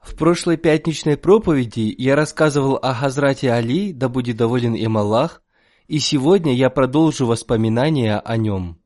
В 0.00 0.16
прошлой 0.16 0.56
пятничной 0.56 1.16
проповеди 1.16 1.94
я 1.96 2.16
рассказывал 2.16 2.76
о 2.76 2.94
Хазрате 2.94 3.52
Али, 3.52 3.92
да 3.92 4.08
будет 4.08 4.36
доволен 4.36 4.74
им 4.74 4.96
Аллах, 4.96 5.42
и 5.88 5.98
сегодня 5.98 6.54
я 6.54 6.70
продолжу 6.70 7.26
воспоминания 7.26 8.18
о 8.18 8.36
нем. 8.36 8.78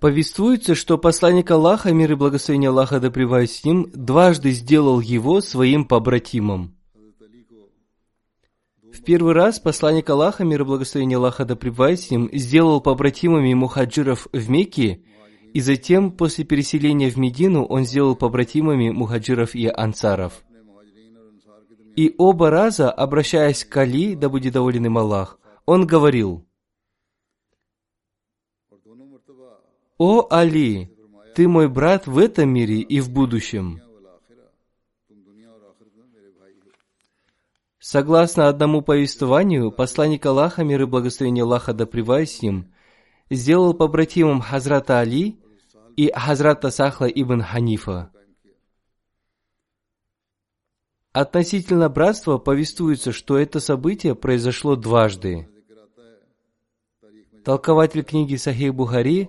Повествуется, 0.00 0.74
что 0.74 0.98
посланник 0.98 1.50
Аллаха, 1.50 1.92
мир 1.92 2.12
и 2.12 2.14
благословение 2.14 2.68
Аллаха 2.68 3.00
да 3.00 3.10
с 3.52 3.64
ним, 3.64 3.90
дважды 3.94 4.50
сделал 4.50 5.00
его 5.00 5.40
своим 5.40 5.86
побратимом. 5.86 6.76
В 8.94 9.02
первый 9.02 9.34
раз 9.34 9.58
посланник 9.58 10.08
Аллаха, 10.08 10.44
мир 10.44 10.62
и 10.62 10.64
благословение 10.64 11.18
Аллаха 11.18 11.44
да 11.44 11.56
с 11.56 12.10
ним, 12.12 12.30
сделал 12.32 12.80
побратимами 12.80 13.52
мухаджиров 13.52 14.28
в 14.32 14.48
Мекке, 14.48 15.02
и 15.52 15.60
затем, 15.60 16.12
после 16.12 16.44
переселения 16.44 17.10
в 17.10 17.16
Медину, 17.16 17.64
он 17.64 17.86
сделал 17.86 18.14
побратимами 18.14 18.90
мухаджиров 18.90 19.56
и 19.56 19.66
ансаров. 19.66 20.44
И 21.96 22.14
оба 22.18 22.50
раза, 22.50 22.88
обращаясь 22.88 23.64
к 23.64 23.76
Али, 23.76 24.14
да 24.14 24.28
будет 24.28 24.52
доволен 24.52 24.86
им 24.86 24.96
Аллах, 24.96 25.40
он 25.66 25.86
говорил, 25.86 26.46
«О 29.98 30.26
Али, 30.30 30.90
ты 31.34 31.48
мой 31.48 31.68
брат 31.68 32.06
в 32.06 32.16
этом 32.16 32.48
мире 32.48 32.78
и 32.78 33.00
в 33.00 33.10
будущем». 33.10 33.83
Согласно 37.86 38.48
одному 38.48 38.80
повествованию, 38.80 39.70
посланник 39.70 40.24
Аллаха, 40.24 40.64
мир 40.64 40.80
и 40.80 40.86
благословение 40.86 41.44
Аллаха 41.44 41.74
да 41.74 41.84
с 41.84 42.40
ним, 42.40 42.72
сделал 43.28 43.74
побратимом 43.74 44.40
Хазрата 44.40 45.00
Али 45.00 45.38
и 45.94 46.10
Хазрата 46.10 46.70
Сахла 46.70 47.04
ибн 47.04 47.42
Ханифа. 47.42 48.10
Относительно 51.12 51.90
братства 51.90 52.38
повествуется, 52.38 53.12
что 53.12 53.36
это 53.36 53.60
событие 53.60 54.14
произошло 54.14 54.76
дважды. 54.76 55.46
Толкователь 57.44 58.02
книги 58.02 58.36
Сахих 58.36 58.74
Бухари 58.74 59.28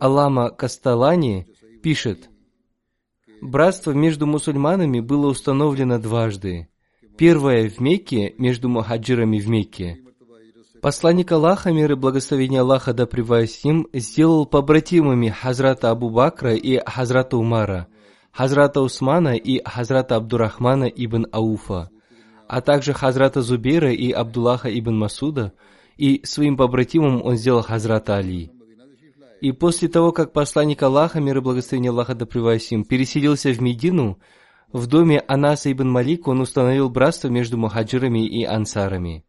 Алама 0.00 0.50
Касталани 0.50 1.46
пишет, 1.84 2.30
«Братство 3.40 3.92
между 3.92 4.26
мусульманами 4.26 4.98
было 4.98 5.28
установлено 5.28 6.00
дважды. 6.00 6.68
Первое 7.22 7.70
в 7.70 7.78
Мекке, 7.78 8.34
между 8.36 8.68
мухаджирами 8.68 9.38
в 9.38 9.48
Мекке. 9.48 10.00
Посланник 10.80 11.30
Аллаха, 11.30 11.70
мир 11.72 11.92
и 11.92 11.94
благословение 11.94 12.62
Аллаха 12.62 12.92
да 12.92 13.06
с 13.06 13.62
ним, 13.62 13.86
сделал 13.92 14.44
побратимами 14.44 15.28
Хазрата 15.28 15.90
Абу 15.90 16.10
Бакра 16.10 16.56
и 16.56 16.80
Хазрата 16.84 17.36
Умара, 17.36 17.86
Хазрата 18.32 18.80
Усмана 18.80 19.36
и 19.36 19.62
Хазрата 19.64 20.16
Абдурахмана 20.16 20.86
ибн 20.86 21.26
Ауфа, 21.30 21.90
а 22.48 22.60
также 22.60 22.92
Хазрата 22.92 23.40
Зубейра 23.40 23.92
и 23.92 24.10
Абдуллаха 24.10 24.76
ибн 24.76 24.96
Масуда, 24.96 25.52
и 25.96 26.22
своим 26.24 26.56
побратимом 26.56 27.22
он 27.24 27.36
сделал 27.36 27.62
Хазрата 27.62 28.16
Али. 28.16 28.50
И 29.40 29.52
после 29.52 29.86
того, 29.86 30.10
как 30.10 30.32
посланник 30.32 30.82
Аллаха, 30.82 31.20
мир 31.20 31.36
и 31.36 31.40
благословение 31.40 31.90
Аллаха 31.90 32.16
да 32.16 32.26
им, 32.72 32.84
переселился 32.84 33.52
в 33.52 33.60
Медину, 33.60 34.18
в 34.72 34.86
доме 34.86 35.20
Анаса 35.28 35.70
ибн 35.70 35.88
Малик 35.88 36.28
он 36.28 36.40
установил 36.40 36.88
братство 36.88 37.28
между 37.28 37.58
мухаджирами 37.58 38.26
и 38.26 38.44
ансарами. 38.44 39.24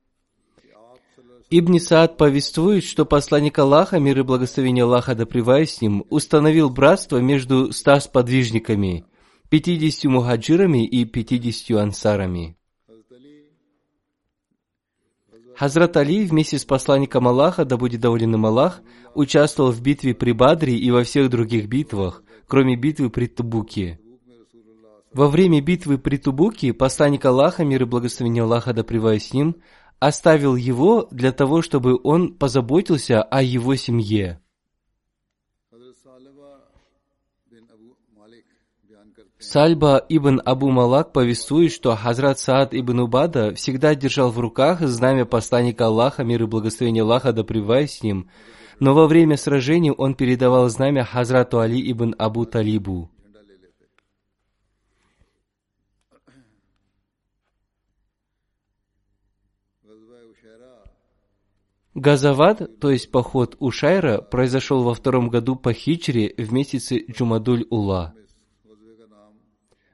Ибн 1.49 1.77
Саад 1.79 2.17
повествует, 2.17 2.83
что 2.83 3.05
посланник 3.05 3.59
Аллаха, 3.59 3.99
мир 3.99 4.19
и 4.19 4.23
благословение 4.23 4.85
Аллаха 4.85 5.13
да 5.13 5.25
с 5.25 5.81
ним, 5.81 6.03
установил 6.09 6.69
братство 6.69 7.17
между 7.17 7.71
ста 7.71 7.99
сподвижниками, 7.99 9.05
пятидесятью 9.49 10.11
мухаджирами 10.11 10.83
и 10.83 11.05
пятидесятью 11.05 11.79
ансарами. 11.79 12.57
Хазрат 15.55 15.95
Али 15.97 16.25
вместе 16.25 16.57
с 16.57 16.65
посланником 16.65 17.27
Аллаха, 17.27 17.65
да 17.65 17.77
будет 17.77 18.01
доволен 18.01 18.33
им 18.33 18.45
Аллах, 18.47 18.81
участвовал 19.13 19.71
в 19.71 19.81
битве 19.81 20.15
при 20.15 20.31
Бадре 20.31 20.75
и 20.75 20.89
во 20.89 21.03
всех 21.03 21.29
других 21.29 21.67
битвах, 21.67 22.23
кроме 22.47 22.75
битвы 22.75 23.11
при 23.11 23.27
Тубуке. 23.27 23.99
Во 25.13 25.27
время 25.27 25.61
битвы 25.61 25.99
при 25.99 26.17
Тубуке 26.17 26.73
посланник 26.73 27.23
Аллаха, 27.25 27.63
мир 27.63 27.83
и 27.83 27.85
благословение 27.85 28.43
Аллаха, 28.43 28.73
да 28.73 28.83
с 28.83 29.33
ним, 29.33 29.57
оставил 29.99 30.55
его 30.55 31.07
для 31.11 31.31
того, 31.31 31.61
чтобы 31.61 31.99
он 32.03 32.33
позаботился 32.33 33.21
о 33.21 33.43
его 33.43 33.75
семье. 33.75 34.39
Сальба 39.37 40.03
ибн 40.09 40.41
Абу 40.43 40.71
Малак 40.71 41.11
повествует, 41.13 41.71
что 41.71 41.95
Хазрат 41.95 42.39
Саад 42.39 42.73
ибн 42.73 43.01
Убада 43.01 43.53
всегда 43.53 43.93
держал 43.93 44.31
в 44.31 44.39
руках 44.39 44.79
знамя 44.81 45.25
посланника 45.25 45.87
Аллаха, 45.87 46.23
мир 46.23 46.43
и 46.43 46.47
благословение 46.47 47.03
Аллаха 47.03 47.33
да 47.33 47.43
с 47.43 48.01
ним, 48.01 48.29
но 48.79 48.95
во 48.95 49.05
время 49.05 49.37
сражений 49.37 49.91
он 49.91 50.15
передавал 50.15 50.69
знамя 50.69 51.03
Хазрату 51.03 51.59
Али 51.59 51.91
ибн 51.91 52.15
Абу 52.17 52.45
Талибу. 52.45 53.12
Газават, 61.95 62.79
то 62.79 62.89
есть 62.89 63.11
поход 63.11 63.55
Ушайра, 63.59 64.19
произошел 64.19 64.81
во 64.83 64.95
втором 64.95 65.29
году 65.29 65.55
по 65.55 65.73
хичре 65.73 66.33
в 66.37 66.51
месяце 66.51 67.05
Джумадуль-Ула. 67.05 68.15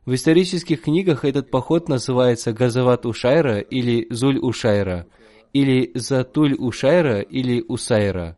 В 0.06 0.13
исторических 0.13 0.81
книгах 0.81 1.25
этот 1.25 1.51
поход 1.51 1.90
называется 1.90 2.54
Газават 2.54 3.06
Ушайра 3.06 3.60
или 3.60 4.07
Зуль 4.10 4.40
Ушайра, 4.40 5.07
или 5.51 5.92
Затуль 5.94 6.56
Ушайра 6.56 7.19
или 7.19 7.63
Усайра. 7.68 8.38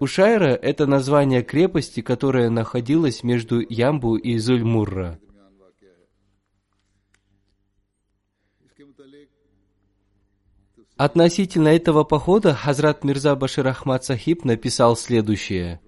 Ушайра– 0.00 0.58
это 0.62 0.86
название 0.86 1.42
крепости, 1.42 2.00
которая 2.00 2.50
находилась 2.50 3.22
между 3.22 3.60
Ямбу 3.60 4.16
и 4.16 4.36
Зуль-Мурра. 4.36 5.18
Относительно 10.96 11.68
этого 11.68 12.04
похода 12.04 12.54
Хазрат 12.54 13.02
Мирза 13.02 13.34
Башир 13.34 13.66
Ахмад 13.66 14.04
Сахиб 14.04 14.44
написал 14.44 14.96
следующее. 14.96 15.80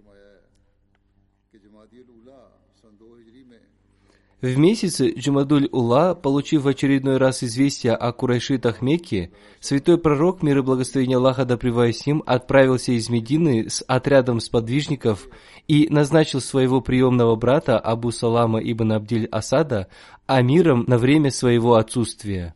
В 4.43 4.59
месяце 4.59 5.13
Джумадуль-Ула, 5.13 6.15
получив 6.15 6.63
в 6.63 6.69
очередной 6.69 7.17
раз 7.17 7.43
известие 7.43 7.95
о 7.95 8.13
Курайшитах 8.13 8.83
Мекки, 8.83 9.33
святой 9.61 9.97
пророк, 9.97 10.43
мир 10.43 10.59
и 10.59 10.63
благословение 10.63 11.17
Аллаха 11.17 11.45
да 11.45 11.57
с 11.57 12.07
ним, 12.07 12.23
отправился 12.27 12.93
из 12.93 13.09
Медины 13.09 13.71
с 13.71 13.83
отрядом 13.89 14.41
сподвижников 14.41 15.29
и 15.69 15.89
назначил 15.89 16.41
своего 16.41 16.81
приемного 16.81 17.35
брата 17.37 17.79
Абу 17.79 18.11
Салама 18.11 18.61
ибн 18.61 18.93
Абдиль 18.93 19.27
Асада 19.27 19.89
амиром 20.27 20.85
на 20.87 20.99
время 20.99 21.31
своего 21.31 21.77
отсутствия. 21.77 22.55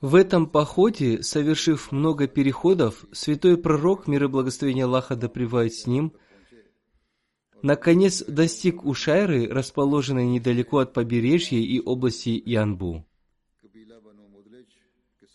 В 0.00 0.14
этом 0.14 0.48
походе, 0.48 1.22
совершив 1.22 1.92
много 1.92 2.28
переходов, 2.28 3.04
святой 3.12 3.58
пророк, 3.58 4.06
мир 4.06 4.24
и 4.24 4.28
благословение 4.28 4.84
Аллаха 4.84 5.16
да 5.16 5.28
с 5.68 5.86
ним, 5.86 6.12
наконец 7.62 8.22
достиг 8.22 8.84
Ушайры, 8.84 9.48
расположенной 9.48 10.26
недалеко 10.26 10.78
от 10.78 10.92
побережья 10.92 11.58
и 11.58 11.80
области 11.80 12.40
Янбу. 12.44 13.04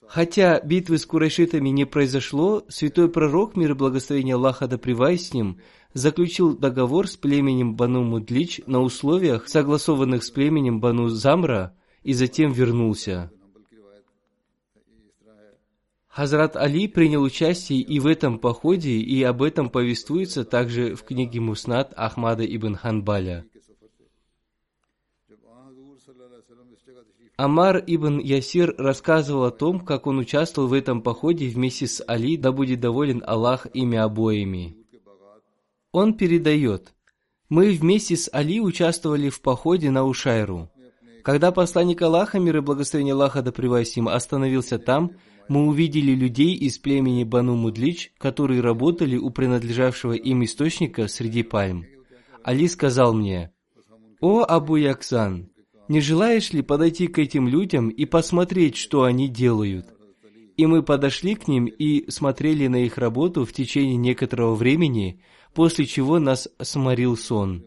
Хотя 0.08 0.60
битвы 0.60 0.98
с 0.98 1.06
курайшитами 1.06 1.70
не 1.70 1.86
произошло, 1.86 2.66
святой 2.70 3.10
пророк, 3.10 3.56
мир 3.56 3.72
и 3.72 3.74
благословение 3.74 4.36
Аллаха 4.36 4.68
да 4.68 4.78
с 4.78 5.34
ним, 5.34 5.60
заключил 5.94 6.58
договор 6.58 7.08
с 7.08 7.16
племенем 7.16 7.76
Бану 7.76 8.04
Мудлич 8.04 8.62
на 8.66 8.82
условиях, 8.82 9.48
согласованных 9.48 10.24
с 10.24 10.32
племенем 10.32 10.80
Бану 10.80 11.10
Замра, 11.10 11.76
и 12.04 12.14
затем 12.14 12.52
вернулся. 12.52 13.32
Хазрат 16.08 16.56
Али 16.56 16.88
принял 16.88 17.24
участие 17.24 17.82
и 17.82 18.00
в 18.00 18.06
этом 18.06 18.38
походе, 18.38 18.92
и 18.92 19.24
об 19.24 19.42
этом 19.42 19.70
повествуется 19.70 20.46
также 20.46 20.96
в 20.96 21.04
книге 21.04 21.40
Муснат 21.40 21.92
Ахмада 21.96 22.46
ибн 22.46 22.76
Ханбаля. 22.76 23.46
Амар 27.36 27.84
ибн 27.88 28.20
Ясир 28.20 28.76
рассказывал 28.78 29.46
о 29.46 29.52
том, 29.52 29.80
как 29.80 30.06
он 30.06 30.20
участвовал 30.20 30.68
в 30.68 30.74
этом 30.74 31.02
походе 31.02 31.48
вместе 31.48 31.88
с 31.88 32.04
Али, 32.08 32.38
да 32.38 32.52
будет 32.52 32.80
доволен 32.80 33.24
Аллах 33.26 33.66
ими 33.74 33.98
обоими. 33.98 34.83
Он 35.94 36.16
передает, 36.16 36.96
«Мы 37.50 37.70
вместе 37.70 38.18
с 38.18 38.28
Али 38.34 38.60
участвовали 38.60 39.30
в 39.30 39.42
походе 39.42 39.92
на 39.92 40.06
Ушайру. 40.06 40.72
Когда 41.24 41.52
посланник 41.52 42.02
Аллаха, 42.02 42.40
мир 42.40 42.58
и 42.58 42.62
благословение 42.62 43.14
Аллаха 43.14 43.44
да 43.44 43.52
им, 43.52 44.10
остановился 44.10 44.80
там, 44.80 45.12
мы 45.48 45.68
увидели 45.68 46.14
людей 46.14 46.56
из 46.56 46.80
племени 46.80 47.24
Бану 47.24 47.56
Мудлич, 47.56 48.12
которые 48.18 48.62
работали 48.62 49.18
у 49.18 49.30
принадлежавшего 49.30 50.14
им 50.14 50.44
источника 50.44 51.08
среди 51.08 51.44
пальм. 51.44 51.86
Али 52.44 52.68
сказал 52.68 53.14
мне, 53.14 53.52
«О, 54.20 54.42
Абу 54.42 54.78
Яксан, 54.78 55.52
не 55.90 56.02
желаешь 56.02 56.54
ли 56.54 56.64
подойти 56.64 57.06
к 57.08 57.20
этим 57.20 57.48
людям 57.48 57.90
и 57.90 58.06
посмотреть, 58.06 58.78
что 58.78 59.04
они 59.04 59.28
делают?» 59.28 59.93
И 60.56 60.66
мы 60.66 60.84
подошли 60.84 61.36
к 61.36 61.48
ним 61.48 61.66
и 61.66 62.10
смотрели 62.10 62.68
на 62.68 62.84
их 62.84 62.98
работу 62.98 63.46
в 63.46 63.54
течение 63.54 63.96
некоторого 63.96 64.56
времени, 64.56 65.22
после 65.54 65.86
чего 65.86 66.20
нас 66.20 66.48
сморил 66.62 67.18
сон. 67.18 67.66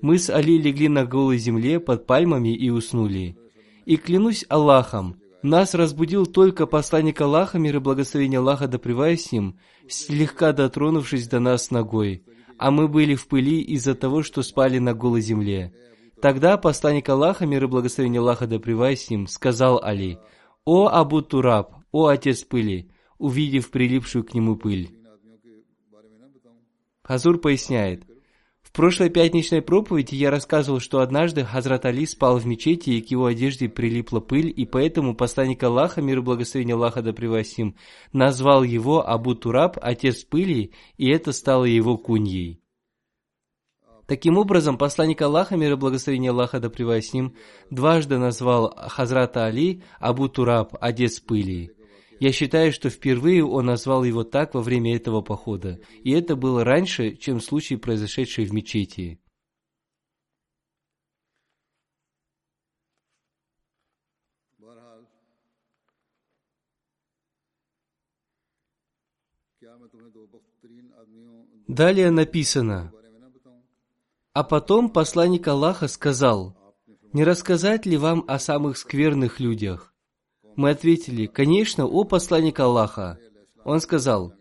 Мы 0.00 0.18
с 0.18 0.30
Али 0.30 0.58
легли 0.58 0.88
на 0.88 1.04
голой 1.04 1.36
земле 1.36 1.78
под 1.78 2.06
пальмами 2.06 2.54
и 2.54 2.70
уснули. 2.70 3.36
И 3.84 3.96
клянусь 3.96 4.46
Аллахом, 4.48 5.20
нас 5.42 5.74
разбудил 5.74 6.26
только 6.26 6.66
посланник 6.66 7.20
Аллаха, 7.20 7.58
мир 7.58 7.76
и 7.76 7.80
благословение 7.80 8.40
Аллаха 8.40 8.66
да 8.66 8.78
с 8.78 9.32
ним, 9.32 9.58
слегка 9.88 10.52
дотронувшись 10.52 11.28
до 11.28 11.40
нас 11.40 11.70
ногой, 11.70 12.24
а 12.58 12.70
мы 12.70 12.88
были 12.88 13.14
в 13.14 13.26
пыли 13.26 13.60
из-за 13.60 13.94
того, 13.94 14.22
что 14.22 14.42
спали 14.42 14.78
на 14.78 14.94
голой 14.94 15.20
земле. 15.20 15.72
Тогда 16.20 16.58
посланник 16.58 17.08
Аллаха, 17.08 17.46
мир 17.46 17.64
и 17.64 17.66
благословение 17.66 18.20
Аллаха 18.20 18.46
да 18.46 18.58
с 18.58 19.10
ним, 19.10 19.26
сказал 19.26 19.82
Али, 19.82 20.18
«О 20.66 20.88
Абу 20.88 21.22
Тураб, 21.22 21.79
«О, 21.92 22.06
отец 22.06 22.44
пыли!» 22.44 22.90
увидев 23.20 23.70
прилипшую 23.70 24.24
к 24.24 24.34
нему 24.34 24.56
пыль. 24.56 24.90
Хазур 27.02 27.38
поясняет. 27.38 28.04
В 28.62 28.72
прошлой 28.72 29.10
пятничной 29.10 29.62
проповеди 29.62 30.14
я 30.14 30.30
рассказывал, 30.30 30.80
что 30.80 31.00
однажды 31.00 31.44
Хазрат 31.44 31.84
Али 31.84 32.06
спал 32.06 32.38
в 32.38 32.46
мечети, 32.46 32.90
и 32.90 33.00
к 33.02 33.10
его 33.10 33.26
одежде 33.26 33.68
прилипла 33.68 34.20
пыль, 34.20 34.52
и 34.54 34.64
поэтому 34.64 35.14
посланник 35.14 35.62
Аллаха, 35.62 36.00
мир 36.00 36.18
и 36.18 36.22
благословение 36.22 36.76
Аллаха 36.76 37.02
да 37.02 37.12
превосим, 37.12 37.76
назвал 38.12 38.62
его 38.62 39.06
Абу 39.06 39.34
Тураб, 39.34 39.76
отец 39.82 40.24
пыли, 40.24 40.72
и 40.96 41.10
это 41.10 41.32
стало 41.32 41.64
его 41.64 41.98
куньей. 41.98 42.62
Таким 44.06 44.38
образом, 44.38 44.78
посланник 44.78 45.20
Аллаха, 45.20 45.56
мир 45.56 45.72
и 45.72 45.76
благословение 45.76 46.30
Аллаха 46.30 46.60
да 46.60 46.70
превосим, 46.70 47.34
дважды 47.70 48.18
назвал 48.18 48.72
Хазрата 48.76 49.46
Али 49.46 49.82
Абу 49.98 50.28
Тураб, 50.28 50.76
отец 50.80 51.20
пыли. 51.20 51.72
Я 52.20 52.32
считаю, 52.32 52.70
что 52.70 52.90
впервые 52.90 53.42
он 53.42 53.64
назвал 53.64 54.04
его 54.04 54.24
так 54.24 54.52
во 54.52 54.60
время 54.60 54.94
этого 54.94 55.22
похода, 55.22 55.80
и 56.04 56.10
это 56.10 56.36
было 56.36 56.64
раньше, 56.64 57.16
чем 57.16 57.40
случай, 57.40 57.76
произошедший 57.76 58.44
в 58.44 58.52
мечети. 58.52 59.18
Далее 71.68 72.10
написано, 72.10 72.92
«А 74.34 74.44
потом 74.44 74.90
посланник 74.90 75.48
Аллаха 75.48 75.88
сказал, 75.88 76.54
«Не 77.14 77.24
рассказать 77.24 77.86
ли 77.86 77.96
вам 77.96 78.26
о 78.28 78.38
самых 78.38 78.76
скверных 78.76 79.40
людях?» 79.40 79.89
Мы 80.60 80.72
ответили, 80.72 81.24
конечно, 81.24 81.86
о 81.86 82.04
посланник 82.04 82.60
Аллаха. 82.60 83.18
Он 83.64 83.80
сказал, 83.80 84.34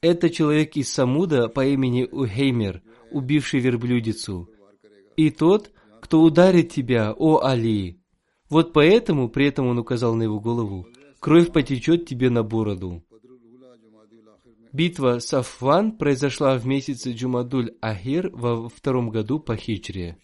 это 0.00 0.30
человек 0.30 0.76
из 0.76 0.88
Самуда 0.88 1.48
по 1.48 1.66
имени 1.66 2.04
Ухеймер, 2.04 2.80
убивший 3.10 3.58
верблюдицу. 3.58 4.48
И 5.16 5.30
тот, 5.30 5.72
кто 6.00 6.22
ударит 6.22 6.70
тебя, 6.70 7.12
о 7.12 7.40
Али. 7.42 8.00
Вот 8.48 8.72
поэтому, 8.72 9.28
при 9.28 9.48
этом 9.48 9.66
он 9.66 9.80
указал 9.80 10.14
на 10.14 10.22
его 10.22 10.38
голову, 10.38 10.86
кровь 11.18 11.50
потечет 11.50 12.06
тебе 12.06 12.30
на 12.30 12.44
бороду. 12.44 13.02
Битва 14.72 15.18
Сафван 15.18 15.98
произошла 15.98 16.56
в 16.56 16.64
месяце 16.68 17.10
Джумадуль-Ахир 17.10 18.30
во 18.32 18.68
втором 18.68 19.10
году 19.10 19.40
по 19.40 19.56
хичре. 19.56 20.18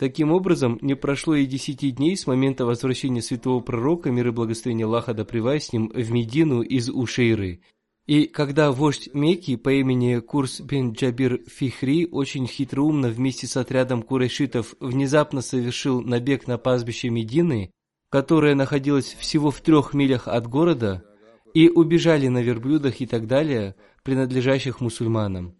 Таким 0.00 0.32
образом, 0.32 0.78
не 0.80 0.96
прошло 0.96 1.34
и 1.34 1.44
десяти 1.44 1.90
дней 1.90 2.16
с 2.16 2.26
момента 2.26 2.64
возвращения 2.64 3.20
святого 3.20 3.60
пророка, 3.60 4.10
мир 4.10 4.28
и 4.28 4.30
благословение 4.30 4.86
Аллаха 4.86 5.12
да 5.12 5.26
с 5.26 5.72
ним, 5.74 5.92
в 5.94 6.10
Медину 6.10 6.62
из 6.62 6.88
Ушейры. 6.88 7.60
И 8.06 8.24
когда 8.24 8.72
вождь 8.72 9.10
Мекки 9.12 9.56
по 9.56 9.70
имени 9.70 10.20
Курс 10.20 10.62
бен 10.62 10.92
Джабир 10.92 11.42
Фихри 11.46 12.08
очень 12.10 12.46
хитроумно 12.46 13.10
вместе 13.10 13.46
с 13.46 13.58
отрядом 13.58 14.02
курайшитов 14.02 14.74
внезапно 14.80 15.42
совершил 15.42 16.00
набег 16.00 16.46
на 16.46 16.56
пастбище 16.56 17.10
Медины, 17.10 17.70
которое 18.08 18.54
находилось 18.54 19.14
всего 19.20 19.50
в 19.50 19.60
трех 19.60 19.92
милях 19.92 20.28
от 20.28 20.46
города, 20.46 21.04
и 21.52 21.68
убежали 21.68 22.28
на 22.28 22.40
верблюдах 22.40 23.02
и 23.02 23.06
так 23.06 23.26
далее, 23.26 23.74
принадлежащих 24.02 24.80
мусульманам. 24.80 25.59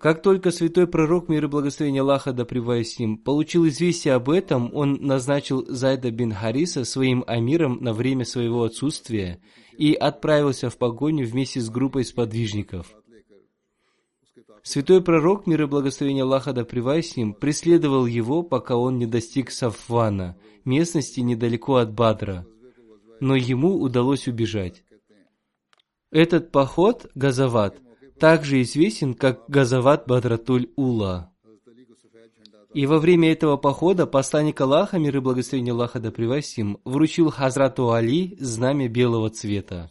Как 0.00 0.22
только 0.22 0.50
святой 0.50 0.86
пророк, 0.86 1.28
мир 1.28 1.44
и 1.44 1.48
благословение 1.48 2.00
Аллаха 2.00 2.32
да 2.32 2.46
с 2.46 2.98
ним, 2.98 3.18
получил 3.18 3.68
известие 3.68 4.14
об 4.14 4.30
этом, 4.30 4.74
он 4.74 4.94
назначил 4.94 5.66
Зайда 5.68 6.10
бин 6.10 6.32
Хариса 6.32 6.86
своим 6.86 7.22
амиром 7.26 7.82
на 7.82 7.92
время 7.92 8.24
своего 8.24 8.62
отсутствия 8.62 9.42
и 9.76 9.92
отправился 9.92 10.70
в 10.70 10.78
погоню 10.78 11.26
вместе 11.26 11.60
с 11.60 11.68
группой 11.68 12.06
сподвижников. 12.06 12.94
Святой 14.62 15.02
пророк, 15.02 15.46
мир 15.46 15.62
и 15.62 15.66
благословение 15.66 16.24
Аллаха 16.24 16.54
да 16.54 16.64
с 16.64 17.16
ним, 17.16 17.34
преследовал 17.34 18.06
его, 18.06 18.42
пока 18.42 18.76
он 18.76 18.96
не 18.96 19.04
достиг 19.04 19.50
Сафвана, 19.50 20.38
местности 20.64 21.20
недалеко 21.20 21.76
от 21.76 21.92
Бадра, 21.92 22.46
но 23.20 23.36
ему 23.36 23.78
удалось 23.78 24.28
убежать. 24.28 24.82
Этот 26.10 26.52
поход, 26.52 27.10
Газават, 27.14 27.78
также 28.20 28.60
известен 28.62 29.14
как 29.14 29.48
Газават 29.48 30.06
Бадратуль 30.06 30.68
Ула. 30.76 31.32
И 32.74 32.86
во 32.86 32.98
время 32.98 33.32
этого 33.32 33.56
похода 33.56 34.06
посланник 34.06 34.60
Аллаха, 34.60 34.98
мир 34.98 35.16
и 35.16 35.20
благословение 35.20 35.72
Аллаха 35.72 35.98
да 35.98 36.12
привасим, 36.12 36.78
вручил 36.84 37.30
Хазрату 37.30 37.90
Али 37.90 38.36
знамя 38.38 38.88
белого 38.88 39.30
цвета. 39.30 39.90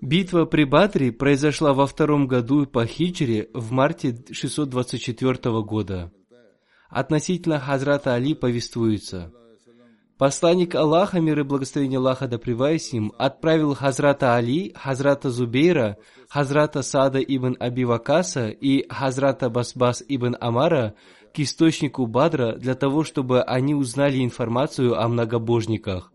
Битва 0.00 0.44
при 0.44 0.64
Бадре 0.64 1.10
произошла 1.10 1.74
во 1.74 1.86
втором 1.86 2.28
году 2.28 2.66
по 2.66 2.86
хиджре 2.86 3.50
в 3.52 3.72
марте 3.72 4.24
624 4.30 5.62
года. 5.62 6.12
Относительно 6.88 7.58
Хазрата 7.58 8.14
Али 8.14 8.34
повествуется– 8.34 9.32
Посланник 10.18 10.74
Аллаха, 10.74 11.20
мир 11.20 11.40
и 11.40 11.42
благословение 11.42 11.98
Аллаха 11.98 12.26
да 12.26 12.38
им, 12.92 13.12
отправил 13.18 13.74
Хазрата 13.74 14.34
Али, 14.34 14.72
Хазрата 14.74 15.30
Зубейра, 15.30 15.98
Хазрата 16.30 16.82
Сада 16.82 17.20
ибн 17.20 17.54
Аби 17.60 17.84
Вакаса 17.84 18.48
и 18.48 18.86
Хазрата 18.88 19.50
Басбас 19.50 20.02
ибн 20.08 20.34
Амара 20.40 20.94
к 21.34 21.40
источнику 21.40 22.06
Бадра 22.06 22.54
для 22.56 22.74
того, 22.74 23.04
чтобы 23.04 23.42
они 23.42 23.74
узнали 23.74 24.24
информацию 24.24 24.98
о 24.98 25.06
многобожниках. 25.06 26.10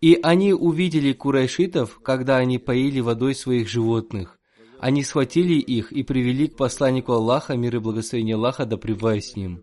И 0.00 0.18
они 0.24 0.52
увидели 0.52 1.12
курайшитов, 1.12 2.00
когда 2.02 2.38
они 2.38 2.58
поили 2.58 2.98
водой 2.98 3.36
своих 3.36 3.68
животных. 3.68 4.40
Они 4.80 5.04
схватили 5.04 5.54
их 5.54 5.92
и 5.92 6.02
привели 6.02 6.48
к 6.48 6.56
посланнику 6.56 7.12
Аллаха, 7.12 7.56
мир 7.56 7.76
и 7.76 7.78
благословение 7.78 8.34
Аллаха, 8.34 8.66
да 8.66 8.76
с 9.20 9.36
ним. 9.36 9.62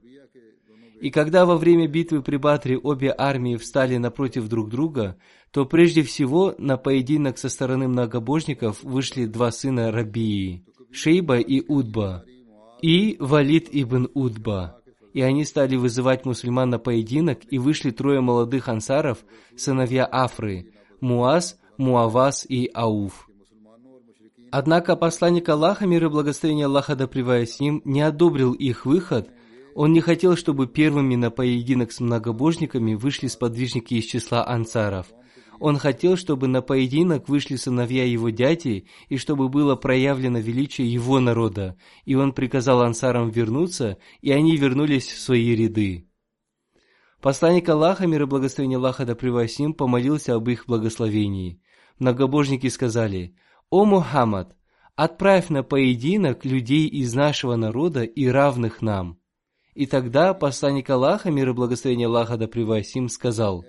И 1.01 1.09
когда 1.09 1.45
во 1.45 1.57
время 1.57 1.87
битвы 1.87 2.21
при 2.21 2.37
Батре 2.37 2.77
обе 2.77 3.13
армии 3.17 3.57
встали 3.57 3.97
напротив 3.97 4.47
друг 4.47 4.69
друга, 4.69 5.17
то 5.51 5.65
прежде 5.65 6.03
всего 6.03 6.55
на 6.57 6.77
поединок 6.77 7.37
со 7.37 7.49
стороны 7.49 7.87
многобожников 7.87 8.83
вышли 8.83 9.25
два 9.25 9.51
сына 9.51 9.91
Рабии, 9.91 10.65
Шейба 10.91 11.39
и 11.39 11.61
Удба, 11.67 12.23
и 12.81 13.17
Валид 13.19 13.69
ибн 13.71 14.07
Удба 14.13 14.83
и 15.13 15.21
они 15.21 15.45
стали 15.45 15.75
вызывать 15.75 16.25
мусульман 16.25 16.71
на 16.71 16.79
поединок, 16.79 17.39
и 17.49 17.59
вышли 17.59 17.91
трое 17.91 18.19
молодых 18.19 18.67
ансаров, 18.67 19.19
сыновья 19.55 20.05
Афры, 20.05 20.73
Муаз, 20.99 21.59
Муавас 21.77 22.45
и 22.47 22.69
Ауф. 22.73 23.29
Однако 24.51 24.95
посланник 24.95 25.49
Аллаха, 25.49 25.85
мир 25.87 26.05
и 26.05 26.09
благословение 26.09 26.65
Аллаха 26.65 26.95
да 26.95 27.07
с 27.07 27.59
ним, 27.59 27.81
не 27.85 28.01
одобрил 28.01 28.53
их 28.53 28.85
выход, 28.85 29.29
он 29.75 29.93
не 29.93 30.01
хотел, 30.01 30.35
чтобы 30.35 30.67
первыми 30.67 31.15
на 31.15 31.31
поединок 31.31 31.91
с 31.91 31.99
многобожниками 31.99 32.95
вышли 32.95 33.27
сподвижники 33.27 33.95
из 33.95 34.05
числа 34.05 34.47
ансаров– 34.47 35.07
он 35.59 35.77
хотел, 35.77 36.17
чтобы 36.17 36.49
на 36.49 36.61
поединок 36.61 37.29
вышли 37.29 37.55
сыновья 37.55 38.03
его 38.03 38.29
дяди, 38.31 38.87
и 39.07 39.15
чтобы 39.15 39.47
было 39.47 39.77
проявлено 39.77 40.39
величие 40.39 40.91
его 40.91 41.21
народа, 41.21 41.77
и 42.03 42.15
он 42.15 42.33
приказал 42.33 42.81
ансарам 42.81 43.29
вернуться, 43.29 43.97
и 44.19 44.31
они 44.31 44.57
вернулись 44.57 45.07
в 45.07 45.19
свои 45.19 45.55
ряды. 45.55 46.09
Посланник 47.21 47.69
Аллаха, 47.69 48.07
мир 48.07 48.23
и 48.23 48.25
благословение 48.25 48.77
Аллаха 48.77 49.05
да 49.05 49.15
ним, 49.57 49.73
помолился 49.73 50.35
об 50.35 50.49
их 50.49 50.65
благословении. 50.65 51.61
Многобожники 51.97 52.67
сказали, 52.67 53.37
«О 53.69 53.85
Мухаммад, 53.85 54.57
отправь 54.97 55.47
на 55.47 55.63
поединок 55.63 56.43
людей 56.43 56.87
из 56.87 57.13
нашего 57.13 57.55
народа 57.55 58.03
и 58.03 58.27
равных 58.27 58.81
нам». 58.81 59.17
И 59.73 59.87
тогда 59.87 60.33
посланник 60.33 60.89
Аллаха, 60.89 61.31
мир 61.31 61.49
и 61.49 61.53
благословение 61.53 62.07
Аллаха 62.07 62.37
да 62.37 62.47
ним, 62.47 63.09
сказал, 63.09 63.65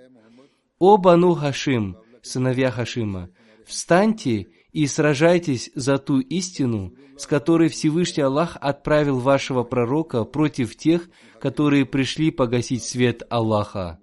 «О 0.77 0.97
Бану 0.97 1.33
Хашим, 1.33 1.97
сыновья 2.21 2.69
Хашима, 2.69 3.29
встаньте 3.65 4.47
и 4.71 4.85
сражайтесь 4.87 5.71
за 5.73 5.97
ту 5.97 6.19
истину, 6.19 6.93
с 7.17 7.25
которой 7.25 7.69
Всевышний 7.69 8.23
Аллах 8.23 8.57
отправил 8.59 9.19
вашего 9.19 9.63
пророка 9.63 10.25
против 10.25 10.75
тех, 10.75 11.09
которые 11.39 11.85
пришли 11.85 12.29
погасить 12.29 12.83
свет 12.83 13.23
Аллаха». 13.29 13.99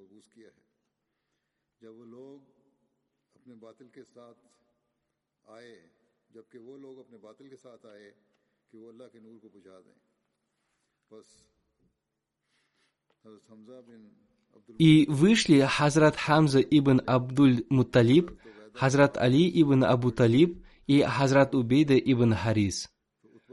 И 14.79 15.07
вышли 15.09 15.61
Хазрат 15.61 16.17
Хамза 16.17 16.61
ибн 16.61 17.01
Абдуль 17.07 17.65
Муталиб, 17.71 18.33
Хазрат 18.75 19.17
Али 19.17 19.51
ибн 19.61 19.85
Абу 19.85 20.11
Талиб 20.11 20.63
и 20.87 21.03
Хазрат 21.03 21.55
Убейда 21.55 21.97
ибн 21.99 22.35
Харис. 22.35 22.91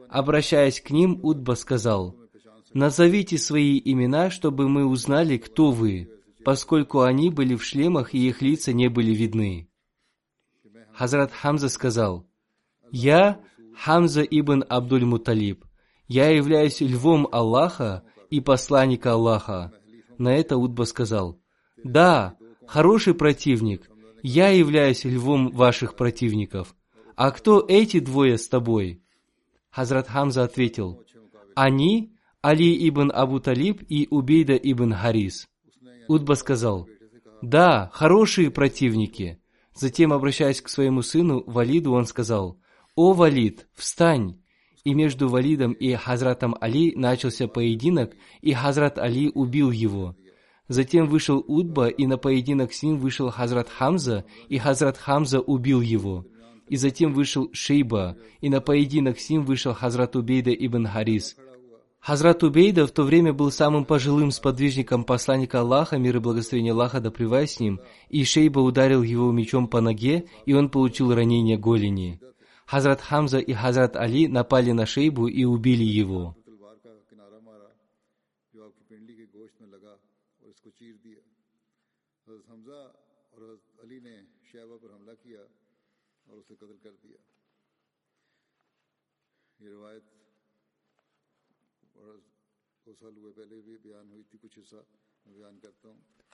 Обращаясь 0.09 0.81
к 0.81 0.89
ним, 0.89 1.19
Удба 1.23 1.53
сказал, 1.53 2.15
«Назовите 2.73 3.37
свои 3.37 3.79
имена, 3.83 4.29
чтобы 4.29 4.69
мы 4.69 4.85
узнали, 4.85 5.37
кто 5.37 5.71
вы, 5.71 6.09
поскольку 6.43 7.01
они 7.01 7.29
были 7.29 7.55
в 7.55 7.63
шлемах 7.63 8.13
и 8.13 8.27
их 8.27 8.41
лица 8.41 8.73
не 8.73 8.89
были 8.89 9.11
видны». 9.11 9.69
Хазрат 10.93 11.31
Хамза 11.31 11.69
сказал, 11.69 12.27
«Я 12.91 13.39
Хамза 13.75 14.23
ибн 14.23 14.63
Абдуль 14.67 15.05
Муталиб. 15.05 15.65
Я 16.07 16.29
являюсь 16.29 16.81
львом 16.81 17.27
Аллаха 17.31 18.03
и 18.29 18.39
посланника 18.41 19.13
Аллаха. 19.13 19.73
На 20.17 20.35
это 20.35 20.57
Удба 20.57 20.83
сказал, 20.83 21.39
«Да, 21.83 22.37
хороший 22.67 23.13
противник, 23.13 23.89
я 24.21 24.49
являюсь 24.49 25.05
львом 25.05 25.51
ваших 25.51 25.95
противников. 25.95 26.75
А 27.15 27.31
кто 27.31 27.63
эти 27.67 27.99
двое 27.99 28.37
с 28.37 28.47
тобой?» 28.47 29.01
Хазрат 29.71 30.07
Хамза 30.07 30.43
ответил, 30.43 31.03
«Они 31.55 32.13
Али 32.41 32.87
ибн 32.87 33.11
Абу 33.13 33.39
Талиб 33.39 33.83
и 33.87 34.07
Убейда 34.09 34.55
ибн 34.55 34.93
Харис». 34.93 35.47
Удба 36.07 36.33
сказал, 36.33 36.87
«Да, 37.41 37.89
хорошие 37.93 38.51
противники». 38.51 39.41
Затем, 39.75 40.11
обращаясь 40.11 40.61
к 40.61 40.67
своему 40.67 41.01
сыну 41.01 41.43
Валиду, 41.45 41.93
он 41.93 42.05
сказал, 42.05 42.59
«О, 42.95 43.13
Валид, 43.13 43.67
встань!» 43.73 44.41
И 44.83 44.93
между 44.93 45.27
Валидом 45.27 45.73
и 45.73 45.93
Хазратом 45.93 46.55
Али 46.59 46.93
начался 46.95 47.47
поединок, 47.47 48.13
и 48.41 48.53
Хазрат 48.53 48.97
Али 48.97 49.29
убил 49.33 49.71
его. 49.71 50.15
Затем 50.67 51.07
вышел 51.07 51.43
Удба, 51.47 51.87
и 51.87 52.05
на 52.05 52.17
поединок 52.17 52.73
с 52.73 52.83
ним 52.83 52.97
вышел 52.97 53.29
Хазрат 53.29 53.69
Хамза, 53.69 54.25
и 54.47 54.57
Хазрат 54.57 54.97
Хамза 54.97 55.39
убил 55.39 55.81
его. 55.81 56.25
И 56.67 56.75
затем 56.75 57.13
вышел 57.13 57.49
Шейба, 57.51 58.17
и 58.41 58.49
на 58.49 58.61
поединок 58.61 59.19
с 59.19 59.29
ним 59.29 59.43
вышел 59.43 59.73
Хазрат 59.73 60.15
Убейда 60.15 60.51
ибн 60.51 60.85
Харис. 60.85 61.35
Хазрат 61.99 62.43
Убейда 62.43 62.87
в 62.87 62.91
то 62.91 63.03
время 63.03 63.33
был 63.33 63.51
самым 63.51 63.83
пожилым 63.83 64.31
сподвижником 64.31 65.03
посланника 65.03 65.61
Аллаха, 65.61 65.97
мир 65.97 66.17
и 66.17 66.19
благословение 66.19 66.71
Аллаха 66.71 67.01
да 67.01 67.11
с 67.11 67.59
ним, 67.59 67.81
и 68.09 68.23
Шейба 68.23 68.59
ударил 68.59 69.01
его 69.01 69.31
мечом 69.31 69.67
по 69.67 69.81
ноге, 69.81 70.25
и 70.45 70.53
он 70.53 70.69
получил 70.69 71.13
ранение 71.13 71.57
голени. 71.57 72.21
Хазрат 72.69 73.01
Хамза 73.01 73.39
и 73.39 73.53
Хазрат 73.53 73.95
Али 73.95 74.27
напали 74.27 74.73
на 74.73 74.85
Шейбу 74.85 75.27
и 75.27 75.43
убили 75.43 75.83
его. 75.83 76.35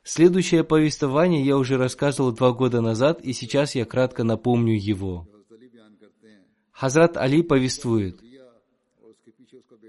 Следующее 0.03 0.63
повествование 0.65 1.45
я 1.45 1.57
уже 1.57 1.77
рассказывал 1.77 2.33
два 2.33 2.51
года 2.51 2.81
назад, 2.81 3.21
и 3.21 3.31
сейчас 3.31 3.73
я 3.75 3.85
кратко 3.85 4.25
напомню 4.25 4.73
его. 4.73 5.29
Хазрат 6.75 7.15
Али 7.15 7.41
повествует, 7.41 8.19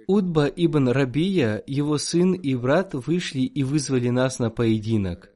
Удба 0.06 0.46
ибн 0.46 0.88
Рабия, 0.88 1.64
его 1.66 1.98
сын 1.98 2.32
и 2.32 2.54
брат 2.54 2.94
вышли 2.94 3.40
и 3.40 3.64
вызвали 3.64 4.08
нас 4.10 4.38
на 4.38 4.50
поединок. 4.50 5.32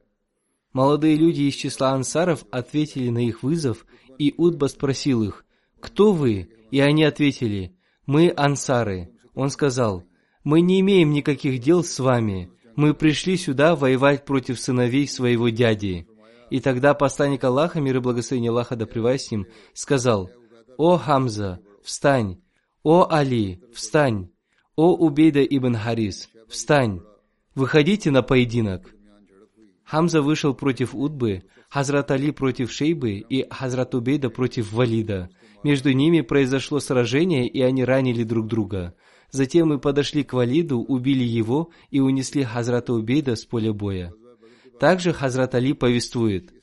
Молодые 0.71 1.17
люди 1.17 1.41
из 1.41 1.55
числа 1.55 1.91
ансаров 1.91 2.45
ответили 2.51 3.09
на 3.09 3.27
их 3.27 3.43
вызов, 3.43 3.85
и 4.17 4.33
Удба 4.37 4.67
спросил 4.67 5.23
их, 5.23 5.43
«Кто 5.81 6.13
вы?» 6.13 6.49
И 6.71 6.79
они 6.79 7.03
ответили, 7.03 7.75
«Мы 8.05 8.33
ансары». 8.33 9.09
Он 9.33 9.49
сказал, 9.49 10.05
«Мы 10.45 10.61
не 10.61 10.79
имеем 10.79 11.11
никаких 11.11 11.59
дел 11.59 11.83
с 11.83 11.99
вами. 11.99 12.49
Мы 12.77 12.93
пришли 12.93 13.35
сюда 13.35 13.75
воевать 13.75 14.23
против 14.23 14.57
сыновей 14.57 15.05
своего 15.05 15.49
дяди». 15.49 16.07
И 16.49 16.61
тогда 16.61 16.93
посланник 16.93 17.43
Аллаха, 17.43 17.81
мир 17.81 17.97
и 17.97 17.99
благословение 17.99 18.51
Аллаха 18.51 18.77
да 18.77 18.85
с 18.85 19.31
ним, 19.31 19.47
сказал, 19.73 20.31
«О 20.83 20.97
Хамза, 20.97 21.59
встань! 21.83 22.41
О 22.81 23.05
Али, 23.07 23.61
встань! 23.71 24.31
О 24.75 24.95
Убейда 24.95 25.43
ибн 25.43 25.75
Харис, 25.75 26.27
встань! 26.49 27.01
Выходите 27.53 28.09
на 28.09 28.23
поединок!» 28.23 28.91
Хамза 29.83 30.23
вышел 30.23 30.55
против 30.55 30.95
Удбы, 30.95 31.43
Хазрат 31.69 32.09
Али 32.09 32.31
против 32.31 32.71
Шейбы 32.71 33.17
и 33.17 33.47
Хазрат 33.47 33.93
Убейда 33.93 34.31
против 34.31 34.73
Валида. 34.73 35.29
Между 35.63 35.91
ними 35.91 36.21
произошло 36.21 36.79
сражение, 36.79 37.47
и 37.47 37.61
они 37.61 37.85
ранили 37.85 38.23
друг 38.23 38.47
друга. 38.47 38.95
Затем 39.29 39.67
мы 39.67 39.77
подошли 39.77 40.23
к 40.23 40.33
Валиду, 40.33 40.79
убили 40.79 41.23
его 41.23 41.69
и 41.91 41.99
унесли 41.99 42.41
Хазрата 42.41 42.91
Убейда 42.93 43.35
с 43.35 43.45
поля 43.45 43.71
боя. 43.71 44.13
Также 44.79 45.13
Хазрат 45.13 45.53
Али 45.53 45.73
повествует– 45.73 46.51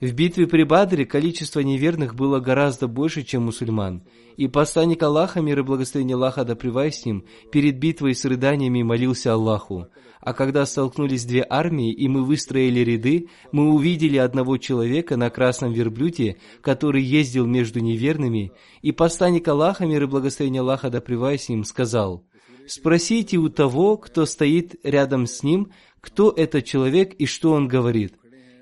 В 0.00 0.14
битве 0.14 0.46
при 0.46 0.62
Бадре 0.62 1.04
количество 1.04 1.60
неверных 1.60 2.14
было 2.14 2.40
гораздо 2.40 2.88
больше, 2.88 3.22
чем 3.22 3.42
мусульман. 3.42 4.02
И 4.38 4.48
посланник 4.48 5.02
Аллаха, 5.02 5.42
мир 5.42 5.58
и 5.58 5.62
благословение 5.62 6.14
Аллаха 6.14 6.42
да 6.44 6.56
с 6.56 7.04
ним, 7.04 7.26
перед 7.52 7.78
битвой 7.78 8.14
с 8.14 8.24
рыданиями 8.24 8.82
молился 8.82 9.34
Аллаху. 9.34 9.88
А 10.22 10.32
когда 10.32 10.64
столкнулись 10.64 11.26
две 11.26 11.46
армии, 11.46 11.92
и 11.92 12.08
мы 12.08 12.24
выстроили 12.24 12.80
ряды, 12.80 13.28
мы 13.52 13.74
увидели 13.74 14.16
одного 14.16 14.56
человека 14.56 15.18
на 15.18 15.28
красном 15.28 15.74
верблюде, 15.74 16.38
который 16.62 17.02
ездил 17.02 17.44
между 17.44 17.80
неверными, 17.80 18.52
и 18.80 18.92
посланник 18.92 19.48
Аллаха, 19.48 19.84
мир 19.84 20.04
и 20.04 20.06
благословение 20.06 20.60
Аллаха 20.60 20.88
да 20.88 21.02
с 21.36 21.48
ним, 21.50 21.62
сказал, 21.64 22.24
«Спросите 22.66 23.36
у 23.36 23.50
того, 23.50 23.98
кто 23.98 24.24
стоит 24.24 24.76
рядом 24.82 25.26
с 25.26 25.42
ним, 25.42 25.72
кто 26.00 26.32
этот 26.34 26.64
человек 26.64 27.12
и 27.12 27.26
что 27.26 27.52
он 27.52 27.68
говорит». 27.68 28.14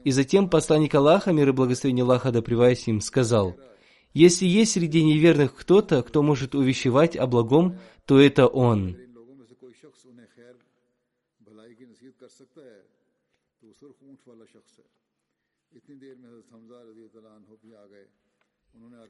И 0.05 0.11
затем 0.11 0.49
посланник 0.49 0.95
Аллаха, 0.95 1.33
мир 1.33 1.49
и 1.49 1.52
благословение 1.52 2.05
Аллаха 2.05 2.33
да 2.33 2.40
с 2.40 2.87
ним, 2.87 3.00
сказал, 3.00 3.57
«Если 4.14 4.47
есть 4.47 4.73
среди 4.73 5.05
неверных 5.05 5.55
кто-то, 5.55 6.02
кто 6.02 6.23
может 6.23 6.55
увещевать 6.55 7.17
о 7.17 7.26
благом, 7.26 7.78
то 8.07 8.19
это 8.21 8.47
он». 8.47 8.97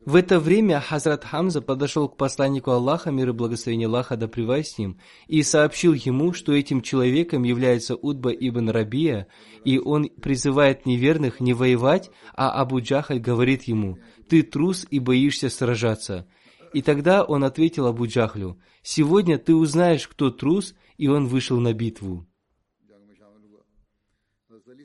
В 0.09 0.15
это 0.15 0.41
время 0.41 0.81
Хазрат 0.81 1.23
Хамза 1.23 1.61
подошел 1.61 2.09
к 2.09 2.17
посланнику 2.17 2.71
Аллаха, 2.71 3.11
мир 3.11 3.29
и 3.29 3.33
благословение 3.33 3.89
Аллаха 3.89 4.17
да 4.17 4.27
с 4.27 4.79
ним, 4.79 4.99
и 5.27 5.43
сообщил 5.43 5.93
ему, 5.93 6.33
что 6.33 6.55
этим 6.55 6.81
человеком 6.81 7.43
является 7.43 7.95
Удба 7.95 8.31
ибн 8.31 8.71
Рабия, 8.71 9.27
и 9.67 9.79
он 9.79 10.09
призывает 10.09 10.87
неверных 10.87 11.41
не 11.41 11.53
воевать, 11.53 12.11
а 12.35 12.51
Абу 12.51 12.81
Джахаль 12.81 13.21
говорит 13.21 13.65
ему, 13.65 13.99
«Ты 14.31 14.43
трус 14.43 14.87
и 14.89 14.99
боишься 14.99 15.51
сражаться». 15.51 16.27
И 16.73 16.81
тогда 16.81 17.23
он 17.23 17.45
ответил 17.45 17.87
Абу 17.87 18.07
Джахлю, 18.07 18.59
«Сегодня 18.83 19.37
ты 19.37 19.55
узнаешь, 19.55 20.09
кто 20.09 20.31
трус», 20.31 20.75
и 20.97 21.09
он 21.09 21.27
вышел 21.27 21.61
на 21.61 21.75
битву. 21.75 22.27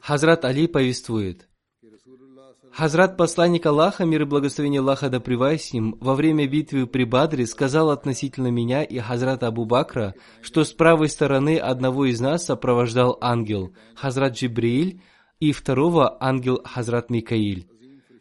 Хазрат 0.01 0.43
Али 0.43 0.67
повествует– 0.67 1.47
Хазрат 2.75 3.17
посланник 3.17 3.67
Аллаха, 3.67 4.03
мир 4.03 4.23
и 4.23 4.25
благословение 4.25 4.81
Аллаха 4.81 5.07
да 5.09 5.19
с 5.19 5.73
ним, 5.73 5.95
во 5.99 6.15
время 6.15 6.47
битвы 6.47 6.87
при 6.87 7.03
Бадре 7.03 7.45
сказал 7.45 7.91
относительно 7.91 8.47
меня 8.47 8.81
и 8.81 8.97
Хазрата 8.97 9.47
Абу 9.47 9.65
Бакра, 9.65 10.15
что 10.41 10.63
с 10.63 10.73
правой 10.73 11.07
стороны 11.07 11.59
одного 11.59 12.05
из 12.05 12.19
нас 12.19 12.45
сопровождал 12.45 13.19
ангел, 13.21 13.75
Хазрат 13.93 14.33
Джибрииль, 14.33 15.01
и 15.39 15.51
второго 15.51 16.17
ангел 16.19 16.61
Хазрат 16.65 17.11
Микаиль. 17.11 17.67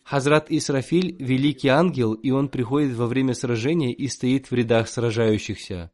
Хазрат 0.04 0.50
Исрафиль– 0.50 1.16
великий 1.18 1.68
ангел, 1.68 2.12
и 2.12 2.30
он 2.30 2.50
приходит 2.50 2.94
во 2.94 3.06
время 3.06 3.32
сражения 3.32 3.94
и 3.94 4.06
стоит 4.08 4.50
в 4.50 4.54
рядах 4.54 4.88
сражающихся. 4.88 5.90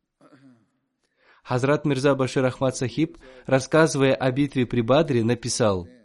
Хазрат 1.45 1.85
Мирза 1.85 2.17
Башир 2.17 2.45
Ахмад 2.45 2.77
Сахиб, 2.77 3.19
рассказывая 3.47 4.15
о 4.15 4.33
битве 4.33 4.67
при 4.67 4.81
Бадре, 4.81 5.23
написал– 5.23 5.87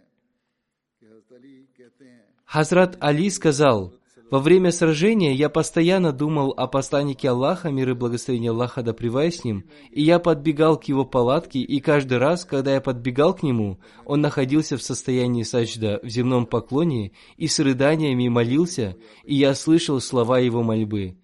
Хазрат 2.54 2.98
Али 3.00 3.32
сказал, 3.32 3.96
«Во 4.30 4.38
время 4.38 4.72
сражения 4.72 5.34
я 5.34 5.50
постоянно 5.50 6.12
думал 6.12 6.54
о 6.56 6.68
посланнике 6.68 7.30
Аллаха, 7.30 7.72
мир 7.72 7.90
и 7.90 7.94
благословение 7.94 8.52
Аллаха 8.52 8.84
да 8.84 8.94
с 8.94 9.44
ним, 9.44 9.64
и 9.90 10.04
я 10.04 10.20
подбегал 10.20 10.78
к 10.80 10.84
его 10.84 11.04
палатке, 11.04 11.62
и 11.62 11.80
каждый 11.80 12.20
раз, 12.20 12.46
когда 12.46 12.76
я 12.76 12.80
подбегал 12.80 13.34
к 13.34 13.42
нему, 13.42 13.80
он 14.06 14.22
находился 14.22 14.78
в 14.78 14.84
состоянии 14.84 15.42
саджда, 15.42 16.00
в 16.04 16.10
земном 16.10 16.46
поклоне, 16.46 17.14
и 17.38 17.48
с 17.48 17.58
рыданиями 17.58 18.28
молился, 18.28 18.98
и 19.24 19.34
я 19.34 19.56
слышал 19.56 20.00
слова 20.00 20.38
его 20.38 20.62
мольбы. 20.62 21.18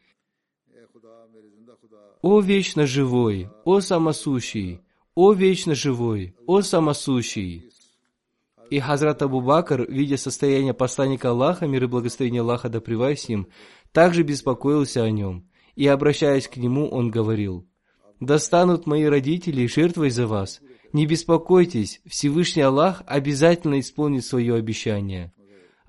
«О 2.24 2.40
вечно 2.40 2.88
живой! 2.88 3.50
О 3.66 3.82
самосущий! 3.82 4.82
О 5.14 5.34
вечно 5.34 5.76
живой! 5.76 6.34
О 6.48 6.62
самосущий!» 6.64 7.69
И 8.70 8.80
Хазрат 8.80 9.22
Абу 9.24 9.42
Бакр, 9.42 9.86
видя 9.90 10.18
состояние 10.18 10.74
посланника 10.74 11.32
Аллаха, 11.32 11.66
мир 11.66 11.86
и 11.86 11.88
благословение 11.88 12.42
Аллаха 12.42 12.70
да 12.70 12.80
с 12.80 13.28
ним, 13.28 13.48
также 13.92 14.24
беспокоился 14.24 15.04
о 15.04 15.10
нем. 15.10 15.48
И, 15.76 15.88
обращаясь 15.88 16.48
к 16.48 16.58
нему, 16.58 16.88
он 16.88 17.10
говорил, 17.10 17.68
«Достанут 18.20 18.86
мои 18.86 19.06
родители 19.06 19.66
жертвой 19.66 20.12
за 20.12 20.28
вас. 20.28 20.62
Не 20.94 21.08
беспокойтесь, 21.08 22.02
Всевышний 22.06 22.62
Аллах 22.62 23.02
обязательно 23.08 23.80
исполнит 23.80 24.26
свое 24.26 24.56
обещание». 24.56 25.34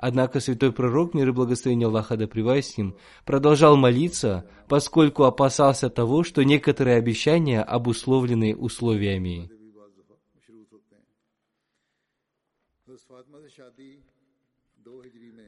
Однако 0.03 0.41
святой 0.41 0.73
пророк, 0.73 1.13
мир 1.13 1.29
и 1.29 1.33
благословение 1.33 1.89
Аллаха 1.89 2.17
да 2.17 2.27
с 2.27 2.79
ним, 2.79 2.97
продолжал 3.27 3.77
молиться, 3.77 4.47
поскольку 4.67 5.25
опасался 5.25 5.91
того, 5.91 6.25
что 6.25 6.43
некоторые 6.43 6.97
обещания 6.97 7.61
обусловлены 7.61 8.57
условиями. 8.57 9.51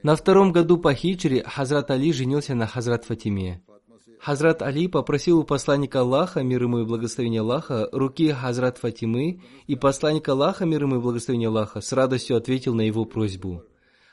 На 0.03 0.15
втором 0.15 0.51
году 0.51 0.77
по 0.77 0.93
хиджре 0.93 1.43
Хазрат 1.43 1.91
Али 1.91 2.11
женился 2.11 2.55
на 2.55 2.67
Хазрат 2.67 3.05
Фатиме. 3.05 3.61
Хазрат 4.19 4.61
Али 4.61 4.87
попросил 4.87 5.39
у 5.39 5.43
посланника 5.43 6.01
Аллаха, 6.01 6.43
мир 6.43 6.63
ему 6.63 6.79
и 6.79 6.85
благословение 6.85 7.41
Аллаха, 7.41 7.89
руки 7.91 8.31
Хазрат 8.31 8.77
Фатимы, 8.77 9.41
и 9.67 9.75
посланник 9.75 10.27
Аллаха, 10.29 10.65
мир 10.65 10.83
ему 10.83 10.95
и 10.95 10.99
благословение 10.99 11.49
Аллаха, 11.49 11.81
с 11.81 11.91
радостью 11.91 12.37
ответил 12.37 12.73
на 12.73 12.81
его 12.81 13.05
просьбу. 13.05 13.63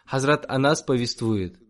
Хазрат 0.04 0.46
Анас 0.48 0.82
повествует. 0.82 1.60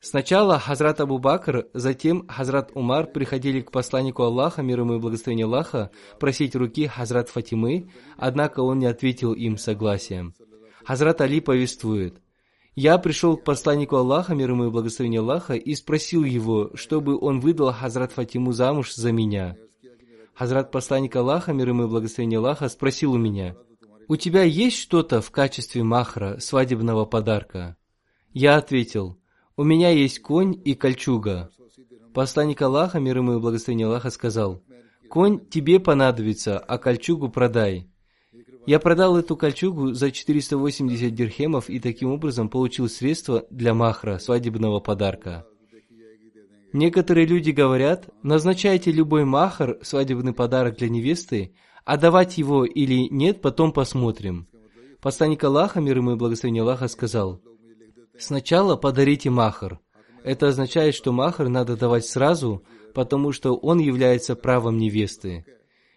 Сначала 0.00 0.58
Хазрат 0.58 1.00
Абу 1.00 1.18
Бакр, 1.18 1.66
затем 1.74 2.26
Хазрат 2.28 2.70
Умар 2.74 3.06
приходили 3.06 3.60
к 3.60 3.70
посланнику 3.70 4.22
Аллаха, 4.22 4.62
мир 4.62 4.80
ему 4.80 4.94
и 4.94 4.98
благословение 4.98 5.44
Аллаха, 5.44 5.90
просить 6.18 6.56
руки 6.56 6.86
Хазрат 6.86 7.28
Фатимы, 7.28 7.90
однако 8.16 8.60
он 8.60 8.78
не 8.78 8.86
ответил 8.86 9.34
им 9.34 9.58
согласием. 9.58 10.34
Хазрат 10.84 11.20
Али 11.20 11.40
повествует, 11.40 12.20
«Я 12.74 12.98
пришел 12.98 13.36
к 13.36 13.44
посланнику 13.44 13.96
Аллаха, 13.96 14.34
мир 14.34 14.50
ему 14.50 14.66
и 14.66 14.70
благословение 14.70 15.20
Аллаха, 15.20 15.54
и 15.54 15.74
спросил 15.74 16.24
его, 16.24 16.70
чтобы 16.74 17.18
он 17.18 17.40
выдал 17.40 17.72
Хазрат 17.72 18.12
Фатиму 18.12 18.52
замуж 18.52 18.94
за 18.94 19.12
меня. 19.12 19.56
Хазрат 20.34 20.70
посланник 20.70 21.14
Аллаха, 21.16 21.52
мир 21.52 21.68
ему 21.68 21.84
и 21.84 21.88
благословение 21.88 22.38
Аллаха, 22.38 22.68
спросил 22.68 23.12
у 23.12 23.18
меня, 23.18 23.56
«У 24.08 24.16
тебя 24.16 24.42
есть 24.42 24.78
что-то 24.78 25.20
в 25.20 25.30
качестве 25.30 25.82
махра, 25.82 26.38
свадебного 26.38 27.04
подарка?» 27.04 27.76
Я 28.32 28.56
ответил, 28.56 29.18
«У 29.56 29.64
меня 29.64 29.90
есть 29.90 30.20
конь 30.22 30.58
и 30.64 30.74
кольчуга». 30.74 31.50
Посланник 32.14 32.62
Аллаха, 32.62 33.00
мир 33.00 33.18
ему 33.18 33.34
и 33.34 33.40
благословение 33.40 33.86
Аллаха, 33.86 34.10
сказал, 34.10 34.62
«Конь 35.10 35.44
тебе 35.48 35.80
понадобится, 35.80 36.58
а 36.58 36.78
кольчугу 36.78 37.28
продай». 37.28 37.89
Я 38.66 38.78
продал 38.78 39.16
эту 39.16 39.36
кольчугу 39.36 39.92
за 39.92 40.10
480 40.10 41.14
дирхемов 41.14 41.70
и 41.70 41.80
таким 41.80 42.12
образом 42.12 42.48
получил 42.48 42.88
средства 42.88 43.46
для 43.50 43.74
махра, 43.74 44.18
свадебного 44.18 44.80
подарка. 44.80 45.46
Некоторые 46.72 47.26
люди 47.26 47.50
говорят, 47.50 48.08
назначайте 48.22 48.92
любой 48.92 49.24
махар, 49.24 49.78
свадебный 49.82 50.32
подарок 50.32 50.76
для 50.76 50.88
невесты, 50.88 51.54
а 51.84 51.96
давать 51.96 52.38
его 52.38 52.64
или 52.64 53.08
нет, 53.10 53.40
потом 53.40 53.72
посмотрим. 53.72 54.46
Посланник 55.00 55.42
Аллаха, 55.42 55.80
мир 55.80 55.96
ему 55.96 56.12
и 56.12 56.16
благословение 56.16 56.62
Аллаха, 56.62 56.86
сказал, 56.86 57.40
сначала 58.18 58.76
подарите 58.76 59.30
махар. 59.30 59.80
Это 60.22 60.48
означает, 60.48 60.94
что 60.94 61.12
махар 61.12 61.48
надо 61.48 61.76
давать 61.76 62.06
сразу, 62.06 62.62
потому 62.94 63.32
что 63.32 63.56
он 63.56 63.78
является 63.78 64.36
правом 64.36 64.76
невесты. 64.76 65.44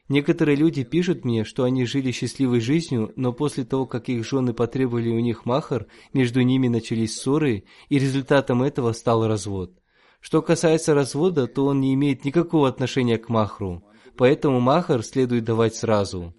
Некоторые 0.10 0.58
люди 0.58 0.84
пишут 0.84 1.24
мне, 1.24 1.46
что 1.46 1.64
они 1.64 1.86
жили 1.86 2.12
счастливой 2.12 2.60
жизнью, 2.60 3.14
но 3.16 3.32
после 3.32 3.64
того, 3.64 3.86
как 3.86 4.10
их 4.10 4.26
жены 4.26 4.54
потребовали 4.54 5.10
у 5.10 5.20
них 5.20 5.46
махар, 5.46 5.88
между 6.12 6.42
ними 6.42 6.68
начались 6.68 7.16
ссоры, 7.16 7.64
и 7.88 8.00
результатом 8.00 8.64
этого 8.64 8.92
стал 8.92 9.26
развод. 9.28 9.72
Что 10.20 10.42
касается 10.42 10.94
развода, 10.94 11.48
то 11.48 11.66
он 11.66 11.80
не 11.80 11.94
имеет 11.94 12.26
никакого 12.26 12.68
отношения 12.68 13.18
к 13.18 13.30
махру, 13.30 13.84
поэтому 14.18 14.60
махар 14.60 15.04
следует 15.04 15.46
давать 15.46 15.76
сразу. 15.76 16.34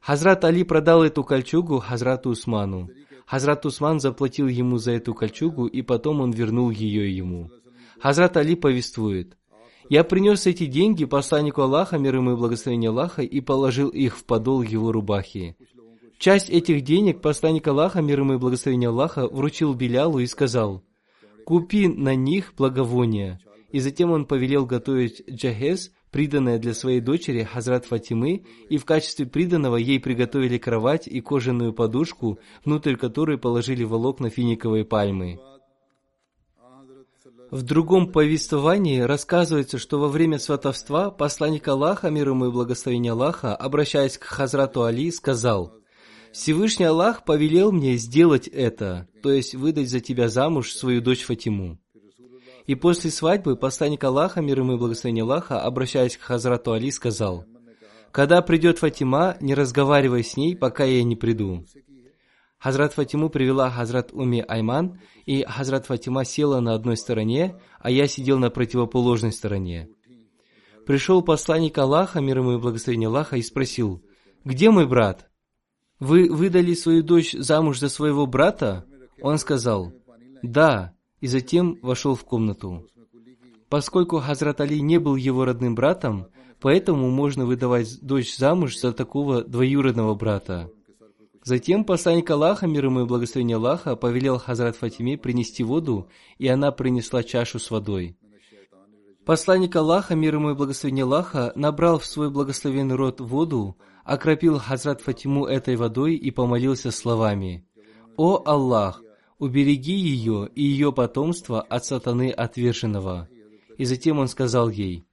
Хазрат 0.00 0.44
Али 0.44 0.62
продал 0.62 1.02
эту 1.02 1.24
кольчугу 1.24 1.80
Хазрату 1.80 2.30
Усману. 2.30 2.88
Хазрат 3.26 3.66
Усман 3.66 4.00
заплатил 4.00 4.46
ему 4.46 4.78
за 4.78 4.92
эту 4.92 5.14
кольчугу, 5.14 5.66
и 5.66 5.82
потом 5.82 6.20
он 6.20 6.30
вернул 6.30 6.70
ее 6.70 7.14
ему. 7.14 7.50
Хазрат 8.00 8.38
Али 8.38 8.54
повествует, 8.54 9.36
я 9.88 10.04
принес 10.04 10.46
эти 10.46 10.66
деньги 10.66 11.04
посланнику 11.04 11.62
Аллаха, 11.62 11.98
мир 11.98 12.16
ему 12.16 12.32
и 12.32 12.36
благословение 12.36 12.90
Аллаха, 12.90 13.22
и 13.22 13.40
положил 13.40 13.88
их 13.88 14.16
в 14.16 14.24
подол 14.24 14.62
его 14.62 14.92
рубахи. 14.92 15.56
Часть 16.18 16.50
этих 16.50 16.82
денег 16.82 17.20
посланник 17.20 17.66
Аллаха, 17.68 18.02
мир 18.02 18.20
ему 18.20 18.34
и 18.34 18.38
благословение 18.38 18.88
Аллаха, 18.88 19.28
вручил 19.28 19.74
Белялу 19.74 20.18
и 20.18 20.26
сказал, 20.26 20.82
«Купи 21.46 21.88
на 21.88 22.14
них 22.14 22.54
благовония». 22.56 23.40
И 23.70 23.80
затем 23.80 24.10
он 24.10 24.24
повелел 24.24 24.66
готовить 24.66 25.22
джахез, 25.30 25.92
приданное 26.10 26.58
для 26.58 26.74
своей 26.74 27.00
дочери 27.00 27.44
Хазрат 27.44 27.84
Фатимы, 27.84 28.44
и 28.68 28.78
в 28.78 28.84
качестве 28.84 29.26
приданного 29.26 29.76
ей 29.76 30.00
приготовили 30.00 30.58
кровать 30.58 31.06
и 31.06 31.20
кожаную 31.20 31.72
подушку, 31.72 32.38
внутрь 32.64 32.96
которой 32.96 33.38
положили 33.38 33.84
волокна 33.84 34.30
финиковой 34.30 34.84
пальмы. 34.84 35.38
В 37.50 37.62
другом 37.62 38.12
повествовании 38.12 39.00
рассказывается, 39.00 39.78
что 39.78 39.98
во 39.98 40.08
время 40.08 40.38
сватовства 40.38 41.10
посланник 41.10 41.66
Аллаха, 41.66 42.10
мир 42.10 42.28
ему 42.28 42.46
и 42.46 42.50
благословение 42.50 43.12
Аллаха, 43.12 43.56
обращаясь 43.56 44.18
к 44.18 44.24
Хазрату 44.24 44.82
Али, 44.82 45.10
сказал, 45.10 45.72
«Всевышний 46.30 46.84
Аллах 46.84 47.24
повелел 47.24 47.72
мне 47.72 47.96
сделать 47.96 48.48
это, 48.48 49.08
то 49.22 49.32
есть 49.32 49.54
выдать 49.54 49.88
за 49.88 50.00
тебя 50.00 50.28
замуж 50.28 50.72
свою 50.72 51.00
дочь 51.00 51.24
Фатиму». 51.24 51.78
И 52.66 52.74
после 52.74 53.10
свадьбы 53.10 53.56
посланник 53.56 54.04
Аллаха, 54.04 54.42
мир 54.42 54.58
ему 54.58 54.74
и 54.74 54.78
благословение 54.78 55.22
Аллаха, 55.22 55.62
обращаясь 55.62 56.18
к 56.18 56.20
Хазрату 56.20 56.72
Али, 56.72 56.90
сказал, 56.90 57.46
«Когда 58.12 58.42
придет 58.42 58.78
Фатима, 58.78 59.38
не 59.40 59.54
разговаривай 59.54 60.22
с 60.22 60.36
ней, 60.36 60.54
пока 60.54 60.84
я 60.84 61.02
не 61.02 61.16
приду». 61.16 61.64
Хазрат 62.58 62.92
Фатиму 62.92 63.30
привела 63.30 63.70
Хазрат 63.70 64.12
Уми 64.12 64.44
Айман, 64.46 65.00
и 65.26 65.44
Хазрат 65.44 65.86
Фатима 65.86 66.24
села 66.24 66.60
на 66.60 66.74
одной 66.74 66.96
стороне, 66.96 67.60
а 67.78 67.90
я 67.90 68.08
сидел 68.08 68.38
на 68.38 68.50
противоположной 68.50 69.32
стороне. 69.32 69.88
Пришел 70.84 71.22
посланник 71.22 71.78
Аллаха, 71.78 72.20
мир 72.20 72.38
ему 72.38 72.52
и 72.52 72.58
благословение 72.58 73.08
Аллаха, 73.08 73.36
и 73.36 73.42
спросил, 73.42 74.02
«Где 74.44 74.70
мой 74.70 74.86
брат? 74.86 75.30
Вы 76.00 76.28
выдали 76.32 76.74
свою 76.74 77.02
дочь 77.02 77.32
замуж 77.32 77.78
за 77.78 77.88
своего 77.88 78.26
брата?» 78.26 78.84
Он 79.20 79.38
сказал, 79.38 79.92
«Да», 80.42 80.94
и 81.20 81.26
затем 81.26 81.78
вошел 81.82 82.14
в 82.14 82.24
комнату. 82.24 82.86
Поскольку 83.68 84.18
Хазрат 84.18 84.60
Али 84.60 84.80
не 84.80 84.98
был 84.98 85.16
его 85.16 85.44
родным 85.44 85.74
братом, 85.74 86.28
поэтому 86.60 87.10
можно 87.10 87.44
выдавать 87.44 88.00
дочь 88.00 88.36
замуж 88.36 88.78
за 88.78 88.92
такого 88.92 89.44
двоюродного 89.44 90.14
брата. 90.14 90.70
Затем 91.48 91.84
посланник 91.84 92.28
Аллаха, 92.28 92.66
мир 92.66 92.84
ему 92.84 93.00
и 93.00 93.04
благословение 93.06 93.56
Аллаха, 93.56 93.96
повелел 93.96 94.38
Хазрат 94.38 94.76
Фатиме 94.76 95.16
принести 95.16 95.64
воду, 95.64 96.10
и 96.36 96.46
она 96.46 96.72
принесла 96.72 97.22
чашу 97.22 97.58
с 97.58 97.70
водой. 97.70 98.18
Посланник 99.24 99.74
Аллаха, 99.74 100.14
мир 100.14 100.34
ему 100.34 100.50
и 100.50 100.54
благословение 100.54 101.04
Аллаха, 101.04 101.52
набрал 101.54 102.00
в 102.00 102.04
свой 102.04 102.28
благословенный 102.28 102.96
рот 102.96 103.22
воду, 103.22 103.78
окропил 104.04 104.58
Хазрат 104.58 105.00
Фатиму 105.00 105.46
этой 105.46 105.76
водой 105.76 106.16
и 106.16 106.30
помолился 106.30 106.90
словами 106.90 107.66
«О 108.18 108.42
Аллах, 108.44 109.02
убереги 109.38 109.94
ее 109.94 110.50
и 110.54 110.62
ее 110.62 110.92
потомство 110.92 111.62
от 111.62 111.82
сатаны 111.82 112.30
отверженного». 112.30 113.26
И 113.78 113.86
затем 113.86 114.18
он 114.18 114.28
сказал 114.28 114.68
ей 114.68 115.06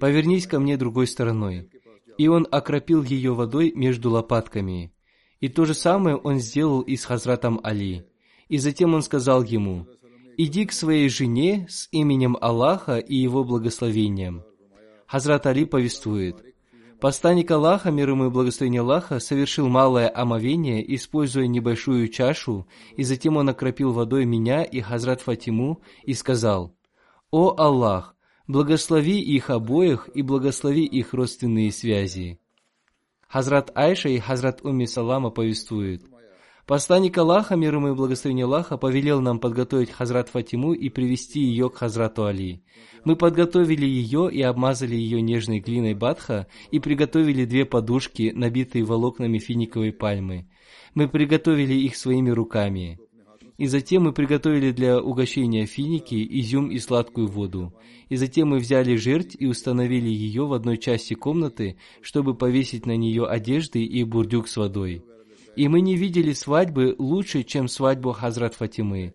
«Повернись 0.00 0.48
ко 0.48 0.58
мне 0.58 0.76
другой 0.76 1.06
стороной». 1.06 1.70
И 2.16 2.26
он 2.26 2.48
окропил 2.50 3.04
ее 3.04 3.32
водой 3.32 3.70
между 3.76 4.10
лопатками. 4.10 4.92
И 5.40 5.48
то 5.48 5.64
же 5.64 5.74
самое 5.74 6.16
он 6.16 6.38
сделал 6.38 6.80
и 6.80 6.96
с 6.96 7.04
Хазратом 7.04 7.60
Али. 7.62 8.06
И 8.48 8.58
затем 8.58 8.94
он 8.94 9.02
сказал 9.02 9.42
ему, 9.42 9.86
«Иди 10.36 10.66
к 10.66 10.72
своей 10.72 11.08
жене 11.08 11.66
с 11.68 11.88
именем 11.92 12.36
Аллаха 12.40 12.98
и 12.98 13.14
его 13.14 13.44
благословением». 13.44 14.42
Хазрат 15.06 15.46
Али 15.46 15.64
повествует, 15.64 16.44
Посланник 17.00 17.48
Аллаха, 17.52 17.92
мир 17.92 18.10
ему 18.10 18.26
и 18.26 18.30
благословение 18.30 18.80
Аллаха, 18.80 19.20
совершил 19.20 19.68
малое 19.68 20.10
омовение, 20.12 20.82
используя 20.96 21.46
небольшую 21.46 22.08
чашу, 22.08 22.66
и 22.96 23.04
затем 23.04 23.36
он 23.36 23.48
окропил 23.48 23.92
водой 23.92 24.24
меня 24.24 24.64
и 24.64 24.80
Хазрат 24.80 25.20
Фатиму 25.20 25.80
и 26.02 26.12
сказал, 26.12 26.74
«О 27.30 27.54
Аллах, 27.56 28.16
благослови 28.48 29.20
их 29.20 29.48
обоих 29.50 30.08
и 30.12 30.22
благослови 30.22 30.84
их 30.84 31.14
родственные 31.14 31.70
связи». 31.70 32.40
Хазрат 33.28 33.70
Айша 33.74 34.08
и 34.08 34.18
Хазрат 34.18 34.64
Умми 34.64 34.86
Салама 34.86 35.28
повествуют. 35.28 36.02
Посланник 36.66 37.16
Аллаха, 37.18 37.56
мир 37.56 37.74
ему 37.74 37.88
и 37.88 37.94
благословение 37.94 38.46
Аллаха, 38.46 38.78
повелел 38.78 39.20
нам 39.20 39.38
подготовить 39.38 39.90
Хазрат 39.90 40.30
Фатиму 40.30 40.72
и 40.72 40.88
привести 40.88 41.40
ее 41.40 41.68
к 41.68 41.76
Хазрату 41.76 42.24
Али. 42.24 42.62
Мы 43.04 43.16
подготовили 43.16 43.86
ее 43.86 44.30
и 44.30 44.40
обмазали 44.40 44.94
ее 44.94 45.20
нежной 45.20 45.60
глиной 45.60 45.92
бадха 45.94 46.46
и 46.70 46.78
приготовили 46.78 47.44
две 47.44 47.66
подушки, 47.66 48.32
набитые 48.34 48.84
волокнами 48.84 49.38
финиковой 49.38 49.92
пальмы. 49.92 50.48
Мы 50.94 51.06
приготовили 51.06 51.74
их 51.74 51.96
своими 51.96 52.30
руками. 52.30 52.98
И 53.58 53.66
затем 53.66 54.04
мы 54.04 54.12
приготовили 54.12 54.70
для 54.70 55.00
угощения 55.00 55.66
финики, 55.66 56.14
изюм 56.40 56.70
и 56.70 56.78
сладкую 56.78 57.26
воду. 57.26 57.74
И 58.08 58.14
затем 58.14 58.50
мы 58.50 58.58
взяли 58.58 58.94
жерть 58.94 59.34
и 59.36 59.46
установили 59.46 60.08
ее 60.08 60.46
в 60.46 60.52
одной 60.52 60.78
части 60.78 61.14
комнаты, 61.14 61.76
чтобы 62.00 62.36
повесить 62.36 62.86
на 62.86 62.96
нее 62.96 63.26
одежды 63.26 63.84
и 63.84 64.04
бурдюк 64.04 64.46
с 64.46 64.56
водой. 64.56 65.02
И 65.56 65.66
мы 65.66 65.80
не 65.80 65.96
видели 65.96 66.32
свадьбы 66.34 66.94
лучше, 66.98 67.42
чем 67.42 67.66
свадьбу 67.66 68.12
Хазрат 68.12 68.54
Фатимы. 68.54 69.14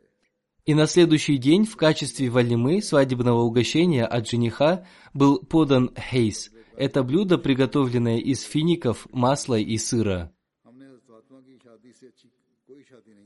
И 0.65 0.73
на 0.73 0.87
следующий 0.87 1.37
день 1.37 1.65
в 1.65 1.77
качестве 1.77 2.29
валимы 2.29 2.81
свадебного 2.81 3.43
угощения 3.43 4.05
от 4.05 4.29
жениха 4.29 4.85
был 5.13 5.39
подан 5.39 5.91
хейс. 5.97 6.51
Это 6.75 7.03
блюдо, 7.03 7.37
приготовленное 7.37 8.17
из 8.17 8.41
фиников, 8.41 9.07
масла 9.13 9.57
и 9.57 9.77
сыра. 9.77 10.32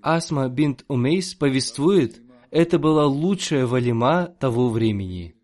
Асма 0.01 0.49
бинт 0.49 0.85
Умейс 0.87 1.33
повествует, 1.35 2.21
это 2.51 2.79
была 2.79 3.05
лучшая 3.05 3.65
валима 3.65 4.27
того 4.39 4.69
времени. 4.69 5.37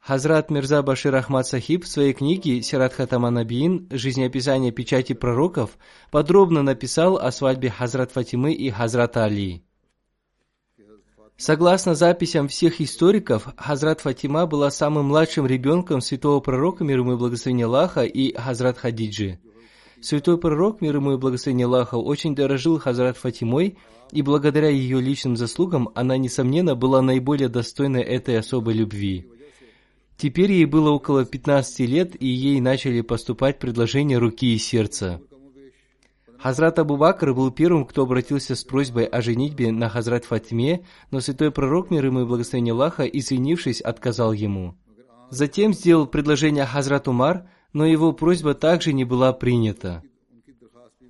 Хазрат 0.00 0.50
Мирза 0.50 0.82
Башир 0.82 1.14
Ахмад 1.14 1.46
Сахиб 1.46 1.84
в 1.84 1.88
своей 1.88 2.14
книге 2.14 2.62
«Сират 2.62 2.94
Хатама 2.94 3.28
Набиин. 3.28 3.86
Жизнеописание 3.90 4.72
печати 4.72 5.12
пророков» 5.12 5.76
подробно 6.10 6.62
написал 6.62 7.18
о 7.18 7.30
свадьбе 7.30 7.68
Хазрат 7.68 8.10
Фатимы 8.10 8.54
и 8.54 8.70
Хазрата 8.70 9.24
Али. 9.24 9.62
Согласно 11.36 11.94
записям 11.94 12.48
всех 12.48 12.80
историков, 12.80 13.48
Хазрат 13.58 14.00
Фатима 14.00 14.46
была 14.46 14.70
самым 14.70 15.06
младшим 15.06 15.46
ребенком 15.46 16.00
святого 16.00 16.40
пророка, 16.40 16.82
мир 16.82 17.00
ему 17.00 17.12
и 17.12 17.16
благословения 17.16 17.66
Аллаха, 17.66 18.02
и 18.04 18.34
Хазрат 18.34 18.78
Хадиджи. 18.78 19.38
Святой 20.00 20.38
пророк, 20.38 20.80
мир 20.80 20.96
ему 20.96 21.12
и 21.12 21.18
благословение 21.18 21.66
Аллаха, 21.66 21.96
очень 21.96 22.34
дорожил 22.34 22.78
Хазрат 22.78 23.18
Фатимой, 23.18 23.76
и 24.12 24.22
благодаря 24.22 24.70
ее 24.70 24.98
личным 24.98 25.36
заслугам 25.36 25.90
она, 25.94 26.16
несомненно, 26.16 26.74
была 26.74 27.02
наиболее 27.02 27.50
достойной 27.50 28.02
этой 28.02 28.38
особой 28.38 28.72
любви. 28.72 29.26
Теперь 30.20 30.52
ей 30.52 30.66
было 30.66 30.90
около 30.90 31.24
15 31.24 31.80
лет, 31.88 32.22
и 32.22 32.26
ей 32.26 32.60
начали 32.60 33.00
поступать 33.00 33.58
предложения 33.58 34.18
руки 34.18 34.52
и 34.54 34.58
сердца. 34.58 35.22
Хазрат 36.38 36.78
Абу 36.78 36.98
Бакр 36.98 37.32
был 37.32 37.50
первым, 37.50 37.86
кто 37.86 38.02
обратился 38.02 38.54
с 38.54 38.62
просьбой 38.62 39.06
о 39.06 39.22
женитьбе 39.22 39.72
на 39.72 39.88
Хазрат 39.88 40.26
Фатиме, 40.26 40.84
но 41.10 41.20
святой 41.20 41.50
пророк, 41.50 41.90
мир 41.90 42.04
ему 42.04 42.20
и 42.20 42.24
благословение 42.26 42.72
Аллаха, 42.72 43.04
извинившись, 43.04 43.80
отказал 43.80 44.34
ему. 44.34 44.74
Затем 45.30 45.72
сделал 45.72 46.06
предложение 46.06 46.66
Хазрат 46.66 47.08
Умар, 47.08 47.48
но 47.72 47.86
его 47.86 48.12
просьба 48.12 48.52
также 48.52 48.92
не 48.92 49.06
была 49.06 49.32
принята. 49.32 50.02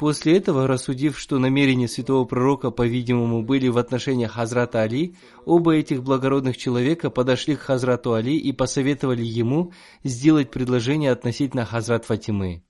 После 0.01 0.39
этого, 0.39 0.67
рассудив, 0.67 1.19
что 1.19 1.39
намерения 1.39 1.87
святого 1.87 2.25
пророка, 2.25 2.71
по-видимому, 2.71 3.43
были 3.43 3.69
в 3.69 3.77
отношениях 3.77 4.33
Хазрата 4.33 4.81
Али, 4.81 5.15
оба 5.45 5.75
этих 5.75 6.03
благородных 6.03 6.57
человека 6.57 7.11
подошли 7.11 7.55
к 7.55 7.61
Хазрату 7.61 8.15
Али 8.15 8.35
и 8.35 8.51
посоветовали 8.53 9.23
ему 9.23 9.75
сделать 10.03 10.51
предложение 10.51 11.11
относительно 11.13 11.67
Хазрат 11.67 12.07
Фатимы. 12.07 12.63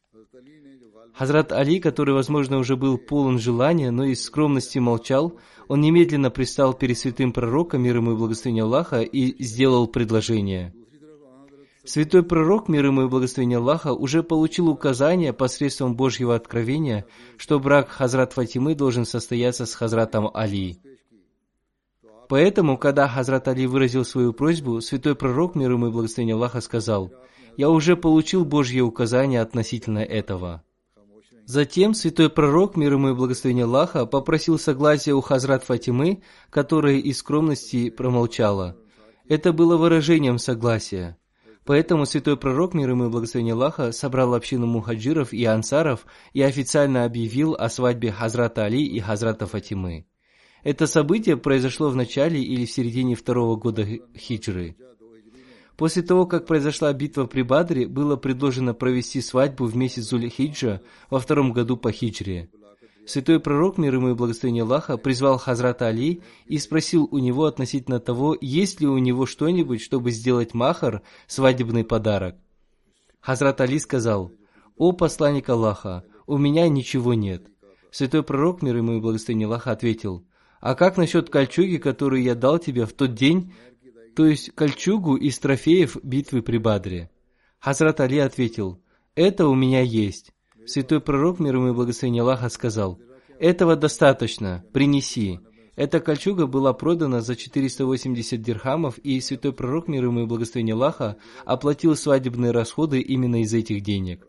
Хазрат 1.14 1.52
Али, 1.52 1.78
который, 1.78 2.14
возможно, 2.14 2.58
уже 2.58 2.74
был 2.74 2.98
полон 2.98 3.38
желания, 3.38 3.92
но 3.92 4.06
из 4.06 4.24
скромности 4.24 4.80
молчал, 4.80 5.38
он 5.68 5.82
немедленно 5.82 6.30
пристал 6.30 6.74
перед 6.74 6.98
святым 6.98 7.32
пророком, 7.32 7.82
мир 7.82 7.98
ему 7.98 8.14
и 8.14 8.16
благословение 8.16 8.64
Аллаха, 8.64 9.02
и 9.02 9.40
сделал 9.40 9.86
предложение– 9.86 10.74
Святой 11.90 12.22
пророк, 12.22 12.68
мир 12.68 12.86
ему 12.86 13.02
и 13.02 13.08
благословение 13.08 13.58
Аллаха, 13.58 13.92
уже 13.92 14.22
получил 14.22 14.68
указание 14.68 15.32
посредством 15.32 15.96
Божьего 15.96 16.36
откровения, 16.36 17.04
что 17.36 17.58
брак 17.58 17.88
Хазрат 17.88 18.32
Фатимы 18.32 18.76
должен 18.76 19.04
состояться 19.04 19.66
с 19.66 19.74
Хазратом 19.74 20.30
Али. 20.32 20.78
Поэтому, 22.28 22.78
когда 22.78 23.08
Хазрат 23.08 23.48
Али 23.48 23.66
выразил 23.66 24.04
свою 24.04 24.32
просьбу, 24.32 24.80
святой 24.80 25.16
пророк, 25.16 25.56
мир 25.56 25.72
ему 25.72 25.88
и 25.88 25.90
благословение 25.90 26.36
Аллаха, 26.36 26.60
сказал, 26.60 27.12
«Я 27.56 27.70
уже 27.70 27.96
получил 27.96 28.44
Божье 28.44 28.82
указание 28.82 29.40
относительно 29.40 29.98
этого». 29.98 30.62
Затем 31.44 31.94
святой 31.94 32.30
пророк, 32.30 32.76
мир 32.76 32.92
ему 32.92 33.08
и 33.08 33.14
благословение 33.14 33.64
Аллаха, 33.64 34.06
попросил 34.06 34.60
согласия 34.60 35.12
у 35.12 35.20
Хазрат 35.20 35.64
Фатимы, 35.64 36.22
которая 36.50 36.98
из 36.98 37.18
скромности 37.18 37.90
промолчала. 37.90 38.76
Это 39.26 39.52
было 39.52 39.76
выражением 39.76 40.38
согласия. 40.38 41.16
Поэтому 41.70 42.04
святой 42.04 42.36
пророк, 42.36 42.74
мир 42.74 42.90
ему 42.90 43.06
и 43.06 43.08
благословение 43.10 43.54
Аллаха, 43.54 43.92
собрал 43.92 44.34
общину 44.34 44.66
мухаджиров 44.66 45.32
и 45.32 45.44
ансаров 45.44 46.04
и 46.32 46.42
официально 46.42 47.04
объявил 47.04 47.54
о 47.54 47.68
свадьбе 47.68 48.10
Хазрата 48.10 48.64
Али 48.64 48.84
и 48.84 48.98
Хазрата 48.98 49.46
Фатимы. 49.46 50.04
Это 50.64 50.88
событие 50.88 51.36
произошло 51.36 51.88
в 51.90 51.94
начале 51.94 52.42
или 52.42 52.64
в 52.64 52.72
середине 52.72 53.14
второго 53.14 53.54
года 53.54 53.86
хиджры. 54.18 54.74
После 55.76 56.02
того, 56.02 56.26
как 56.26 56.44
произошла 56.44 56.92
битва 56.92 57.26
при 57.26 57.42
Бадре, 57.42 57.86
было 57.86 58.16
предложено 58.16 58.74
провести 58.74 59.20
свадьбу 59.20 59.66
в 59.66 59.76
месяц 59.76 60.12
Зуль-Хиджа 60.12 60.80
во 61.08 61.20
втором 61.20 61.52
году 61.52 61.76
по 61.76 61.92
хиджре. 61.92 62.50
Святой 63.10 63.40
пророк, 63.40 63.76
мир 63.76 63.96
ему 63.96 64.10
и 64.10 64.14
благословение 64.14 64.62
Аллаха, 64.62 64.96
призвал 64.96 65.36
Хазрата 65.36 65.88
Али 65.88 66.22
и 66.46 66.58
спросил 66.58 67.08
у 67.10 67.18
него 67.18 67.46
относительно 67.46 67.98
того, 67.98 68.36
есть 68.40 68.80
ли 68.80 68.86
у 68.86 68.98
него 68.98 69.26
что-нибудь, 69.26 69.80
чтобы 69.80 70.12
сделать 70.12 70.54
махар, 70.54 71.02
свадебный 71.26 71.82
подарок. 71.82 72.36
Хазрат 73.18 73.60
Али 73.60 73.80
сказал, 73.80 74.30
«О 74.76 74.92
посланник 74.92 75.48
Аллаха, 75.48 76.04
у 76.28 76.38
меня 76.38 76.68
ничего 76.68 77.14
нет». 77.14 77.48
Святой 77.90 78.22
пророк, 78.22 78.62
мир 78.62 78.76
ему 78.76 78.98
и 78.98 79.00
благословение 79.00 79.46
Аллаха, 79.46 79.72
ответил, 79.72 80.24
«А 80.60 80.76
как 80.76 80.96
насчет 80.96 81.30
кольчуги, 81.30 81.78
которую 81.78 82.22
я 82.22 82.36
дал 82.36 82.60
тебе 82.60 82.86
в 82.86 82.92
тот 82.92 83.14
день, 83.14 83.52
то 84.14 84.24
есть 84.24 84.54
кольчугу 84.54 85.16
из 85.16 85.36
трофеев 85.40 85.96
битвы 86.04 86.42
при 86.42 86.58
Бадре?» 86.58 87.10
Хазрат 87.58 87.98
Али 87.98 88.20
ответил, 88.20 88.80
«Это 89.16 89.48
у 89.48 89.56
меня 89.56 89.80
есть». 89.80 90.32
Святой 90.66 91.00
пророк, 91.00 91.40
мир 91.40 91.56
ему 91.56 91.68
и 91.68 91.72
благословение 91.72 92.22
Аллаха, 92.22 92.48
сказал, 92.48 92.98
«Этого 93.38 93.76
достаточно, 93.76 94.64
принеси». 94.72 95.40
Эта 95.76 96.00
кольчуга 96.00 96.46
была 96.46 96.74
продана 96.74 97.22
за 97.22 97.36
480 97.36 98.42
дирхамов, 98.42 98.98
и 98.98 99.20
святой 99.20 99.52
пророк, 99.52 99.88
мир 99.88 100.04
ему 100.04 100.20
и 100.20 100.26
благословение 100.26 100.74
Аллаха, 100.74 101.16
оплатил 101.46 101.96
свадебные 101.96 102.50
расходы 102.50 103.00
именно 103.00 103.40
из 103.42 103.54
этих 103.54 103.82
денег. 103.82 104.26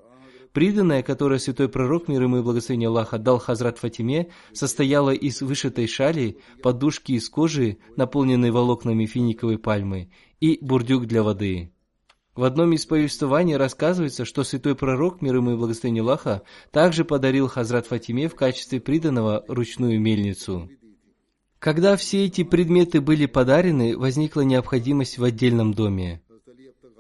Приданное, 0.54 1.02
которое 1.02 1.39
святой 1.39 1.70
пророк, 1.70 2.08
мир 2.08 2.24
ему 2.24 2.38
и 2.38 2.41
благословение 2.41 2.88
Аллаха, 2.88 3.17
дал 3.17 3.38
Хазрат 3.39 3.80
Фатиме, 3.80 4.30
состояло 4.54 5.12
из 5.12 5.41
вышитой 5.41 5.88
шали, 5.88 6.38
подушки 6.62 7.13
из 7.13 7.30
кожи, 7.30 7.78
наполненной 7.96 8.52
волокнами 8.52 9.06
финиковой 9.06 9.58
пальмы, 9.58 10.10
и 10.39 10.58
бурдюк 10.62 11.06
для 11.06 11.24
воды. 11.24 11.72
В 12.36 12.44
одном 12.46 12.72
из 12.72 12.86
повествований 12.86 13.58
рассказывается, 13.58 14.24
что 14.24 14.44
святой 14.44 14.76
пророк, 14.76 15.22
мир 15.22 15.36
ему 15.36 15.52
и 15.52 15.56
благословение 15.58 16.02
Аллаха, 16.02 16.44
также 16.72 17.04
подарил 17.04 17.48
Хазрат 17.50 17.88
Фатиме 17.88 18.30
в 18.30 18.36
качестве 18.36 18.80
приданного 18.80 19.44
ручную 19.50 20.00
мельницу. 20.00 20.70
Когда 21.60 21.98
все 21.98 22.26
эти 22.26 22.44
предметы 22.44 23.02
были 23.02 23.26
подарены, 23.26 23.98
возникла 23.98 24.41
необходимость 24.41 25.17
в 25.17 25.24
отдельном 25.26 25.74
доме. 25.74 26.22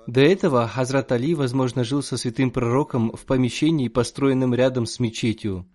До 0.05 0.19
этого 0.19 0.67
Хазрат 0.67 1.11
Али, 1.13 1.33
возможно, 1.33 1.85
жил 1.85 2.03
со 2.03 2.17
святым 2.17 2.51
пророком 2.51 3.11
в 3.15 3.25
помещении, 3.25 3.87
построенном 3.87 4.53
рядом 4.53 4.85
с 4.85 4.99
мечетью. 4.99 5.65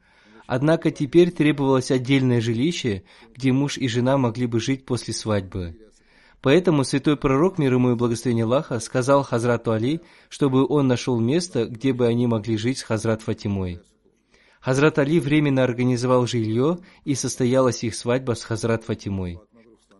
Однако 0.46 0.90
теперь 0.90 1.32
требовалось 1.32 1.90
отдельное 1.90 2.40
жилище, 2.40 3.04
где 3.34 3.52
муж 3.52 3.78
и 3.78 3.88
жена 3.88 4.18
могли 4.18 4.46
бы 4.46 4.60
жить 4.60 4.84
после 4.84 5.14
свадьбы. 5.14 5.76
Поэтому 6.42 6.84
святой 6.84 7.16
пророк, 7.16 7.58
мир 7.58 7.74
ему 7.74 7.92
и 7.92 7.94
благословение 7.94 8.44
Аллаха, 8.44 8.78
сказал 8.80 9.22
Хазрату 9.22 9.72
Али, 9.72 10.00
чтобы 10.28 10.66
он 10.66 10.86
нашел 10.86 11.18
место, 11.18 11.66
где 11.66 11.92
бы 11.92 12.06
они 12.06 12.26
могли 12.26 12.56
жить 12.56 12.78
с 12.78 12.82
Хазрат 12.82 13.22
Фатимой. 13.22 13.80
Хазрат 14.60 14.98
Али 14.98 15.20
временно 15.20 15.64
организовал 15.64 16.26
жилье, 16.26 16.78
и 17.04 17.14
состоялась 17.14 17.84
их 17.84 17.94
свадьба 17.94 18.34
с 18.34 18.42
Хазрат 18.42 18.84
Фатимой. 18.84 19.38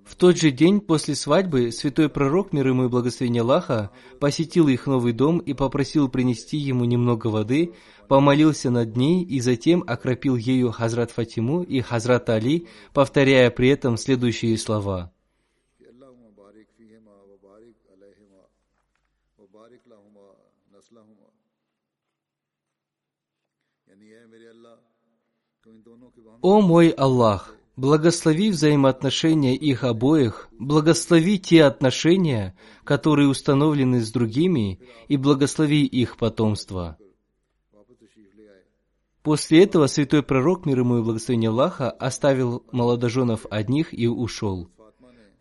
В 0.05 0.15
тот 0.15 0.37
же 0.37 0.53
день 0.53 0.81
после 0.81 1.17
свадьбы 1.17 1.73
святой 1.73 2.09
пророк, 2.09 2.53
мир 2.53 2.69
ему 2.69 2.85
и 2.85 2.89
благословение 2.89 3.43
Аллаха, 3.43 3.91
посетил 4.21 4.69
их 4.69 4.87
новый 4.87 5.13
дом 5.13 5.39
и 5.39 5.53
попросил 5.53 6.09
принести 6.09 6.59
ему 6.59 6.85
немного 6.85 7.27
воды, 7.27 7.73
помолился 8.07 8.71
над 8.71 8.97
ней 8.97 9.25
и 9.25 9.41
затем 9.41 9.83
окропил 9.85 10.37
ею 10.37 10.71
Хазрат 10.71 11.11
Фатиму 11.11 11.63
и 11.63 11.81
Хазрат 11.81 12.31
Али, 12.31 12.69
повторяя 12.93 13.51
при 13.51 13.69
этом 13.69 13.97
следующие 13.97 14.57
слова– 14.59 15.13
О 26.43 26.61
мой 26.61 26.91
Аллах, 26.91 27.55
благослови 27.77 28.51
взаимоотношения 28.51 29.55
их 29.55 29.85
обоих, 29.85 30.49
благослови 30.59 31.39
те 31.39 31.65
отношения, 31.65 32.57
которые 32.85 33.29
установлены 33.29 34.01
с 34.01 34.11
другими, 34.11 34.81
и 35.09 35.17
благослови 35.17 35.85
их 35.85 36.17
потомство. 36.17 36.99
После 39.23 39.65
этого 39.65 39.89
святой 39.89 40.23
пророк, 40.23 40.67
мир 40.67 40.81
ему 40.81 40.99
и 40.99 41.03
благословение 41.03 41.51
Аллаха, 41.51 41.91
оставил 41.91 42.65
молодоженов 42.71 43.47
одних 43.51 43.93
и 43.93 44.07
ушел. 44.07 44.69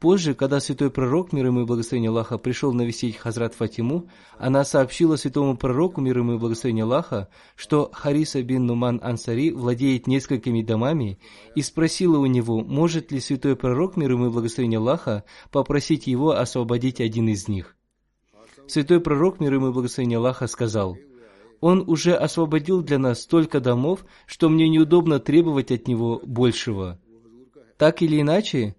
Позже, 0.05 0.35
когда 0.35 0.59
святой 0.59 0.91
пророк, 0.91 1.33
мир 1.33 1.47
ему 1.47 1.61
и 1.61 1.65
благословение 1.65 2.11
Аллаха, 2.11 2.37
пришел 2.37 2.71
навестить 2.71 3.17
Хазрат 3.17 3.55
Фатиму, 3.55 4.07
она 4.37 4.63
сообщила 4.63 5.15
святому 5.15 5.57
пророку, 5.57 5.99
мир 5.99 6.19
ему 6.19 6.35
и 6.35 6.37
благословение 6.37 6.83
Аллаха, 6.83 7.27
что 7.55 7.89
Хариса 7.91 8.43
бин 8.43 8.67
Нуман 8.67 8.99
Ансари 9.01 9.49
владеет 9.49 10.05
несколькими 10.05 10.61
домами, 10.61 11.17
и 11.55 11.63
спросила 11.63 12.19
у 12.19 12.27
него, 12.27 12.61
может 12.61 13.11
ли 13.11 13.19
святой 13.19 13.55
пророк, 13.55 13.97
мир 13.97 14.11
ему 14.11 14.27
и 14.27 14.29
благословение 14.29 14.77
Аллаха, 14.77 15.23
попросить 15.49 16.05
его 16.05 16.33
освободить 16.33 17.01
один 17.01 17.27
из 17.29 17.47
них. 17.47 17.75
Святой 18.67 18.99
пророк, 18.99 19.39
мир 19.39 19.55
ему 19.55 19.69
и 19.69 19.73
благословение 19.73 20.19
Аллаха, 20.19 20.45
сказал, 20.45 20.99
«Он 21.61 21.83
уже 21.89 22.13
освободил 22.13 22.83
для 22.83 22.99
нас 22.99 23.23
столько 23.23 23.59
домов, 23.59 24.05
что 24.27 24.49
мне 24.49 24.69
неудобно 24.69 25.17
требовать 25.17 25.71
от 25.71 25.87
него 25.87 26.21
большего». 26.23 26.99
Так 27.79 28.03
или 28.03 28.21
иначе, 28.21 28.75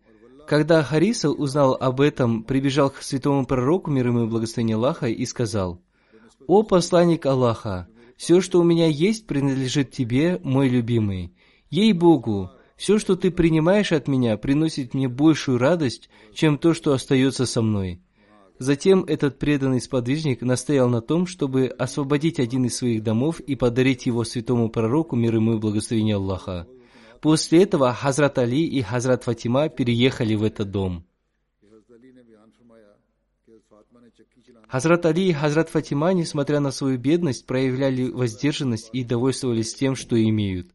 когда 0.47 0.83
Хариса 0.83 1.31
узнал 1.31 1.77
об 1.79 2.01
этом, 2.01 2.45
прибежал 2.45 2.91
к 2.91 3.03
святому 3.03 3.47
пророку, 3.47 3.91
мир 3.91 4.09
ему 4.09 4.25
и 4.25 4.29
благословение 4.29 4.77
Аллаха, 4.77 5.09
и 5.09 5.25
сказал, 5.27 5.81
«О 6.47 6.63
посланник 6.63 7.27
Аллаха, 7.27 7.89
все, 8.17 8.41
что 8.41 8.61
у 8.61 8.65
меня 8.65 8.87
есть, 8.87 9.27
принадлежит 9.27 9.91
тебе, 9.91 10.41
мой 10.43 10.69
любимый. 10.69 11.35
Ей-богу, 11.71 12.51
все, 12.77 12.99
что 12.99 13.17
ты 13.17 13.31
принимаешь 13.31 13.93
от 13.93 14.09
меня, 14.09 14.37
приносит 14.37 14.95
мне 14.95 15.09
большую 15.09 15.59
радость, 15.59 16.09
чем 16.33 16.59
то, 16.59 16.75
что 16.75 16.93
остается 16.93 17.47
со 17.47 17.63
мной». 17.63 18.01
Затем 18.59 19.05
этот 19.05 19.39
преданный 19.39 19.83
сподвижник 19.83 20.41
настоял 20.41 20.89
на 20.89 21.03
том, 21.03 21.27
чтобы 21.27 21.67
освободить 21.67 22.41
один 22.41 22.65
из 22.65 22.77
своих 22.77 23.03
домов 23.03 23.39
и 23.41 23.55
подарить 23.55 24.07
его 24.07 24.25
святому 24.25 24.71
пророку, 24.71 25.15
мир 25.15 25.35
ему 25.35 25.55
и 25.55 25.59
благословение 25.59 26.17
Аллаха. 26.17 26.67
После 27.27 27.65
этого 27.65 27.93
Хазрат 27.93 28.39
Али 28.39 28.65
и 28.65 28.83
Хазрат 28.83 29.25
Фатима 29.25 29.69
переехали 29.69 30.37
в 30.37 30.45
этот 30.45 30.71
дом. 30.71 31.05
Хазрат 34.69 35.07
Али 35.07 35.31
и 35.31 35.33
Хазрат 35.33 35.69
Фатима, 35.69 36.13
несмотря 36.13 36.61
на 36.61 36.71
свою 36.71 36.99
бедность, 36.99 37.45
проявляли 37.45 38.09
воздержанность 38.11 38.91
и 38.93 39.03
довольствовались 39.03 39.75
тем, 39.75 39.97
что 39.97 40.15
имеют. 40.23 40.71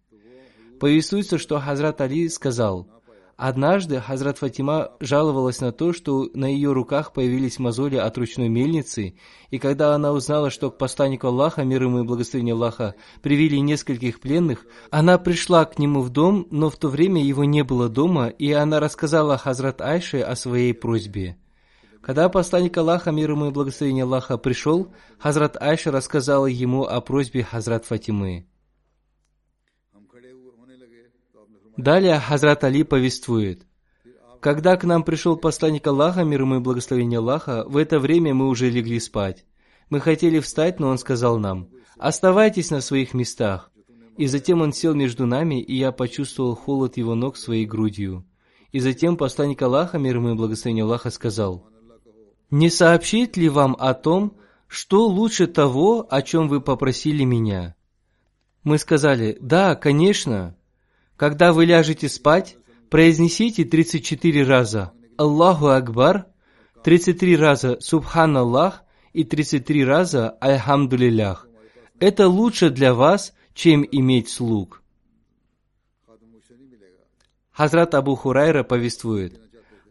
Повествуется, 0.81 1.37
что 1.37 1.57
Хазрат 1.57 2.01
Али 2.01 2.27
сказал– 2.27 2.89
Однажды 3.43 3.99
Хазрат 3.99 4.37
Фатима 4.37 4.91
жаловалась 4.99 5.61
на 5.61 5.71
то, 5.71 5.93
что 5.93 6.29
на 6.35 6.45
ее 6.45 6.73
руках 6.73 7.11
появились 7.11 7.57
мозоли 7.57 7.95
от 7.95 8.15
ручной 8.15 8.49
мельницы, 8.49 9.15
и 9.49 9.57
когда 9.57 9.95
она 9.95 10.11
узнала, 10.11 10.51
что 10.51 10.69
к 10.69 10.77
посланнику 10.77 11.25
Аллаха, 11.25 11.63
мир 11.63 11.81
ему 11.81 12.01
и 12.01 12.03
благословение 12.03 12.53
Аллаха, 12.53 12.93
привели 13.23 13.59
нескольких 13.59 14.19
пленных, 14.19 14.67
она 14.91 15.17
пришла 15.17 15.65
к 15.65 15.79
нему 15.79 16.01
в 16.01 16.11
дом, 16.11 16.45
но 16.51 16.69
в 16.69 16.77
то 16.77 16.89
время 16.89 17.23
его 17.23 17.43
не 17.43 17.63
было 17.63 17.89
дома, 17.89 18.27
и 18.27 18.51
она 18.51 18.79
рассказала 18.79 19.39
Хазрат 19.39 19.81
Айше 19.81 20.19
о 20.19 20.35
своей 20.35 20.75
просьбе. 20.75 21.35
Когда 22.03 22.29
посланник 22.29 22.77
Аллаха, 22.77 23.09
мир 23.09 23.31
ему 23.31 23.47
и 23.47 23.51
благословение 23.51 24.03
Аллаха, 24.03 24.37
пришел, 24.37 24.93
Хазрат 25.17 25.59
Айша 25.59 25.89
рассказала 25.89 26.45
ему 26.45 26.83
о 26.83 27.01
просьбе 27.01 27.41
Хазрат 27.41 27.85
Фатимы. 27.85 28.45
Далее 31.77 32.19
Хазрат 32.19 32.63
Али 32.63 32.83
повествует. 32.83 33.65
Когда 34.39 34.75
к 34.75 34.83
нам 34.83 35.03
пришел 35.03 35.37
посланник 35.37 35.85
Аллаха, 35.87 36.23
мир 36.23 36.41
ему 36.41 36.55
и 36.55 36.59
благословение 36.59 37.19
Аллаха, 37.19 37.63
в 37.67 37.77
это 37.77 37.99
время 37.99 38.33
мы 38.33 38.47
уже 38.47 38.69
легли 38.69 38.99
спать. 38.99 39.45
Мы 39.89 39.99
хотели 39.99 40.39
встать, 40.39 40.79
но 40.79 40.89
он 40.89 40.97
сказал 40.97 41.37
нам, 41.37 41.69
«Оставайтесь 41.97 42.71
на 42.71 42.81
своих 42.81 43.13
местах». 43.13 43.71
И 44.17 44.27
затем 44.27 44.61
он 44.61 44.73
сел 44.73 44.93
между 44.93 45.25
нами, 45.25 45.61
и 45.61 45.75
я 45.75 45.91
почувствовал 45.91 46.55
холод 46.55 46.97
его 46.97 47.15
ног 47.15 47.37
своей 47.37 47.65
грудью. 47.65 48.25
И 48.71 48.79
затем 48.79 49.15
посланник 49.15 49.61
Аллаха, 49.61 49.97
мир 49.97 50.17
ему 50.17 50.31
и 50.31 50.35
благословение 50.35 50.83
Аллаха, 50.83 51.09
сказал, 51.11 51.67
«Не 52.49 52.69
сообщить 52.69 53.37
ли 53.37 53.47
вам 53.47 53.75
о 53.79 53.93
том, 53.93 54.37
что 54.67 55.07
лучше 55.07 55.47
того, 55.47 56.07
о 56.09 56.21
чем 56.21 56.47
вы 56.47 56.61
попросили 56.61 57.23
меня?» 57.23 57.75
Мы 58.63 58.77
сказали, 58.77 59.37
«Да, 59.39 59.75
конечно». 59.75 60.55
Когда 61.21 61.53
вы 61.53 61.65
ляжете 61.65 62.09
спать, 62.09 62.57
произнесите 62.89 63.63
34 63.63 64.43
раза 64.43 64.91
Аллаху 65.17 65.67
Акбар, 65.67 66.25
33 66.83 67.37
раза 67.37 67.77
Субханаллах 67.79 68.81
и 69.13 69.23
33 69.23 69.85
раза 69.85 70.31
«Альхамдулилях». 70.41 71.47
Это 71.99 72.27
лучше 72.27 72.71
для 72.71 72.95
вас, 72.95 73.35
чем 73.53 73.85
иметь 73.91 74.29
слуг. 74.29 74.81
Хазрат 77.51 77.93
Абу 77.93 78.15
Хурайра 78.15 78.63
повествует. 78.63 79.39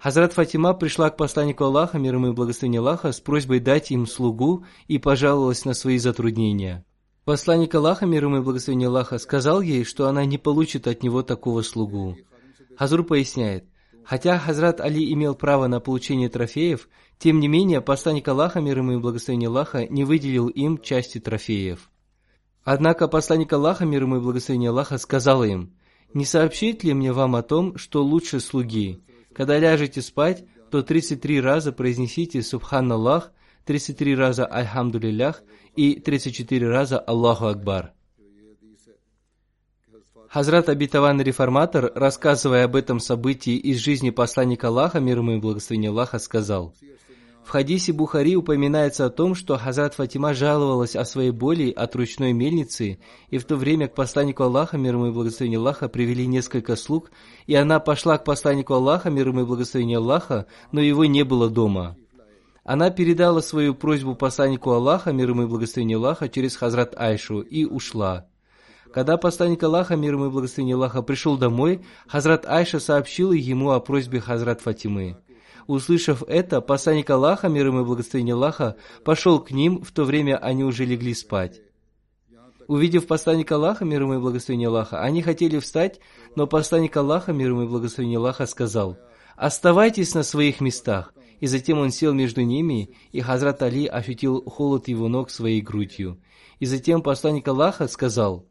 Хазрат 0.01 0.33
Фатима 0.33 0.75
пришла 0.75 1.11
к 1.11 1.17
посланнику 1.17 1.63
Аллаха, 1.63 2.01
мир 2.01 2.15
ему 2.17 2.31
и 2.31 2.33
благословение 2.33 2.81
Аллаха, 2.81 3.13
с 3.13 3.21
просьбой 3.21 3.61
дать 3.61 3.93
им 3.93 4.09
слугу 4.09 4.65
и 4.89 4.99
пожаловалась 4.99 5.65
на 5.65 5.75
свои 5.75 5.99
затруднения. 5.99 6.85
Посланник 7.31 7.73
Аллаха, 7.77 8.07
мир 8.07 8.25
ему 8.25 8.39
и 8.39 8.41
благословение 8.41 8.89
Аллаха, 8.89 9.17
сказал 9.19 9.61
ей, 9.61 9.85
что 9.85 10.09
она 10.09 10.25
не 10.25 10.37
получит 10.37 10.89
от 10.89 11.05
него 11.05 11.23
такого 11.23 11.63
слугу. 11.63 12.17
Хазур 12.77 13.05
поясняет, 13.05 13.67
хотя 14.03 14.37
Хазрат 14.37 14.81
Али 14.81 15.13
имел 15.13 15.37
право 15.37 15.69
на 15.69 15.79
получение 15.79 16.29
трофеев, 16.29 16.89
тем 17.21 17.39
не 17.39 17.47
менее 17.47 17.83
посланник 17.83 18.27
Аллаха, 18.27 18.61
мир 18.61 18.79
ему 18.79 18.95
и 18.95 18.97
благословение 18.97 19.47
Аллаха, 19.47 19.87
не 19.87 20.03
выделил 20.03 20.49
им 20.49 20.79
части 20.79 21.21
трофеев. 21.21 21.89
Однако 22.65 23.07
посланник 23.07 23.53
Аллаха, 23.53 23.85
мир 23.85 24.03
ему 24.03 24.17
и 24.17 24.21
благословение 24.21 24.71
Аллаха, 24.71 24.99
сказал 24.99 25.45
им, 25.45 25.73
«Не 26.13 26.25
сообщить 26.25 26.83
ли 26.83 26.95
мне 26.95 27.13
вам 27.13 27.37
о 27.37 27.43
том, 27.43 27.79
что 27.79 28.03
лучше 28.03 28.41
слуги? 28.41 29.05
Когда 29.33 29.57
ляжете 29.57 30.03
спать, 30.03 30.45
то 30.73 30.83
33 30.83 31.41
раза 31.41 31.71
произнесите 31.71 32.43
Субханаллах, 32.43 33.31
33 33.71 34.17
раза 34.17 34.47
Альхамдулиллях 34.47 35.45
и 35.77 36.01
34 36.01 36.69
раза 36.69 36.99
Аллаху 36.99 37.47
Акбар». 37.47 37.93
Хазрат 40.29 40.69
Абитаван 40.69 41.21
Реформатор, 41.21 41.93
рассказывая 41.95 42.65
об 42.65 42.75
этом 42.75 42.99
событии 42.99 43.55
из 43.55 43.79
жизни 43.79 44.11
посланника 44.11 44.67
Аллаха, 44.67 44.99
мир 44.99 45.19
ему 45.19 45.37
и 45.37 45.39
благословение 45.39 45.91
Аллаха, 45.91 46.19
сказал, 46.19 46.75
в 47.45 47.51
хадисе 47.51 47.93
Бухари 47.93 48.35
упоминается 48.35 49.07
о 49.07 49.11
том, 49.11 49.37
что 49.37 49.57
Хазрат 49.57 49.95
Фатима 49.95 50.35
жаловалась 50.35 50.97
о 50.97 51.05
своей 51.05 51.31
боли 51.31 51.71
от 51.71 51.95
ручной 51.95 52.33
мельницы, 52.33 52.99
и 53.29 53.39
в 53.39 53.45
то 53.45 53.55
время 53.55 53.87
к 53.87 53.95
посланнику 53.95 54.43
Аллаха, 54.43 54.79
мир 54.79 54.95
ему 54.95 55.07
и 55.07 55.13
благословение 55.13 55.61
Аллаха, 55.61 55.89
привели 55.89 56.27
несколько 56.27 56.75
слуг, 56.75 57.13
и 57.47 57.55
она 57.55 57.79
пошла 57.79 58.19
к 58.19 58.25
посланнику 58.25 58.75
Аллаха, 58.75 59.11
мир 59.11 59.29
ему 59.29 59.43
и 59.43 59.45
благословение 59.45 59.99
Аллаха, 59.99 60.47
но 60.73 60.81
его 60.81 61.05
не 61.05 61.23
было 61.23 61.49
дома. 61.49 61.97
Она 62.65 62.91
передала 62.91 63.41
свою 63.41 63.75
просьбу 63.75 64.15
посланнику 64.15 64.71
Аллаха, 64.71 65.13
мир 65.13 65.31
ему 65.31 65.43
и 65.43 65.47
благословение 65.47 65.97
Аллаха, 65.97 66.29
через 66.29 66.57
Хазрат 66.57 66.95
Айшу 66.99 67.41
и 67.41 67.65
ушла. 67.65 68.27
Когда 68.93 69.17
посланник 69.17 69.63
Аллаха, 69.63 69.97
мир 69.97 70.15
ему 70.15 70.27
и 70.27 70.31
благословение 70.31 70.75
Аллаха, 70.75 71.03
пришел 71.03 71.39
домой, 71.39 71.85
Хазрат 72.07 72.45
Айша 72.47 72.81
сообщила 72.81 73.33
ему 73.33 73.71
о 73.71 73.81
просьбе 73.81 74.21
Хазрат 74.21 74.61
Фатимы. 74.61 75.17
Услышав 75.67 76.23
это, 76.27 76.61
посланник 76.61 77.09
Аллаха, 77.11 77.49
мир 77.49 77.69
ему 77.69 77.83
и 77.83 77.85
благословение 77.85 78.35
Аллаха, 78.35 78.77
пошел 79.05 79.39
к 79.39 79.53
ним, 79.53 79.83
в 79.83 79.93
то 79.93 80.05
время 80.05 80.37
они 80.37 80.65
уже 80.65 80.85
легли 80.85 81.15
спать. 81.15 81.61
Увидев 82.67 83.07
посланника 83.07 83.57
Аллаха, 83.57 83.85
мир 83.85 84.03
ему 84.03 84.15
и 84.15 84.19
благословение 84.19 84.69
Аллаха, 84.69 85.01
они 85.01 85.23
хотели 85.23 85.59
встать, 85.59 85.99
но 86.37 86.47
посланник 86.47 86.97
Аллаха, 86.97 87.33
мир 87.33 87.51
ему 87.51 87.63
и 87.63 87.67
благословение 87.67 88.19
Аллаха, 88.19 88.47
сказал, 88.47 88.99
«Оставайтесь 89.37 90.15
на 90.15 90.23
своих 90.23 90.61
местах». 90.61 91.15
И 91.41 91.47
затем 91.47 91.79
он 91.79 91.91
сел 91.91 92.13
между 92.13 92.43
ними, 92.43 92.91
и 93.13 93.21
Хазрат 93.21 93.63
Али 93.63 93.87
ощутил 93.87 94.43
холод 94.45 94.89
его 94.89 95.09
ног 95.09 95.31
своей 95.31 95.61
грудью. 95.61 96.21
И 96.59 96.67
затем 96.67 97.03
посланник 97.03 97.49
Аллаха 97.49 97.89
сказал, 97.89 98.47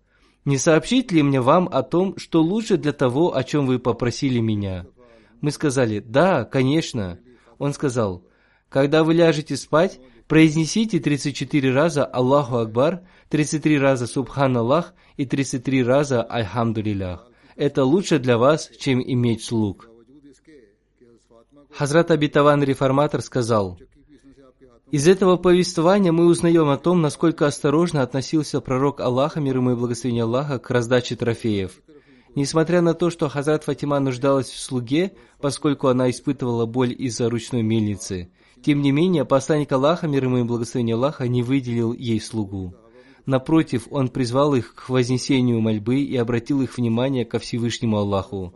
не 0.45 0.58
сообщить 0.58 1.12
ли 1.12 1.21
мне 1.21 1.41
вам 1.41 1.69
о 1.71 1.84
том, 1.84 2.17
что 2.17 2.41
лучше 2.41 2.78
для 2.78 2.93
того, 2.93 3.36
о 3.36 3.43
чем 3.43 3.67
вы 3.67 3.78
попросили 3.78 4.39
меня? 4.39 4.88
Мы 5.41 5.52
сказали, 5.52 5.99
да, 5.99 6.43
конечно. 6.43 7.19
Он 7.60 7.73
сказал, 7.73 8.25
когда 8.69 9.04
вы 9.04 9.13
ляжете 9.13 9.56
спать, 9.58 9.99
произнесите 10.28 10.99
34 10.99 11.71
раза 11.71 12.06
Аллаху 12.06 12.58
Акбар, 12.58 13.02
33 13.30 13.78
раза 13.80 14.08
Субханаллах 14.08 14.93
и 15.17 15.25
33 15.25 15.84
раза 15.84 16.23
Альхамдулилях. 16.23 17.28
Это 17.56 17.84
лучше 17.84 18.19
для 18.19 18.38
вас, 18.38 18.71
чем 18.80 19.02
иметь 19.02 19.43
слуг. 19.43 19.89
Хазрат 21.71 22.12
Абитаван 22.12 22.63
Реформатор 22.63 23.21
сказал, 23.21 23.79
из 24.91 25.08
этого 25.08 25.38
повествования 25.38 26.12
мы 26.12 26.25
узнаем 26.25 26.69
о 26.69 26.77
том, 26.77 27.01
насколько 27.01 27.45
осторожно 27.45 28.01
относился 28.01 28.60
пророк 28.60 28.99
Аллаха, 29.01 29.39
мир 29.39 29.58
ему 29.58 29.71
и 29.71 29.75
благословение 29.75 30.23
Аллаха, 30.23 30.58
к 30.58 30.71
раздаче 30.71 31.15
трофеев. 31.15 31.73
Несмотря 32.34 32.82
на 32.82 32.95
то, 32.95 33.12
что 33.12 33.29
Хазрат 33.29 33.63
Фатима 33.65 33.99
нуждалась 33.99 34.49
в 34.49 34.60
слуге, 34.60 35.13
поскольку 35.39 35.88
она 35.88 36.10
испытывала 36.10 36.65
боль 36.65 36.95
из-за 36.97 37.29
ручной 37.29 37.62
мельницы, 37.62 38.32
тем 38.63 38.82
не 38.82 38.91
менее, 38.91 39.25
посланник 39.25 39.71
Аллаха, 39.71 40.08
мир 40.08 40.25
ему 40.25 40.39
и 40.39 40.43
благословение 40.43 40.95
Аллаха, 40.95 41.27
не 41.27 41.43
выделил 41.43 41.93
ей 41.93 42.19
слугу. 42.19 42.73
Напротив, 43.25 43.88
он 43.91 44.10
призвал 44.10 44.55
их 44.55 44.73
к 44.73 44.89
вознесению 44.89 45.62
мольбы 45.62 46.01
и 46.01 46.17
обратил 46.17 46.62
их 46.62 46.77
внимание 46.77 47.25
ко 47.25 47.38
Всевышнему 47.38 47.97
Аллаху. 47.97 48.55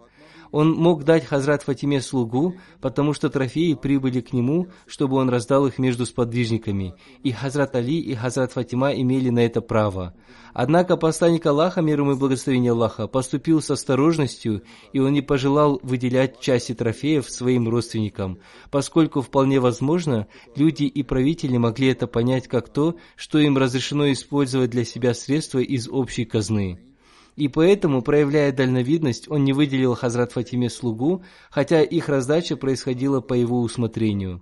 Он 0.54 0.72
мог 0.72 1.04
дать 1.04 1.26
Хазрат 1.26 1.64
Фатиме 1.64 2.00
слугу, 2.00 2.54
потому 2.80 3.14
что 3.14 3.32
трофеи 3.32 3.74
прибыли 3.74 4.22
к 4.22 4.34
нему, 4.34 4.68
чтобы 4.86 5.18
он 5.18 5.30
раздал 5.30 5.66
их 5.66 5.80
между 5.80 6.06
сподвижниками, 6.06 6.94
и 7.24 7.32
Хазрат 7.32 7.76
Али 7.76 8.00
и 8.00 8.14
Хазрат 8.14 8.52
Фатима 8.52 8.94
имели 8.94 9.32
на 9.32 9.40
это 9.40 9.62
право. 9.62 10.14
Однако 10.54 10.96
посланник 10.96 11.44
Аллаха, 11.48 11.82
мир 11.82 12.02
ему 12.02 12.12
и 12.12 12.16
благословение 12.16 12.74
Аллаха, 12.74 13.08
поступил 13.08 13.64
с 13.64 13.72
осторожностью, 13.72 14.62
и 14.92 15.00
он 15.00 15.14
не 15.14 15.24
пожелал 15.24 15.80
выделять 15.82 16.40
части 16.40 16.76
трофеев 16.76 17.28
своим 17.28 17.68
родственникам, 17.68 18.38
поскольку 18.70 19.22
вполне 19.22 19.60
возможно, 19.60 20.28
люди 20.56 20.84
и 20.84 21.02
правители 21.02 21.58
могли 21.58 21.88
это 21.88 22.06
понять 22.06 22.48
как 22.48 22.70
то, 22.70 22.96
что 23.16 23.40
им 23.40 23.58
разрешено 23.58 24.12
использовать 24.12 24.70
для 24.70 24.86
себя 24.86 25.16
средства 25.16 25.58
из 25.58 25.90
общей 25.90 26.26
казны. 26.26 26.93
И 27.36 27.48
поэтому, 27.48 28.02
проявляя 28.02 28.52
дальновидность, 28.52 29.30
он 29.30 29.44
не 29.44 29.54
выделил 29.54 29.96
Хазрат 29.96 30.32
Фатиме 30.34 30.70
слугу, 30.70 31.24
хотя 31.50 31.82
их 31.82 32.10
раздача 32.10 32.56
происходила 32.56 33.22
по 33.22 33.34
его 33.34 33.62
усмотрению. 33.62 34.42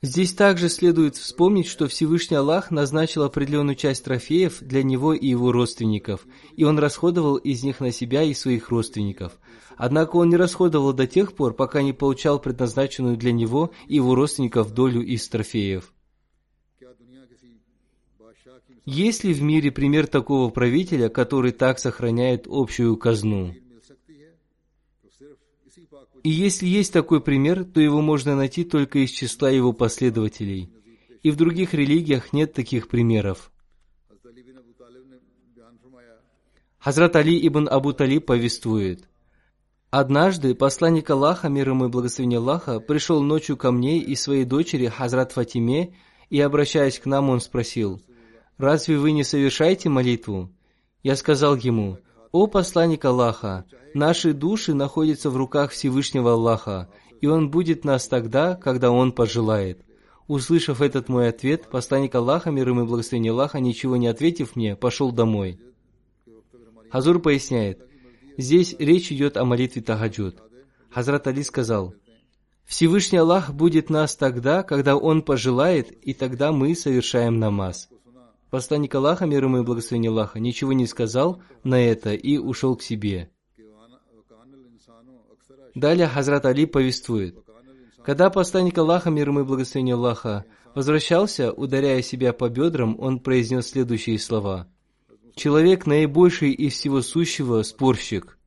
Здесь 0.00 0.32
также 0.32 0.68
следует 0.68 1.16
вспомнить, 1.16 1.66
что 1.66 1.88
Всевышний 1.88 2.36
Аллах 2.36 2.70
назначил 2.70 3.24
определенную 3.24 3.74
часть 3.74 4.04
трофеев 4.04 4.60
для 4.60 4.84
него 4.84 5.12
и 5.12 5.26
его 5.26 5.50
родственников, 5.50 6.24
и 6.54 6.62
он 6.62 6.78
расходовал 6.78 7.34
из 7.34 7.64
них 7.64 7.80
на 7.80 7.90
себя 7.90 8.22
и 8.22 8.32
своих 8.32 8.68
родственников. 8.68 9.32
Однако 9.76 10.14
он 10.14 10.28
не 10.28 10.36
расходовал 10.36 10.92
до 10.92 11.08
тех 11.08 11.32
пор, 11.32 11.52
пока 11.54 11.82
не 11.82 11.92
получал 11.92 12.38
предназначенную 12.38 13.16
для 13.16 13.32
него 13.32 13.72
и 13.88 13.96
его 13.96 14.14
родственников 14.14 14.72
долю 14.72 15.02
из 15.02 15.28
трофеев. 15.28 15.92
Есть 18.90 19.22
ли 19.22 19.34
в 19.34 19.42
мире 19.42 19.70
пример 19.70 20.06
такого 20.06 20.48
правителя, 20.48 21.10
который 21.10 21.52
так 21.52 21.78
сохраняет 21.78 22.46
общую 22.48 22.96
казну? 22.96 23.54
И 26.22 26.30
если 26.30 26.66
есть 26.66 26.94
такой 26.94 27.20
пример, 27.20 27.66
то 27.66 27.82
его 27.82 28.00
можно 28.00 28.34
найти 28.34 28.64
только 28.64 29.00
из 29.00 29.10
числа 29.10 29.50
его 29.50 29.74
последователей. 29.74 30.70
И 31.22 31.30
в 31.30 31.36
других 31.36 31.74
религиях 31.74 32.32
нет 32.32 32.54
таких 32.54 32.88
примеров. 32.88 33.52
Хазрат 36.78 37.14
Али 37.16 37.46
ибн 37.46 37.68
Абу 37.68 37.92
Талиб 37.92 38.24
повествует. 38.24 39.06
Однажды 39.90 40.54
посланник 40.54 41.10
Аллаха, 41.10 41.50
мир 41.50 41.68
ему 41.68 41.84
и 41.84 41.88
благословение 41.88 42.38
Аллаха, 42.38 42.80
пришел 42.80 43.22
ночью 43.22 43.58
ко 43.58 43.70
мне 43.70 43.98
и 43.98 44.14
своей 44.14 44.46
дочери 44.46 44.86
Хазрат 44.86 45.32
Фатиме, 45.32 45.94
и, 46.30 46.40
обращаясь 46.40 46.98
к 46.98 47.04
нам, 47.04 47.28
он 47.28 47.40
спросил– 47.40 48.00
разве 48.58 48.98
вы 48.98 49.12
не 49.12 49.24
совершаете 49.24 49.88
молитву? 49.88 50.50
Я 51.02 51.16
сказал 51.16 51.56
ему, 51.56 51.98
«О 52.32 52.46
посланник 52.46 53.04
Аллаха, 53.04 53.64
наши 53.94 54.34
души 54.34 54.74
находятся 54.74 55.30
в 55.30 55.36
руках 55.36 55.70
Всевышнего 55.70 56.32
Аллаха, 56.32 56.88
и 57.20 57.26
Он 57.26 57.50
будет 57.50 57.84
нас 57.84 58.06
тогда, 58.08 58.54
когда 58.54 58.90
Он 58.90 59.12
пожелает». 59.12 59.82
Услышав 60.26 60.82
этот 60.82 61.08
мой 61.08 61.30
ответ, 61.30 61.70
посланник 61.70 62.14
Аллаха, 62.14 62.50
мир 62.50 62.68
ему 62.68 62.82
и 62.82 62.86
благословение 62.86 63.32
Аллаха, 63.32 63.60
ничего 63.60 63.96
не 63.96 64.08
ответив 64.08 64.56
мне, 64.56 64.76
пошел 64.76 65.10
домой. 65.10 65.58
Хазур 66.90 67.18
поясняет, 67.18 67.86
здесь 68.36 68.76
речь 68.78 69.10
идет 69.10 69.38
о 69.38 69.46
молитве 69.46 69.80
Тагаджуд. 69.80 70.36
Хазрат 70.90 71.26
Али 71.26 71.42
сказал, 71.42 71.94
Всевышний 72.66 73.18
Аллах 73.18 73.54
будет 73.54 73.88
нас 73.88 74.16
тогда, 74.16 74.62
когда 74.62 74.96
Он 74.96 75.22
пожелает, 75.22 75.90
и 75.90 76.12
тогда 76.12 76.52
мы 76.52 76.74
совершаем 76.74 77.38
намаз. 77.38 77.88
Посланник 78.50 78.94
Аллаха, 78.94 79.26
мир 79.26 79.44
ему 79.44 79.58
и 79.58 79.62
благословение 79.62 80.10
Аллаха, 80.10 80.40
ничего 80.40 80.72
не 80.72 80.86
сказал 80.86 81.42
на 81.64 81.80
это 81.80 82.14
и 82.14 82.38
ушел 82.38 82.76
к 82.76 82.82
себе. 82.82 83.30
Далее 85.74 86.08
Хазрат 86.08 86.46
Али 86.46 86.64
повествует. 86.64 87.38
Когда 88.02 88.30
посланник 88.30 88.78
Аллаха, 88.78 89.10
мир 89.10 89.28
ему 89.28 89.40
и 89.40 89.44
благословение 89.44 89.94
Аллаха, 89.94 90.46
возвращался, 90.74 91.52
ударяя 91.52 92.00
себя 92.00 92.32
по 92.32 92.48
бедрам, 92.48 92.96
он 92.98 93.20
произнес 93.20 93.68
следующие 93.68 94.18
слова. 94.18 94.66
«Человек 95.34 95.86
наибольший 95.86 96.52
из 96.52 96.72
всего 96.72 97.02
сущего– 97.02 97.62
спорщик». 97.64 98.38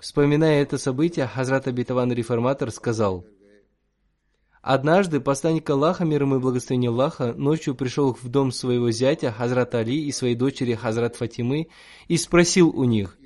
Вспоминая 0.00 0.62
это 0.62 0.78
событие, 0.78 1.26
Хазрат 1.26 1.66
Абитаван 1.68 2.12
Реформатор 2.12 2.70
сказал, 2.70 3.26
Однажды 4.62 5.20
посланник 5.20 5.70
Аллаха, 5.70 6.04
мир 6.04 6.22
ему 6.22 6.36
и 6.36 6.40
благословение 6.40 6.90
Аллаха, 6.90 7.32
ночью 7.32 7.74
пришел 7.74 8.14
в 8.14 8.28
дом 8.28 8.50
своего 8.50 8.90
зятя, 8.90 9.30
Хазрат 9.30 9.74
Али, 9.74 10.04
и 10.04 10.12
своей 10.12 10.34
дочери 10.34 10.74
Хазрат 10.74 11.16
Фатимы, 11.16 11.68
и 12.08 12.16
спросил 12.16 12.70
у 12.70 12.84
них, 12.84 13.16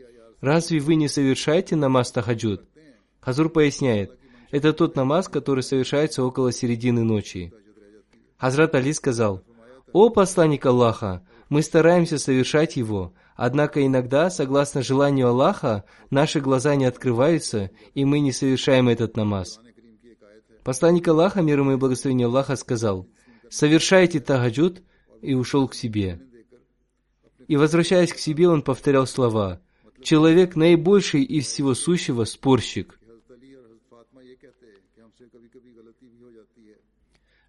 «Разве 0.40 0.80
вы 0.80 0.96
не 0.96 1.08
совершаете 1.08 1.76
намаз 1.76 2.12
тахаджуд?» 2.12 2.64
Хазур 3.20 3.48
поясняет, 3.48 4.18
это 4.50 4.72
тот 4.74 4.96
намаз, 4.96 5.28
который 5.28 5.62
совершается 5.62 6.22
около 6.24 6.52
середины 6.52 7.02
ночи. 7.02 7.52
Хазрат 8.36 8.74
Али 8.74 8.92
сказал, 8.92 9.42
«О 9.92 10.10
посланник 10.10 10.66
Аллаха, 10.66 11.24
мы 11.48 11.62
стараемся 11.62 12.18
совершать 12.18 12.76
его, 12.76 13.14
однако 13.36 13.86
иногда, 13.86 14.28
согласно 14.28 14.82
желанию 14.82 15.28
Аллаха, 15.28 15.84
наши 16.10 16.40
глаза 16.40 16.74
не 16.74 16.84
открываются, 16.84 17.70
и 17.94 18.04
мы 18.04 18.20
не 18.20 18.32
совершаем 18.32 18.88
этот 18.88 19.16
намаз». 19.16 19.58
Посланник 20.64 21.08
Аллаха, 21.08 21.42
мир 21.42 21.58
ему 21.60 21.72
и 21.72 21.76
благословение 21.76 22.26
Аллаха, 22.26 22.54
сказал, 22.56 23.08
«Совершайте 23.50 24.20
тахаджуд» 24.20 24.82
и 25.20 25.34
ушел 25.34 25.66
к 25.66 25.74
себе. 25.74 26.20
И 27.48 27.56
возвращаясь 27.56 28.12
к 28.12 28.18
себе, 28.18 28.48
он 28.48 28.62
повторял 28.62 29.06
слова, 29.06 29.60
«Человек 30.02 30.54
наибольший 30.54 31.22
из 31.22 31.46
всего 31.46 31.74
сущего 31.74 32.24
спорщик». 32.24 32.98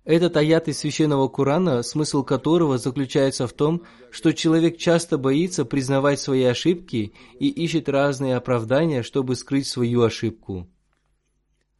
Этот 0.05 0.35
аят 0.35 0.67
из 0.67 0.79
Священного 0.79 1.29
Корана, 1.29 1.81
смысл 1.81 2.23
которого 2.23 2.77
заключается 2.77 3.47
в 3.47 3.53
том, 3.53 3.83
что 4.11 4.33
человек 4.33 4.77
часто 4.77 5.17
боится 5.17 5.63
признавать 5.63 6.19
свои 6.19 6.43
ошибки 6.43 7.13
и 7.39 7.47
ищет 7.47 7.87
разные 7.87 8.35
оправдания, 8.35 9.01
чтобы 9.01 9.37
скрыть 9.37 9.67
свою 9.67 10.01
ошибку. 10.01 10.67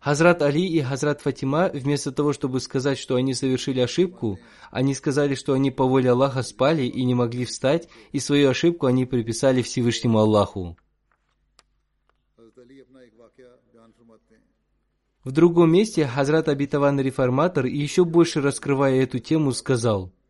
Хазрат 0.03 0.41
Али 0.41 0.67
и 0.67 0.81
Хазрат 0.81 1.21
Фатима, 1.21 1.69
вместо 1.73 2.11
того, 2.11 2.33
чтобы 2.33 2.59
сказать, 2.59 2.97
что 2.97 3.15
они 3.15 3.33
совершили 3.33 3.79
ошибку, 3.79 4.37
они 4.69 4.95
сказали, 4.95 5.33
что 5.33 5.53
они 5.53 5.71
по 5.71 5.85
воле 5.85 6.11
Аллаха 6.11 6.43
спали 6.43 6.83
и 6.83 7.05
не 7.05 7.15
могли 7.15 7.45
встать, 7.45 7.87
и 8.11 8.19
свою 8.19 8.49
ошибку 8.49 8.87
они 8.87 9.05
приписали 9.05 9.61
Всевышнему 9.61 10.19
Аллаху. 10.19 10.75
В 15.23 15.31
другом 15.31 15.71
месте 15.71 16.05
Хазрат 16.05 16.49
Абитаван 16.49 16.99
Реформатор, 16.99 17.65
еще 17.65 18.03
больше 18.03 18.41
раскрывая 18.41 19.03
эту 19.03 19.19
тему, 19.19 19.53
сказал– 19.53 20.11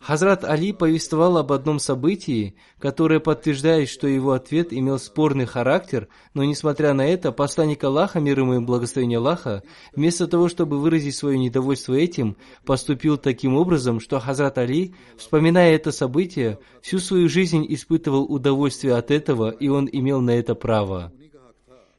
Хазрат 0.00 0.44
Али 0.44 0.72
повествовал 0.72 1.38
об 1.38 1.52
одном 1.52 1.80
событии, 1.80 2.54
которое 2.78 3.18
подтверждает, 3.18 3.88
что 3.88 4.06
его 4.06 4.32
ответ 4.32 4.72
имел 4.72 4.98
спорный 4.98 5.44
характер, 5.44 6.08
но 6.34 6.44
несмотря 6.44 6.92
на 6.94 7.06
это, 7.06 7.32
посланник 7.32 7.82
Аллаха, 7.82 8.20
мир 8.20 8.38
ему 8.38 8.54
и 8.54 8.58
благословение 8.60 9.18
Аллаха, 9.18 9.64
вместо 9.94 10.28
того, 10.28 10.48
чтобы 10.48 10.78
выразить 10.78 11.16
свое 11.16 11.36
недовольство 11.36 11.94
этим, 11.94 12.36
поступил 12.64 13.18
таким 13.18 13.56
образом, 13.56 13.98
что 13.98 14.20
Хазрат 14.20 14.56
Али, 14.58 14.94
вспоминая 15.16 15.74
это 15.74 15.90
событие, 15.90 16.58
всю 16.80 17.00
свою 17.00 17.28
жизнь 17.28 17.66
испытывал 17.68 18.22
удовольствие 18.22 18.94
от 18.94 19.10
этого, 19.10 19.50
и 19.50 19.68
он 19.68 19.88
имел 19.90 20.20
на 20.20 20.30
это 20.30 20.54
право. 20.54 21.12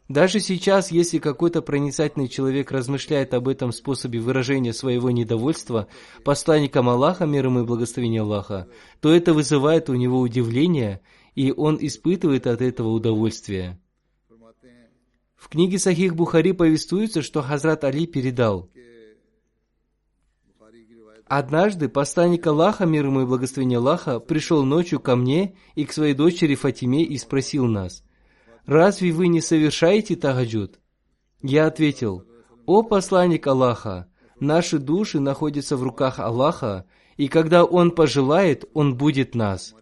Даже 0.10 0.39
сейчас, 0.39 0.89
если 0.89 1.20
какой-то 1.20 1.62
проницательный 1.62 2.28
человек 2.28 2.72
размышляет 2.72 3.36
об 3.36 3.47
этом 3.47 3.72
способе 3.72 4.20
выражения 4.20 4.74
своего 4.74 5.12
недовольства 5.12 5.88
посланником 6.26 6.89
Аллаха, 6.89 7.28
мир 7.28 7.45
ему 7.45 7.60
и 7.60 7.64
благословение 7.64 8.22
Аллаха, 8.22 8.68
то 9.01 9.14
это 9.14 9.36
вызывает 9.36 9.88
у 9.88 9.93
него 9.93 10.20
удивление, 10.20 11.01
и 11.36 11.51
он 11.51 11.78
испытывает 11.80 12.47
от 12.47 12.64
этого 12.64 12.89
удовольствие. 12.89 13.80
В 15.36 15.47
книге 15.47 15.78
Сахих 15.78 16.16
Бухари 16.16 16.53
повествуется, 16.53 17.22
что 17.22 17.43
Хазрат 17.43 17.84
Али 17.84 18.07
передал. 18.07 18.68
Однажды 21.26 21.88
посланник 21.88 22.47
Аллаха, 22.47 22.88
мир 22.88 23.05
ему 23.05 23.22
и 23.22 23.26
благословение 23.28 23.78
Аллаха, 23.78 24.20
пришел 24.20 24.66
ночью 24.66 24.99
ко 24.99 25.16
мне 25.16 25.55
и 25.76 25.86
к 25.86 25.93
своей 25.93 26.16
дочери 26.16 26.55
Фатиме 26.55 27.03
и 27.03 27.16
спросил 27.20 27.68
нас– 27.68 28.03
разве 28.66 29.12
вы 29.12 29.28
не 29.28 29.41
совершаете 29.41 30.16
тагаджуд? 30.16 30.80
Я 31.41 31.68
ответил, 31.68 32.24
о 32.66 32.84
посланник 32.84 33.47
Аллаха, 33.47 34.07
наши 34.39 34.78
души 34.78 35.20
находятся 35.20 35.78
в 35.78 35.84
руках 35.84 36.20
Аллаха, 36.20 36.86
и 37.18 37.28
когда 37.28 37.64
Он 37.64 37.91
пожелает, 37.91 38.66
Он 38.74 38.95
будет 38.95 39.36
нас. 39.36 39.74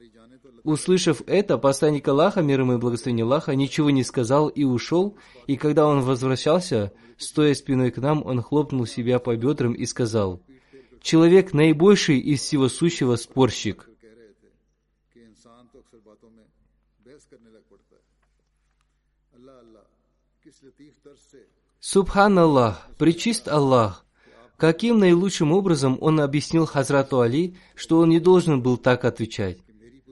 Услышав 0.67 1.21
это, 1.27 1.57
посланник 1.57 2.07
Аллаха, 2.09 2.41
мир 2.41 2.59
ему 2.59 2.73
и 2.73 2.77
благословение 2.77 3.23
Аллаха, 3.23 3.55
ничего 3.55 3.89
не 3.89 4.03
сказал 4.03 4.49
и 4.49 4.65
ушел, 4.65 5.15
и 5.45 5.55
когда 5.55 5.87
он 5.87 6.01
возвращался, 6.01 6.91
стоя 7.17 7.53
спиной 7.53 7.89
к 7.91 7.97
нам, 7.99 8.21
он 8.25 8.41
хлопнул 8.41 8.85
себя 8.85 9.19
по 9.19 9.35
бедрам 9.37 9.71
и 9.71 9.85
сказал, 9.85 10.41
«Человек 11.01 11.53
наибольший 11.53 12.19
из 12.19 12.41
всего 12.41 12.67
сущего 12.67 13.15
спорщик». 13.15 13.89
Субханаллах, 21.79 22.87
причист 22.97 23.47
Аллах. 23.47 24.05
Каким 24.57 24.99
наилучшим 24.99 25.51
образом 25.51 25.97
он 26.01 26.19
объяснил 26.19 26.65
Хазрату 26.65 27.21
Али, 27.21 27.55
что 27.75 27.99
он 27.99 28.09
не 28.09 28.19
должен 28.19 28.61
был 28.61 28.77
так 28.77 29.05
отвечать? 29.05 29.59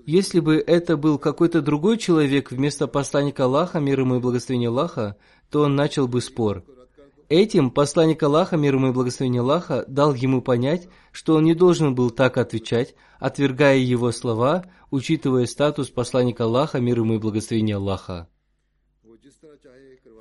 Если 0.05 0.39
бы 0.39 0.57
это 0.57 0.97
был 0.97 1.17
какой-то 1.17 1.61
другой 1.61 1.97
человек 1.97 2.51
вместо 2.51 2.87
посланника 2.87 3.45
Аллаха, 3.45 3.79
мир 3.79 4.01
ему 4.01 4.17
и 4.17 4.19
благословения 4.19 4.69
Аллаха, 4.69 5.17
то 5.49 5.61
он 5.61 5.75
начал 5.75 6.07
бы 6.07 6.21
спор. 6.21 6.63
Этим 7.27 7.71
посланник 7.71 8.21
Аллаха, 8.21 8.55
мир 8.55 8.75
ему 8.75 8.89
и 8.89 8.93
благословения 8.93 9.41
Аллаха, 9.41 9.83
дал 9.87 10.13
ему 10.13 10.43
понять, 10.43 10.87
что 11.11 11.35
он 11.35 11.43
не 11.43 11.55
должен 11.55 11.95
был 11.95 12.11
так 12.11 12.37
отвечать, 12.37 12.93
отвергая 13.19 13.77
его 13.79 14.11
слова, 14.11 14.65
учитывая 14.91 15.47
статус 15.47 15.89
посланника 15.89 16.43
Аллаха, 16.43 16.79
мир 16.79 16.99
ему 16.99 17.15
и 17.15 17.17
благословения 17.17 17.77
Аллаха. 17.77 18.29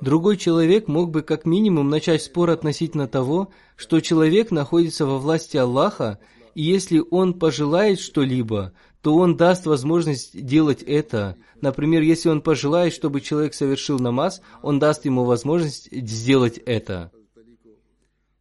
Другой 0.01 0.37
человек 0.37 0.87
мог 0.87 1.11
бы 1.11 1.21
как 1.21 1.45
минимум 1.45 1.89
начать 1.89 2.21
спор 2.21 2.49
относительно 2.49 3.07
того, 3.07 3.49
что 3.75 4.01
человек 4.01 4.51
находится 4.51 5.05
во 5.05 5.17
власти 5.17 5.57
Аллаха, 5.57 6.19
и 6.53 6.61
если 6.61 7.03
он 7.11 7.33
пожелает 7.33 7.99
что-либо, 7.99 8.73
то 9.01 9.15
он 9.15 9.37
даст 9.37 9.65
возможность 9.65 10.39
делать 10.45 10.81
это. 10.81 11.37
Например, 11.61 12.01
если 12.01 12.29
он 12.29 12.41
пожелает, 12.41 12.93
чтобы 12.93 13.21
человек 13.21 13.53
совершил 13.53 13.99
намаз, 13.99 14.41
он 14.61 14.79
даст 14.79 15.05
ему 15.05 15.23
возможность 15.23 15.89
сделать 15.91 16.57
это. 16.65 17.11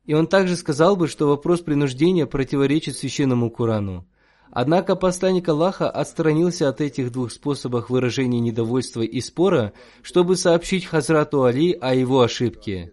И 0.06 0.14
он 0.14 0.26
также 0.26 0.56
сказал 0.56 0.96
бы, 0.96 1.08
что 1.08 1.28
вопрос 1.28 1.60
принуждения 1.60 2.26
противоречит 2.26 2.96
священному 2.96 3.50
Корану. 3.50 4.06
Однако 4.54 4.94
посланник 4.94 5.48
Аллаха 5.48 5.90
отстранился 5.90 6.68
от 6.68 6.80
этих 6.80 7.10
двух 7.10 7.32
способов 7.32 7.90
выражения 7.90 8.38
недовольства 8.38 9.02
и 9.02 9.20
спора, 9.20 9.72
чтобы 10.00 10.36
сообщить 10.36 10.86
Хазрату 10.86 11.42
Али 11.42 11.72
о 11.72 11.92
его 11.92 12.20
ошибке. 12.20 12.92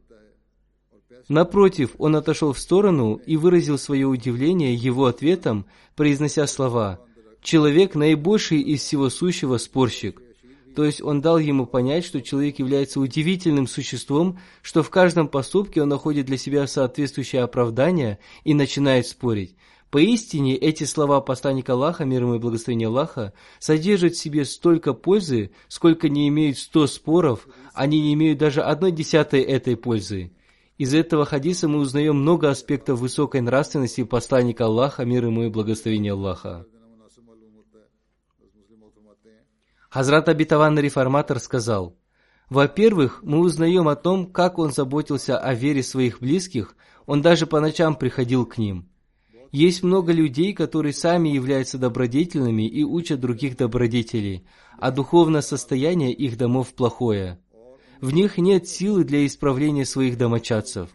Напротив, 1.29 1.91
он 1.99 2.15
отошел 2.15 2.51
в 2.51 2.59
сторону 2.59 3.21
и 3.27 3.37
выразил 3.37 3.77
свое 3.77 4.07
удивление 4.07 4.73
его 4.73 5.05
ответом, 5.05 5.67
произнося 5.95 6.47
слова 6.47 6.99
«Человек 7.43 7.93
наибольший 7.93 8.59
из 8.59 8.81
всего 8.81 9.11
сущего 9.11 9.57
спорщик». 9.57 10.19
То 10.75 10.83
есть 10.83 11.01
он 11.01 11.21
дал 11.21 11.37
ему 11.37 11.67
понять, 11.67 12.05
что 12.05 12.21
человек 12.21 12.57
является 12.57 12.99
удивительным 12.99 13.67
существом, 13.67 14.39
что 14.63 14.81
в 14.81 14.89
каждом 14.89 15.27
поступке 15.27 15.83
он 15.83 15.89
находит 15.89 16.25
для 16.25 16.37
себя 16.37 16.65
соответствующее 16.65 17.43
оправдание 17.43 18.17
и 18.45 18.55
начинает 18.55 19.05
спорить. 19.05 19.55
Поистине, 19.91 20.55
эти 20.55 20.85
слова 20.85 21.19
посланника 21.19 21.73
Аллаха, 21.73 22.05
мир 22.05 22.21
ему 22.21 22.35
и 22.35 22.39
благословения 22.39 22.87
Аллаха, 22.87 23.33
содержат 23.59 24.13
в 24.13 24.17
себе 24.17 24.45
столько 24.45 24.93
пользы, 24.93 25.51
сколько 25.67 26.07
не 26.07 26.29
имеют 26.29 26.57
сто 26.57 26.87
споров, 26.87 27.45
они 27.73 28.01
не 28.01 28.13
имеют 28.13 28.39
даже 28.39 28.61
одной 28.61 28.93
десятой 28.93 29.41
этой 29.41 29.75
пользы. 29.75 30.31
Из 30.77 30.93
этого 30.93 31.25
хадиса 31.25 31.67
мы 31.67 31.79
узнаем 31.79 32.15
много 32.15 32.49
аспектов 32.49 32.99
высокой 32.99 33.41
нравственности 33.41 34.05
посланника 34.05 34.65
Аллаха, 34.65 35.03
мир 35.03 35.25
ему 35.25 35.43
и 35.43 35.49
благословения 35.49 36.13
Аллаха. 36.13 36.65
Хазрат 39.89 40.29
Абитаван 40.29 40.79
Реформатор 40.79 41.37
сказал, 41.39 41.97
«Во-первых, 42.49 43.19
мы 43.23 43.39
узнаем 43.39 43.89
о 43.89 43.97
том, 43.97 44.31
как 44.31 44.57
он 44.57 44.71
заботился 44.71 45.37
о 45.37 45.53
вере 45.53 45.83
своих 45.83 46.21
близких, 46.21 46.77
он 47.05 47.21
даже 47.21 47.45
по 47.45 47.59
ночам 47.59 47.97
приходил 47.97 48.45
к 48.45 48.57
ним». 48.57 48.90
Есть 49.51 49.83
много 49.83 50.13
людей, 50.13 50.53
которые 50.53 50.93
сами 50.93 51.29
являются 51.29 51.77
добродетельными 51.77 52.67
и 52.67 52.83
учат 52.83 53.19
других 53.19 53.57
добродетелей, 53.57 54.45
а 54.79 54.91
духовное 54.91 55.41
состояние 55.41 56.13
их 56.13 56.37
домов 56.37 56.73
плохое. 56.73 57.37
В 57.99 58.13
них 58.13 58.37
нет 58.37 58.67
силы 58.67 59.03
для 59.03 59.25
исправления 59.25 59.85
своих 59.85 60.17
домочадцев. 60.17 60.89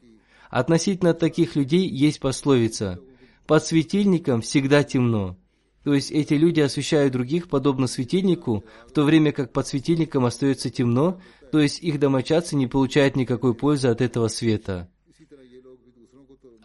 Относительно 0.48 1.12
таких 1.12 1.54
людей 1.54 1.86
есть 1.86 2.18
пословица 2.18 2.98
«Под 3.46 3.64
светильником 3.64 4.40
всегда 4.40 4.82
темно». 4.82 5.36
То 5.84 5.94
есть 5.94 6.11
эти 6.11 6.34
люди 6.34 6.61
освещают 6.61 7.12
других 7.12 7.48
подобно 7.48 7.86
светильнику, 7.86 8.64
в 8.88 8.92
то 8.92 9.04
время 9.04 9.30
как 9.30 9.52
под 9.52 9.68
светильником 9.68 10.24
остается 10.24 10.68
темно, 10.68 11.20
то 11.52 11.61
есть 11.61 11.80
их 11.80 12.00
домочадцы 12.00 12.57
не 12.57 12.66
получают 12.66 13.14
никакой 13.14 13.54
пользы 13.54 13.86
от 13.86 14.00
этого 14.00 14.26
света. 14.26 14.90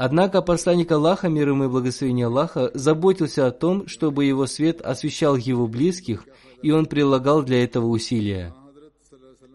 Однако 0.03 0.41
посланник 0.41 0.91
Аллаха, 0.91 1.29
мир 1.29 1.49
ему 1.49 1.65
и 1.65 1.67
благословение 1.67 2.25
Аллаха, 2.25 2.71
заботился 2.73 3.45
о 3.45 3.51
том, 3.51 3.87
чтобы 3.87 4.25
его 4.25 4.47
свет 4.47 4.81
освещал 4.81 5.35
его 5.35 5.67
близких, 5.67 6.25
и 6.63 6.71
он 6.71 6.87
прилагал 6.87 7.43
для 7.43 7.63
этого 7.63 7.85
усилия. 7.85 8.51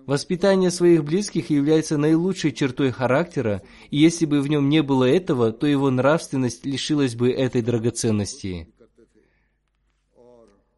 Воспитание 0.07 0.71
своих 0.71 1.03
близких 1.03 1.51
является 1.51 1.99
наилучшей 1.99 2.53
чертой 2.53 2.93
характера, 2.93 3.63
и 3.91 3.97
если 3.97 4.25
бы 4.25 4.41
в 4.41 4.47
нем 4.47 4.69
не 4.69 4.85
было 4.85 5.03
этого, 5.03 5.51
то 5.51 5.67
его 5.67 5.91
нравственность 5.91 6.65
лишилась 6.65 7.17
бы 7.17 7.29
этой 7.29 7.61
драгоценности. 7.61 8.69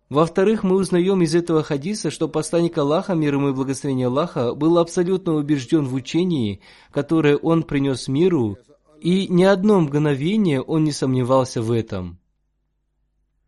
Во-вторых, 0.08 0.62
мы 0.62 0.76
узнаем 0.76 1.20
из 1.20 1.34
этого 1.34 1.62
хадиса, 1.62 2.10
что 2.10 2.26
посланник 2.26 2.78
Аллаха, 2.78 3.14
мир 3.14 3.34
ему 3.34 3.50
и 3.50 3.52
благословение 3.52 4.06
Аллаха, 4.06 4.54
был 4.54 4.78
абсолютно 4.78 5.34
убежден 5.34 5.84
в 5.84 5.92
учении, 5.92 6.62
которое 6.90 7.36
он 7.36 7.64
принес 7.64 8.08
миру, 8.08 8.56
и 9.00 9.28
ни 9.28 9.44
одно 9.44 9.80
мгновение 9.80 10.60
он 10.60 10.84
не 10.84 10.92
сомневался 10.92 11.62
в 11.62 11.70
этом. 11.72 12.18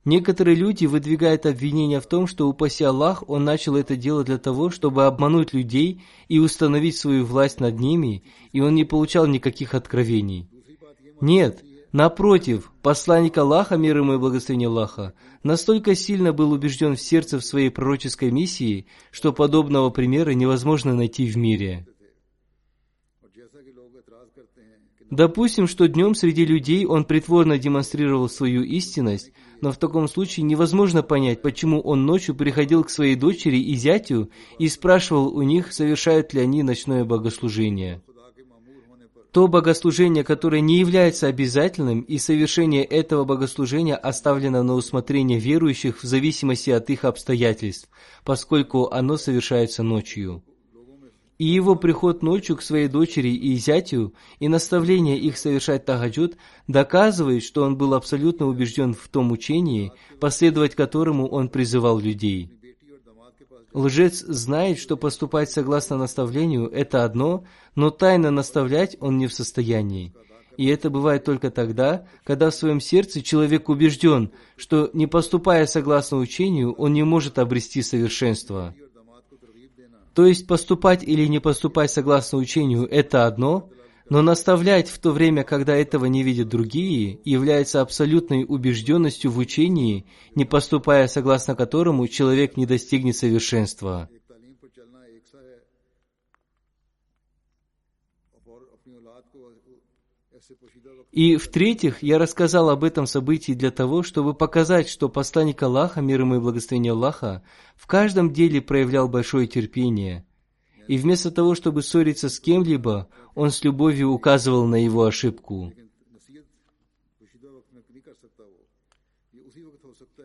Некоторые 0.04 0.56
люди 0.56 0.86
выдвигают 0.86 1.44
обвинения 1.44 2.00
в 2.00 2.06
том, 2.06 2.26
что, 2.26 2.48
упаси 2.48 2.84
Аллах, 2.84 3.28
он 3.28 3.44
начал 3.44 3.76
это 3.76 3.96
дело 3.96 4.24
для 4.24 4.38
того, 4.38 4.70
чтобы 4.70 5.04
обмануть 5.04 5.52
людей 5.52 6.02
и 6.28 6.38
установить 6.38 6.96
свою 6.96 7.26
власть 7.26 7.60
над 7.60 7.78
ними, 7.78 8.24
и 8.52 8.60
он 8.60 8.74
не 8.74 8.84
получал 8.84 9.26
никаких 9.26 9.74
откровений. 9.74 10.48
Нет, 11.20 11.62
напротив, 11.92 12.72
посланник 12.80 13.36
Аллаха, 13.36 13.76
мир 13.76 13.98
ему 13.98 14.14
и 14.14 14.18
благословение 14.18 14.68
Аллаха, 14.68 15.12
настолько 15.42 15.94
сильно 15.94 16.32
был 16.32 16.52
убежден 16.52 16.96
в 16.96 17.00
сердце 17.00 17.38
в 17.38 17.44
своей 17.44 17.68
пророческой 17.68 18.30
миссии, 18.30 18.86
что 19.10 19.34
подобного 19.34 19.90
примера 19.90 20.30
невозможно 20.30 20.94
найти 20.94 21.26
в 21.26 21.36
мире. 21.36 21.86
Допустим, 25.10 25.66
что 25.66 25.88
днем 25.88 26.14
среди 26.14 26.44
людей 26.44 26.86
он 26.86 27.04
притворно 27.04 27.58
демонстрировал 27.58 28.28
свою 28.28 28.62
истинность, 28.62 29.32
но 29.60 29.72
в 29.72 29.76
таком 29.76 30.06
случае 30.06 30.44
невозможно 30.44 31.02
понять, 31.02 31.42
почему 31.42 31.80
он 31.80 32.06
ночью 32.06 32.36
приходил 32.36 32.84
к 32.84 32.90
своей 32.90 33.16
дочери 33.16 33.58
и 33.58 33.74
зятю 33.74 34.30
и 34.58 34.68
спрашивал 34.68 35.34
у 35.34 35.42
них, 35.42 35.72
совершают 35.72 36.32
ли 36.32 36.40
они 36.40 36.62
ночное 36.62 37.04
богослужение. 37.04 38.02
То 39.32 39.48
богослужение, 39.48 40.24
которое 40.24 40.60
не 40.60 40.78
является 40.78 41.26
обязательным, 41.26 42.00
и 42.00 42.18
совершение 42.18 42.84
этого 42.84 43.24
богослужения 43.24 43.96
оставлено 43.96 44.62
на 44.62 44.74
усмотрение 44.74 45.38
верующих 45.38 46.02
в 46.02 46.06
зависимости 46.06 46.70
от 46.70 46.88
их 46.90 47.04
обстоятельств, 47.04 47.88
поскольку 48.24 48.88
оно 48.90 49.16
совершается 49.16 49.82
ночью 49.82 50.42
и 51.40 51.46
его 51.46 51.74
приход 51.74 52.22
ночью 52.22 52.54
к 52.54 52.62
своей 52.62 52.86
дочери 52.86 53.30
и 53.30 53.56
зятю, 53.56 54.12
и 54.40 54.48
наставление 54.48 55.18
их 55.18 55.38
совершать 55.38 55.86
тагаджуд, 55.86 56.36
доказывает, 56.68 57.42
что 57.44 57.62
он 57.62 57.78
был 57.78 57.94
абсолютно 57.94 58.46
убежден 58.46 58.92
в 58.92 59.08
том 59.08 59.32
учении, 59.32 59.90
последовать 60.20 60.74
которому 60.74 61.26
он 61.26 61.48
призывал 61.48 61.98
людей. 61.98 62.50
Лжец 63.72 64.18
знает, 64.18 64.78
что 64.78 64.98
поступать 64.98 65.50
согласно 65.50 65.96
наставлению– 65.96 66.68
это 66.74 67.04
одно, 67.04 67.44
но 67.74 67.88
тайно 67.88 68.30
наставлять 68.30 68.98
он 69.00 69.16
не 69.16 69.26
в 69.26 69.32
состоянии. 69.32 70.12
И 70.58 70.66
это 70.66 70.90
бывает 70.90 71.24
только 71.24 71.50
тогда, 71.50 72.06
когда 72.22 72.50
в 72.50 72.54
своем 72.54 72.80
сердце 72.80 73.22
человек 73.22 73.70
убежден, 73.70 74.30
что, 74.58 74.90
не 74.92 75.06
поступая 75.06 75.64
согласно 75.64 76.18
учению, 76.18 76.74
он 76.74 76.92
не 76.92 77.02
может 77.02 77.38
обрести 77.38 77.80
совершенство. 77.80 78.74
То 80.20 80.26
есть 80.26 80.46
поступать 80.46 81.02
или 81.02 81.24
не 81.24 81.38
поступать 81.38 81.90
согласно 81.90 82.36
учению– 82.36 82.86
это 82.90 83.24
одно, 83.24 83.70
но 84.10 84.20
наставлять 84.20 84.90
в 84.90 84.98
то 84.98 85.12
время, 85.12 85.44
когда 85.44 85.74
этого 85.74 86.04
не 86.04 86.22
видят 86.22 86.48
другие, 86.48 87.20
является 87.24 87.80
абсолютной 87.80 88.44
убежденностью 88.46 89.30
в 89.30 89.38
учении, 89.38 90.04
не 90.34 90.44
поступая 90.44 91.08
согласно 91.08 91.54
которому 91.54 92.06
человек 92.06 92.58
не 92.58 92.66
достигнет 92.66 93.16
совершенства. 93.16 94.10
И 101.12 101.36
в-третьих, 101.36 102.02
я 102.02 102.18
рассказал 102.18 102.70
об 102.70 102.84
этом 102.84 103.06
событии 103.06 103.52
для 103.52 103.72
того, 103.72 104.02
чтобы 104.02 104.32
показать, 104.32 104.88
что 104.88 105.08
посланник 105.08 105.60
Аллаха, 105.62 106.00
мир 106.00 106.20
ему 106.20 106.36
и 106.36 106.40
благословение 106.40 106.92
Аллаха, 106.92 107.42
в 107.76 107.86
каждом 107.86 108.32
деле 108.32 108.60
проявлял 108.60 109.08
большое 109.08 109.48
терпение. 109.48 110.24
И 110.86 110.96
вместо 110.98 111.30
того, 111.30 111.54
чтобы 111.54 111.82
ссориться 111.82 112.28
с 112.28 112.38
кем-либо, 112.38 113.08
он 113.34 113.50
с 113.50 113.64
любовью 113.64 114.10
указывал 114.10 114.66
на 114.66 114.84
его 114.84 115.04
ошибку. 115.04 115.72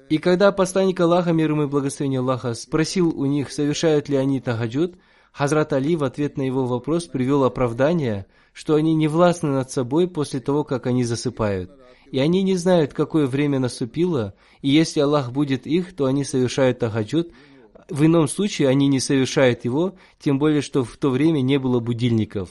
И 0.10 0.20
когда 0.20 0.52
посланник 0.52 1.00
Аллаха, 1.00 1.34
мир 1.34 1.52
ему 1.52 1.64
и 1.64 1.68
благословение 1.68 2.20
Аллаха, 2.20 2.54
спросил 2.54 3.10
у 3.10 3.26
них, 3.26 3.52
совершают 3.52 4.08
ли 4.08 4.18
они 4.18 4.40
тахаджуд, 4.40 4.98
Хазрат 5.32 5.74
Али 5.74 5.96
в 5.96 6.04
ответ 6.04 6.38
на 6.38 6.44
его 6.44 6.66
вопрос 6.66 7.06
привел 7.06 7.44
оправдание– 7.44 8.28
что 8.56 8.76
они 8.76 8.96
не 8.96 9.10
властны 9.10 9.50
над 9.50 9.70
собой 9.70 10.08
после 10.08 10.40
того, 10.40 10.64
как 10.64 10.88
они 10.88 11.04
засыпают. 11.04 11.72
И 12.10 12.20
они 12.20 12.42
не 12.42 12.56
знают, 12.56 12.94
какое 12.94 13.28
время 13.28 13.60
наступило, 13.60 14.34
и 14.62 14.70
если 14.70 15.02
Аллах 15.02 15.34
будет 15.34 15.68
их, 15.68 15.94
то 15.94 16.06
они 16.06 16.24
совершают 16.24 16.80
тахаджуд, 16.80 17.34
в 17.90 18.06
ином 18.06 18.30
случае 18.30 18.70
они 18.70 18.88
не 18.88 19.02
совершают 19.02 19.66
его, 19.66 19.96
тем 20.20 20.40
более, 20.40 20.62
что 20.62 20.86
в 20.86 20.96
то 20.96 21.10
время 21.10 21.42
не 21.42 21.60
было 21.60 21.82
будильников. 21.82 22.50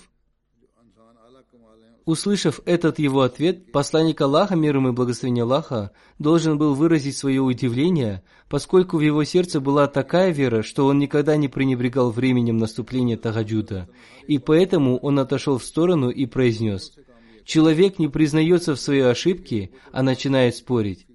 Услышав 2.05 2.61
этот 2.67 2.99
его 2.99 3.23
ответ, 3.23 3.73
посланник 3.73 4.21
Аллаха, 4.21 4.57
мир 4.57 4.77
ему 4.77 4.89
и 4.89 4.93
благословение 4.93 5.45
Аллаха, 5.45 5.93
должен 6.19 6.59
был 6.59 6.75
выразить 6.75 7.17
свое 7.17 7.41
удивление, 7.41 8.23
поскольку 8.51 8.99
в 8.99 9.01
его 9.01 9.25
сердце 9.25 9.59
была 9.59 9.87
такая 9.87 10.31
вера, 10.31 10.63
что 10.63 10.85
он 10.85 10.99
никогда 10.99 11.37
не 11.37 11.49
пренебрегал 11.49 12.11
временем 12.11 12.59
наступления 12.59 13.17
Тагаджуда, 13.17 13.89
и 14.27 14.39
поэтому 14.39 14.99
он 14.99 15.19
отошел 15.19 15.57
в 15.57 15.65
сторону 15.65 16.11
и 16.11 16.27
произнес, 16.27 16.93
«Человек 17.47 17.99
не 17.99 18.09
признается 18.09 18.75
в 18.75 18.81
своей 18.81 19.07
ошибке, 19.07 19.71
а 19.91 20.03
начинает 20.03 20.57
спорить». 20.57 21.07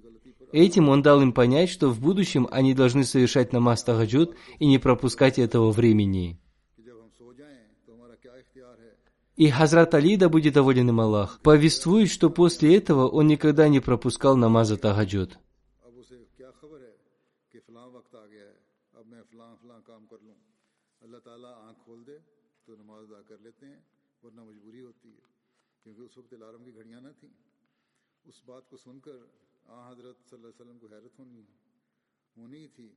Этим 0.52 0.88
он 0.88 1.02
дал 1.02 1.22
им 1.22 1.32
понять, 1.32 1.70
что 1.70 1.88
в 1.90 2.00
будущем 2.00 2.48
они 2.50 2.74
должны 2.74 3.04
совершать 3.04 3.52
намаз 3.52 3.84
Тагаджуд 3.84 4.34
и 4.58 4.66
не 4.66 4.78
пропускать 4.78 5.38
этого 5.38 5.70
времени. 5.70 6.40
И 9.40 9.48
Хазрат 9.48 9.94
Али, 9.94 10.18
да 10.18 10.28
будет 10.28 10.52
доволен 10.52 10.90
им 10.90 11.00
Аллах, 11.00 11.40
повествует, 11.40 12.10
что 12.10 12.28
после 12.28 12.76
этого 12.76 13.08
он 13.08 13.26
никогда 13.26 13.68
не 13.68 13.80
пропускал 13.80 14.36
намаза 14.36 14.76
тагаджуд. 14.76 15.38
کیونکہ 25.84 26.02
اس 26.02 26.16
وقت 26.18 26.32
الارم 26.32 26.64
کی 26.64 26.74
گھڑیاں 26.74 27.00
نہ 27.00 27.08
تھیں 27.20 27.28
اس 28.24 28.40
بات 28.46 28.68
کو 28.70 28.76
سن 28.76 28.98
کر 29.00 29.16
آ 29.66 29.90
حضرت 29.90 30.16
صلی 30.28 30.36
اللہ 30.36 30.48
علیہ 30.48 30.60
وسلم 30.60 30.78
کو 30.78 30.86
حیرت 30.86 31.18
ہونی 31.18 31.42
ہونی 32.36 32.66
تھی 32.68 32.88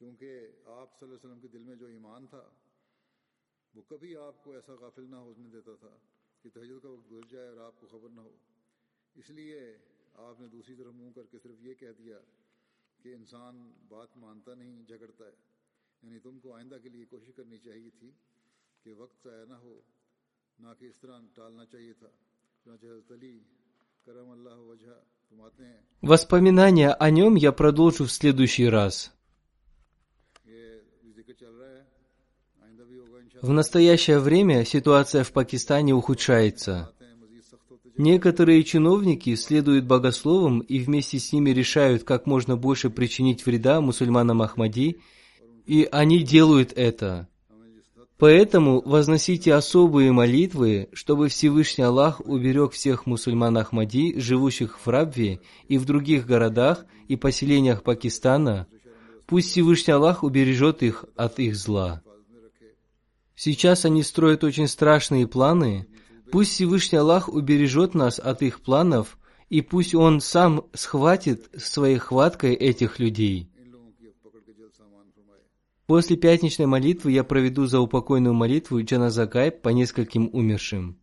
کیونکہ 0.00 0.26
آپ 0.66 0.98
صلی 0.98 1.04
اللہ 1.04 1.14
علیہ 1.14 1.14
وسلم 1.14 1.40
کے 1.40 1.48
دل 1.48 1.62
میں 1.62 1.76
جو 1.76 1.86
ایمان 1.86 2.26
تھا 2.26 2.42
वो 3.73 3.81
कभी 3.89 4.13
आपको 4.21 4.53
ऐसा 4.55 4.73
गाफिल 4.81 5.05
ना 5.09 5.17
होने 5.25 5.49
देता 5.49 5.73
था 5.81 5.93
कि 6.45 6.49
तहजद 6.55 6.79
का 6.83 6.89
वक्त 6.89 7.05
गुजर 7.09 7.25
जाए 7.31 7.47
और 7.53 7.59
आपको 7.67 7.85
खबर 7.93 8.09
ना 8.17 8.21
हो 8.21 8.33
इसलिए 9.15 9.59
आपने 10.27 10.47
दूसरी 10.53 10.75
तरफ 10.75 10.93
मुंह 10.93 11.11
करके 11.17 11.37
सिर्फ 11.39 11.57
ये 11.65 11.73
कह 11.81 11.91
दिया 12.01 12.17
कि 12.99 13.13
इंसान 13.13 13.53
बात 13.89 14.17
मानता 14.17 14.53
नहीं 14.59 14.85
झगड़ता 14.85 15.25
है 15.25 15.37
यानी 16.03 16.19
तुमको 16.19 16.53
आइंदा 16.53 16.77
के 16.83 16.89
लिए 16.89 17.05
कोशिश 17.13 17.33
करनी 17.37 17.57
चाहिए 17.65 17.89
थी 17.97 18.11
कि 18.85 18.93
वक्त 19.01 19.17
ज़ाया 19.25 19.45
ना 19.49 19.57
हो 19.63 19.73
ना 20.59 20.73
कि 20.79 20.87
इस 20.87 21.01
तरह 21.01 21.25
टालना 21.35 21.65
चाहिए 21.73 21.93
था 22.03 22.11
चुनाचे 22.65 22.87
हजरत 22.87 23.11
अली 23.17 23.33
करम 24.05 24.31
अल्लाह 24.37 24.57
वजह 24.69 24.93
तुम 25.31 25.41
आते 25.49 25.63
हैं 25.63 25.81
Воспоминания 26.03 26.93
о 26.93 27.09
нем 27.11 27.35
я 27.37 27.51
продолжу 27.53 28.05
в 28.05 28.11
следующий 28.11 28.69
раз. 28.69 29.11
В 33.40 33.52
настоящее 33.52 34.18
время 34.18 34.64
ситуация 34.64 35.22
в 35.22 35.32
Пакистане 35.32 35.94
ухудшается. 35.94 36.90
Некоторые 37.96 38.62
чиновники 38.64 39.34
следуют 39.34 39.84
богословам 39.84 40.60
и 40.60 40.78
вместе 40.78 41.18
с 41.18 41.32
ними 41.32 41.50
решают, 41.50 42.04
как 42.04 42.26
можно 42.26 42.56
больше 42.56 42.90
причинить 42.90 43.44
вреда 43.44 43.80
мусульманам 43.80 44.42
Ахмади, 44.42 45.00
и 45.66 45.88
они 45.90 46.22
делают 46.22 46.72
это. 46.76 47.28
Поэтому 48.18 48.82
возносите 48.84 49.54
особые 49.54 50.10
молитвы, 50.10 50.88
чтобы 50.92 51.28
Всевышний 51.28 51.84
Аллах 51.84 52.20
уберег 52.24 52.72
всех 52.72 53.06
мусульман 53.06 53.56
Ахмади, 53.58 54.18
живущих 54.18 54.78
в 54.84 54.88
Рабве 54.88 55.40
и 55.68 55.78
в 55.78 55.84
других 55.84 56.26
городах 56.26 56.84
и 57.06 57.16
поселениях 57.16 57.84
Пакистана. 57.84 58.66
Пусть 59.26 59.50
Всевышний 59.50 59.92
Аллах 59.92 60.24
убережет 60.24 60.82
их 60.82 61.04
от 61.14 61.38
их 61.38 61.54
зла. 61.54 62.02
Сейчас 63.38 63.84
они 63.84 64.02
строят 64.02 64.42
очень 64.42 64.66
страшные 64.66 65.28
планы. 65.28 65.86
Пусть 66.32 66.50
Всевышний 66.50 66.98
Аллах 66.98 67.28
убережет 67.28 67.94
нас 67.94 68.18
от 68.18 68.42
их 68.42 68.60
планов, 68.60 69.16
и 69.48 69.62
пусть 69.62 69.94
Он 69.94 70.20
сам 70.20 70.64
схватит 70.74 71.48
своей 71.56 71.98
хваткой 71.98 72.54
этих 72.54 72.98
людей. 72.98 73.48
После 75.86 76.16
пятничной 76.16 76.66
молитвы 76.66 77.12
я 77.12 77.22
проведу 77.22 77.66
заупокойную 77.66 78.34
молитву 78.34 78.82
Джаназа 78.82 79.26
Гайб 79.26 79.62
по 79.62 79.68
нескольким 79.68 80.28
умершим. 80.32 80.98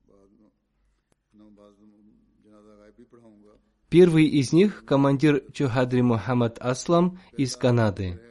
Первый 3.87 4.25
из 4.25 4.51
них– 4.51 4.83
командир 4.85 5.41
Чухадри 5.53 6.01
Мухаммад 6.01 6.57
Аслам 6.59 7.17
из 7.37 7.55
Канады– 7.55 8.19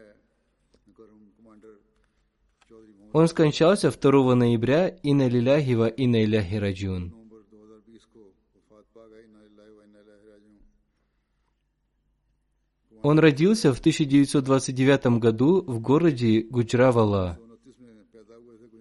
Он 3.15 3.29
скончался 3.29 3.93
2 3.93 4.35
ноября 4.35 4.89
и 4.89 5.15
на 5.15 5.29
ва 5.29 5.87
и 5.87 6.07
на 6.09 6.61
раджун». 6.61 7.15
Он 13.03 13.19
родился 13.21 13.73
в 13.73 13.79
1929 13.79 15.21
году 15.21 15.63
в 15.63 15.79
городе 15.79 16.43
Гуджравала. 16.43 17.39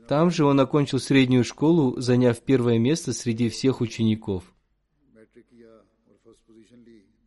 Там 0.07 0.31
же 0.31 0.45
он 0.45 0.59
окончил 0.59 0.97
среднюю 0.97 1.43
школу, 1.43 2.01
заняв 2.01 2.41
первое 2.41 2.79
место 2.79 3.13
среди 3.13 3.49
всех 3.49 3.81
учеников. 3.81 4.51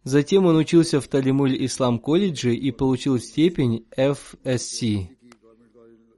Затем 0.02 0.46
он 0.46 0.56
учился 0.56 1.00
в 1.00 1.06
Талимуль 1.06 1.56
Ислам 1.64 2.00
колледже 2.00 2.52
и 2.56 2.72
получил 2.72 3.20
степень 3.20 3.86
FSC. 3.96 5.15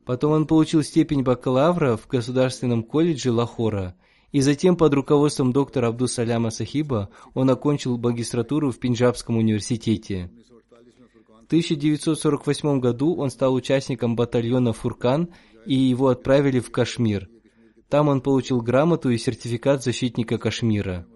Потом 0.09 0.33
он 0.33 0.47
получил 0.47 0.83
степень 0.83 1.23
бакалавра 1.23 1.99
в 1.99 2.09
Государственном 2.09 2.83
колледже 2.83 3.31
Лахора. 3.31 3.95
И 4.33 4.41
затем 4.41 4.75
под 4.75 4.95
руководством 4.95 5.53
доктора 5.53 5.89
Абдусаляма 5.89 6.49
Сахиба 6.49 7.11
он 7.35 7.51
окончил 7.51 7.99
магистратуру 7.99 8.71
в 8.71 8.79
Пенджабском 8.79 9.37
университете. 9.37 10.31
В 11.43 11.45
1948 11.49 12.81
году 12.81 13.17
он 13.17 13.29
стал 13.29 13.53
участником 13.53 14.17
батальона 14.17 14.73
«Фуркан» 14.73 15.29
и 15.67 15.75
его 15.75 16.09
отправили 16.09 16.61
в 16.61 16.71
Кашмир. 16.71 17.29
Там 17.91 18.09
он 18.09 18.23
получил 18.23 18.63
грамоту 18.63 19.11
и 19.11 19.19
сертификат 19.19 19.85
защитника 19.85 20.39
Кашмира. 20.39 21.07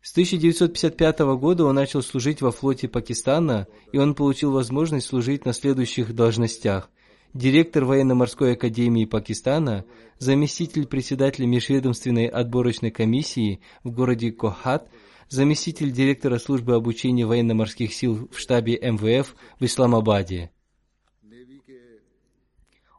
С 0.00 0.12
1955 0.12 1.18
года 1.36 1.66
он 1.66 1.74
начал 1.74 2.00
служить 2.00 2.40
во 2.40 2.52
флоте 2.52 2.88
Пакистана, 2.88 3.66
и 3.92 3.98
он 3.98 4.14
получил 4.14 4.50
возможность 4.50 5.08
служить 5.08 5.44
на 5.44 5.52
следующих 5.52 6.14
должностях 6.14 6.88
директор 7.34 7.84
военно-морской 7.84 8.52
академии 8.52 9.04
Пакистана, 9.04 9.84
заместитель 10.18 10.86
председателя 10.86 11.46
межведомственной 11.46 12.26
отборочной 12.26 12.90
комиссии 12.90 13.60
в 13.84 13.90
городе 13.90 14.32
Кохат, 14.32 14.88
заместитель 15.28 15.92
директора 15.92 16.38
службы 16.38 16.74
обучения 16.74 17.26
военно-морских 17.26 17.94
сил 17.94 18.28
в 18.30 18.38
штабе 18.38 18.78
МВФ 18.80 19.34
в 19.58 19.64
Исламабаде. 19.64 20.50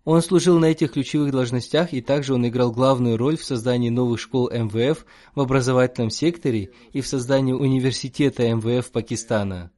Он 0.03 0.21
служил 0.23 0.57
на 0.57 0.65
этих 0.65 0.93
ключевых 0.93 1.31
должностях, 1.31 1.93
и 1.93 2.01
также 2.01 2.33
он 2.33 2.47
играл 2.47 2.71
главную 2.71 3.17
роль 3.17 3.37
в 3.37 3.43
создании 3.43 3.89
новых 3.89 4.19
школ 4.19 4.49
МВФ 4.49 5.05
в 5.35 5.39
образовательном 5.39 6.09
секторе 6.09 6.71
и 6.91 7.01
в 7.01 7.07
создании 7.07 7.53
университета 7.53 8.51
МВФ 8.55 8.91
Пакистана. 8.91 9.71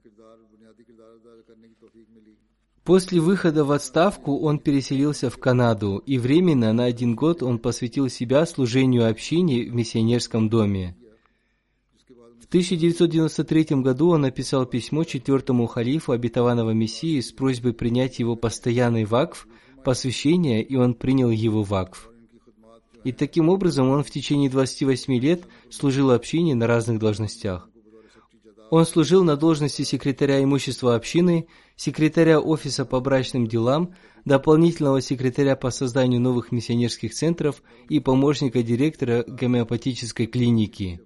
После 2.84 3.22
выхода 3.22 3.64
в 3.64 3.72
отставку 3.72 4.40
он 4.40 4.60
переселился 4.60 5.30
в 5.30 5.38
Канаду, 5.38 6.04
и 6.06 6.18
временно 6.18 6.74
на 6.74 6.84
один 6.84 7.16
год 7.16 7.42
он 7.42 7.58
посвятил 7.58 8.10
себя 8.10 8.46
служению 8.46 9.10
общине 9.10 9.64
в 9.64 9.74
миссионерском 9.74 10.50
доме. 10.50 10.98
В 12.42 12.46
1993 12.54 13.82
году 13.82 14.10
он 14.10 14.22
написал 14.22 14.66
письмо 14.66 15.06
четвертому 15.06 15.66
халифу 15.66 16.12
обетованного 16.12 16.72
Мессии 16.72 17.22
с 17.22 17.32
просьбой 17.32 17.74
принять 17.74 18.20
его 18.20 18.36
постоянный 18.36 19.06
вакф, 19.06 19.48
посвящение, 19.86 20.62
и 20.62 20.76
он 20.76 20.94
принял 20.94 21.32
его 21.32 21.64
вакф. 21.64 22.10
И 23.06 23.14
таким 23.14 23.48
образом 23.48 23.90
он 23.90 24.04
в 24.04 24.12
течение 24.12 24.50
28 24.50 25.14
лет 25.20 25.44
служил 25.70 26.12
общине 26.12 26.54
на 26.54 26.68
разных 26.68 27.00
должностях. 27.00 27.70
Он 28.70 28.86
служил 28.86 29.24
на 29.24 29.36
должности 29.38 29.84
секретаря 29.84 30.44
имущества 30.44 30.96
общины, 30.96 31.48
секретаря 31.76 32.40
офиса 32.40 32.86
по 32.86 33.00
брачным 33.00 33.48
делам, 33.48 33.94
дополнительного 34.26 35.02
секретаря 35.02 35.56
по 35.56 35.70
созданию 35.70 36.22
новых 36.22 36.52
миссионерских 36.52 37.14
центров 37.14 37.62
и 37.90 38.00
помощника 38.00 38.64
директора 38.64 39.24
гомеопатической 39.28 40.28
клиники. 40.28 41.02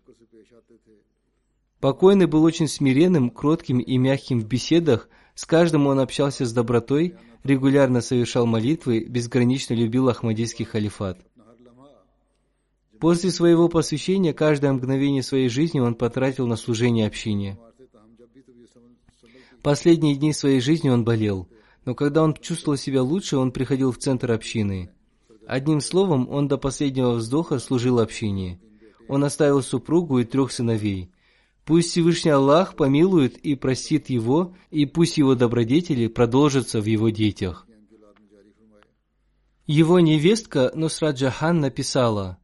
Покойный 1.80 2.26
был 2.26 2.44
очень 2.44 2.68
смиренным, 2.68 3.30
кротким 3.30 3.80
и 3.80 3.98
мягким 3.98 4.40
в 4.40 4.46
беседах, 4.46 5.10
с 5.36 5.46
каждым 5.46 5.86
он 5.86 6.00
общался 6.00 6.46
с 6.46 6.52
добротой, 6.52 7.16
регулярно 7.44 8.02
совершал 8.02 8.48
молитвы, 8.48 9.06
безгранично 9.08 9.76
любил 9.76 10.10
Ахмадийский 10.10 10.66
халифат. 10.66 11.20
После 13.00 13.30
своего 13.30 13.70
посвящения 13.70 14.34
каждое 14.34 14.74
мгновение 14.74 15.22
своей 15.22 15.50
жизни 15.50 15.80
он 15.80 15.94
потратил 15.94 16.48
на 16.48 16.56
служение 16.56 17.06
общине. 17.06 17.60
Последние 19.68 20.16
дни 20.16 20.32
своей 20.32 20.62
жизни 20.62 20.88
он 20.88 21.04
болел, 21.04 21.50
но 21.84 21.94
когда 21.94 22.24
он 22.24 22.34
чувствовал 22.36 22.78
себя 22.78 23.04
лучше, 23.04 23.36
он 23.36 23.52
приходил 23.52 23.92
в 23.92 23.98
центр 23.98 24.32
общины. 24.32 24.92
Одним 25.46 25.82
словом, 25.82 26.30
он 26.30 26.48
до 26.48 26.58
последнего 26.58 27.12
вздоха 27.12 27.60
служил 27.60 28.00
общине. 28.00 28.62
Он 29.10 29.26
оставил 29.26 29.62
супругу 29.62 30.20
и 30.20 30.24
трех 30.24 30.54
сыновей. 30.54 31.12
Пусть 31.66 31.90
Всевышний 31.90 32.32
Аллах 32.32 32.78
помилует 32.78 33.38
и 33.40 33.56
простит 33.56 34.10
его, 34.10 34.56
и 34.72 34.86
пусть 34.86 35.18
его 35.18 35.36
добродетели 35.36 36.08
продолжатся 36.08 36.80
в 36.80 36.86
его 36.86 37.10
детях. 37.10 37.68
Его 39.66 40.00
невестка 40.00 40.72
Нусрат 40.76 41.18
Джахан 41.18 41.60
написала, 41.60 42.38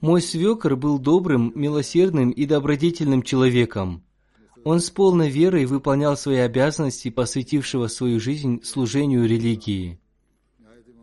«Мой 0.00 0.20
свекр 0.20 0.74
был 0.74 0.98
добрым, 0.98 1.52
милосердным 1.54 2.30
и 2.32 2.46
добродетельным 2.46 3.22
человеком. 3.22 4.02
Он 4.64 4.80
с 4.80 4.90
полной 4.90 5.30
верой 5.30 5.66
выполнял 5.66 6.16
свои 6.16 6.38
обязанности, 6.38 7.10
посвятившего 7.10 7.86
свою 7.86 8.20
жизнь 8.20 8.62
служению 8.62 9.26
религии. 9.26 9.98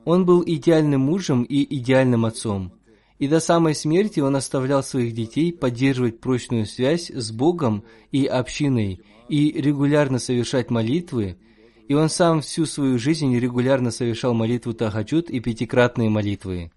Он 0.04 0.26
был 0.26 0.44
идеальным 0.46 1.02
мужем 1.02 1.44
и 1.44 1.64
идеальным 1.78 2.26
отцом. 2.26 2.74
И 3.18 3.28
до 3.28 3.40
самой 3.40 3.76
смерти 3.76 4.20
он 4.20 4.36
оставлял 4.36 4.84
своих 4.84 5.14
детей 5.14 5.54
поддерживать 5.54 6.20
прочную 6.20 6.66
связь 6.66 7.10
с 7.10 7.32
Богом 7.32 7.84
и 8.12 8.26
общиной 8.26 9.02
и 9.30 9.52
регулярно 9.52 10.20
совершать 10.20 10.70
молитвы, 10.70 11.38
и 11.88 11.94
он 11.94 12.10
сам 12.10 12.42
всю 12.42 12.66
свою 12.66 13.00
жизнь 13.00 13.36
регулярно 13.38 13.90
совершал 13.90 14.34
молитву 14.34 14.74
Тахаджуд 14.74 15.30
и 15.30 15.40
пятикратные 15.40 16.10
молитвы. 16.10 16.72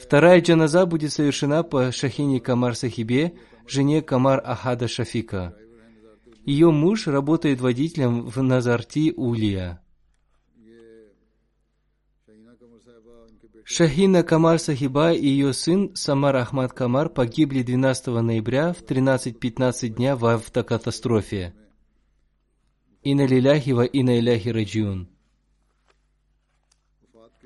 Вторая 0.00 0.40
джаназа 0.40 0.86
будет 0.86 1.12
совершена 1.12 1.62
по 1.62 1.92
Шахине 1.92 2.40
Камар 2.40 2.74
Сахибе, 2.74 3.34
жене 3.70 4.02
Камар 4.02 4.40
Ахада 4.44 4.88
Шафика. 4.88 5.54
Ее 6.44 6.70
муж 6.70 7.06
работает 7.06 7.60
водителем 7.60 8.26
в 8.26 8.42
Назарти 8.42 9.12
Улия. 9.16 9.82
Шахина 13.64 14.24
Камар 14.24 14.58
Сахиба 14.58 15.12
и 15.12 15.28
ее 15.28 15.52
сын 15.52 15.94
Самар 15.94 16.34
Ахмад 16.36 16.72
Камар 16.72 17.08
погибли 17.08 17.62
12 17.62 18.06
ноября 18.08 18.72
в 18.72 18.82
13.15 18.82 19.88
дня 19.88 20.16
в 20.16 20.26
автокатастрофе. 20.26 21.54
Инна 23.04 23.26
лиляхи 23.26 23.70
ва 23.70 23.84
инна 23.84 24.18
иляхи 24.18 24.48
раджиун. 24.48 25.08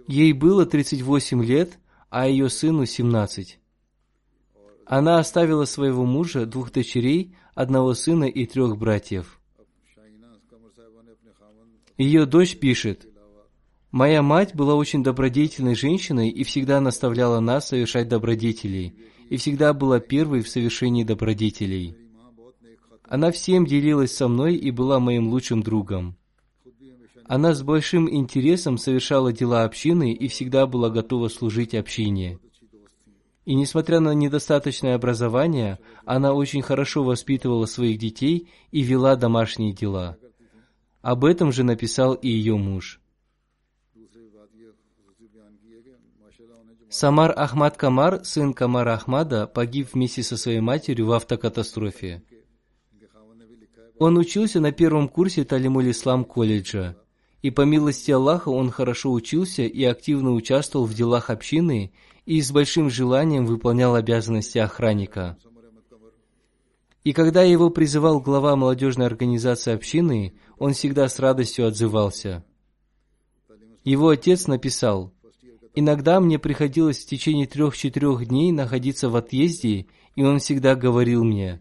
Ей 0.08 0.32
было 0.32 0.64
38 0.64 1.44
лет, 1.44 1.78
а 2.08 2.26
ее 2.26 2.48
сыну 2.48 2.86
17. 2.86 3.58
Она 4.86 5.18
оставила 5.18 5.64
своего 5.64 6.04
мужа, 6.04 6.46
двух 6.46 6.72
дочерей, 6.72 7.34
одного 7.54 7.94
сына 7.94 8.24
и 8.24 8.46
трех 8.46 8.76
братьев. 8.76 9.40
Ее 11.96 12.26
дочь 12.26 12.56
пишет, 12.56 13.06
«Моя 13.90 14.22
мать 14.22 14.56
была 14.56 14.74
очень 14.74 15.04
добродетельной 15.04 15.76
женщиной 15.76 16.28
и 16.28 16.42
всегда 16.42 16.80
наставляла 16.80 17.38
нас 17.38 17.68
совершать 17.68 18.08
добродетели, 18.08 18.96
и 19.30 19.36
всегда 19.36 19.72
была 19.72 20.00
первой 20.00 20.42
в 20.42 20.48
совершении 20.48 21.04
добродетелей. 21.04 21.96
Она 23.04 23.30
всем 23.30 23.66
делилась 23.66 24.14
со 24.14 24.26
мной 24.26 24.56
и 24.56 24.70
была 24.72 24.98
моим 24.98 25.28
лучшим 25.28 25.62
другом. 25.62 26.16
Она 27.26 27.54
с 27.54 27.62
большим 27.62 28.12
интересом 28.12 28.76
совершала 28.76 29.32
дела 29.32 29.64
общины 29.64 30.12
и 30.12 30.28
всегда 30.28 30.66
была 30.66 30.90
готова 30.90 31.28
служить 31.28 31.74
общине. 31.74 32.38
И 33.44 33.54
несмотря 33.54 34.00
на 34.00 34.14
недостаточное 34.14 34.94
образование, 34.94 35.78
она 36.04 36.32
очень 36.32 36.62
хорошо 36.62 37.04
воспитывала 37.04 37.66
своих 37.66 37.98
детей 37.98 38.48
и 38.70 38.82
вела 38.82 39.16
домашние 39.16 39.72
дела. 39.72 40.16
Об 41.02 41.24
этом 41.24 41.52
же 41.52 41.62
написал 41.62 42.14
и 42.14 42.28
ее 42.28 42.56
муж. 42.56 43.00
Самар 46.88 47.34
Ахмад 47.36 47.76
Камар, 47.76 48.24
сын 48.24 48.54
Камара 48.54 48.94
Ахмада, 48.94 49.46
погиб 49.46 49.88
вместе 49.92 50.22
со 50.22 50.36
своей 50.36 50.60
матерью 50.60 51.06
в 51.06 51.12
автокатастрофе. 51.12 52.22
Он 53.98 54.16
учился 54.16 54.60
на 54.60 54.72
первом 54.72 55.08
курсе 55.08 55.44
Талимуль 55.44 55.90
Ислам 55.90 56.24
колледжа, 56.24 56.96
и 57.44 57.50
по 57.50 57.60
милости 57.60 58.10
Аллаха 58.10 58.48
он 58.48 58.70
хорошо 58.70 59.12
учился 59.12 59.64
и 59.64 59.84
активно 59.84 60.32
участвовал 60.32 60.86
в 60.86 60.94
делах 60.94 61.28
общины 61.28 61.92
и 62.24 62.40
с 62.40 62.50
большим 62.50 62.88
желанием 62.88 63.44
выполнял 63.44 63.94
обязанности 63.96 64.56
охранника. 64.56 65.36
И 67.02 67.12
когда 67.12 67.42
его 67.42 67.68
призывал 67.68 68.18
глава 68.18 68.56
молодежной 68.56 69.04
организации 69.04 69.74
общины, 69.74 70.32
он 70.56 70.72
всегда 70.72 71.06
с 71.06 71.18
радостью 71.18 71.66
отзывался. 71.66 72.46
Его 73.84 74.08
отец 74.08 74.46
написал, 74.46 75.12
«Иногда 75.74 76.20
мне 76.20 76.38
приходилось 76.38 77.04
в 77.04 77.06
течение 77.06 77.46
трех-четырех 77.46 78.24
дней 78.26 78.52
находиться 78.52 79.10
в 79.10 79.16
отъезде, 79.16 79.88
и 80.14 80.22
он 80.22 80.38
всегда 80.38 80.76
говорил 80.76 81.24
мне, 81.24 81.60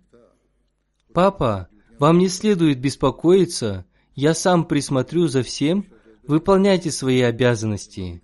«Папа, 1.14 1.68
вам 2.00 2.20
не 2.20 2.30
следует 2.30 2.80
беспокоиться, 2.80 3.86
я 4.16 4.34
сам 4.34 4.66
присмотрю 4.66 5.28
за 5.28 5.44
всем, 5.44 5.86
выполняйте 6.28 6.92
свои 6.92 7.22
обязанности». 7.22 8.22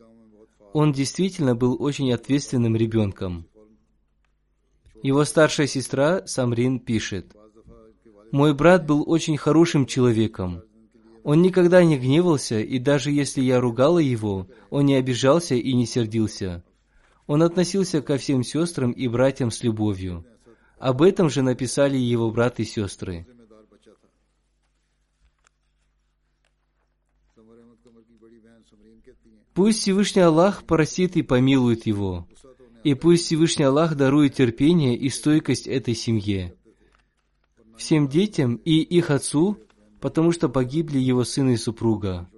Он 0.72 0.94
действительно 0.94 1.56
был 1.56 1.82
очень 1.82 2.14
ответственным 2.14 2.76
ребенком. 2.76 3.48
Его 5.02 5.26
старшая 5.26 5.66
сестра 5.66 6.28
Самрин 6.28 6.80
пишет, 6.80 7.36
«Мой 8.32 8.54
брат 8.54 8.86
был 8.86 9.04
очень 9.10 9.38
хорошим 9.38 9.88
человеком. 9.88 10.62
Он 11.24 11.42
никогда 11.42 11.84
не 11.84 11.98
гневался, 11.98 12.60
и 12.60 12.80
даже 12.80 13.12
если 13.12 13.42
я 13.42 13.60
ругала 13.60 14.00
его, 14.00 14.48
он 14.70 14.86
не 14.86 14.96
обижался 14.96 15.56
и 15.56 15.74
не 15.74 15.86
сердился. 15.86 16.64
Он 17.28 17.44
относился 17.44 18.02
ко 18.02 18.18
всем 18.18 18.44
сестрам 18.44 18.92
и 18.92 19.08
братьям 19.08 19.52
с 19.52 19.64
любовью. 19.64 20.26
Об 20.78 21.02
этом 21.02 21.30
же 21.30 21.42
написали 21.42 21.98
его 21.98 22.32
брат 22.32 22.60
и 22.60 22.64
сестры. 22.64 23.28
Пусть 29.60 29.82
Всевышний 29.82 30.22
Аллах 30.22 30.64
простит 30.64 31.18
и 31.18 31.22
помилует 31.22 31.86
его. 31.86 32.26
И 32.86 32.94
пусть 32.94 33.26
Всевышний 33.26 33.66
Аллах 33.66 33.96
дарует 33.96 34.34
терпение 34.34 34.96
и 34.96 35.10
стойкость 35.10 35.68
этой 35.68 35.96
семье. 35.96 36.56
Всем 37.76 38.08
детям 38.08 38.56
и 38.56 38.80
их 38.80 39.12
отцу, 39.12 39.58
потому 40.00 40.32
что 40.32 40.48
погибли 40.48 40.98
его 40.98 41.26
сын 41.26 41.50
и 41.50 41.58
супруга. 41.58 42.30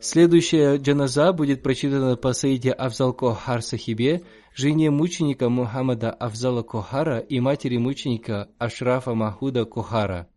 Следующая 0.00 0.76
джаназа 0.76 1.32
будет 1.32 1.62
прочитана 1.62 2.16
по 2.16 2.32
Саиде 2.32 2.70
Афзал 2.70 3.12
Кохар 3.12 3.62
Сахибе, 3.62 4.22
жене 4.54 4.90
мученика 4.90 5.48
Мухаммада 5.48 6.12
Афзала 6.12 6.62
Кохара 6.62 7.18
и 7.18 7.40
матери 7.40 7.78
мученика 7.78 8.48
Ашрафа 8.58 9.14
Махуда 9.14 9.64
Кохара. 9.64 10.28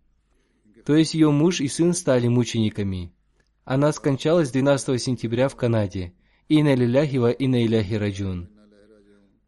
То 0.83 0.95
есть 0.95 1.13
ее 1.13 1.29
муж 1.29 1.61
и 1.61 1.67
сын 1.67 1.93
стали 1.93 2.27
мучениками. 2.27 3.13
Она 3.63 3.91
скончалась 3.91 4.49
12 4.51 4.99
сентября 4.99 5.47
в 5.47 5.55
Канаде. 5.55 6.13
Инна 6.49 6.73
лиляхи 6.73 7.17
ва 7.17 7.29
инна 7.29 7.63
иляхи 7.63 7.93
раджун. 7.93 8.49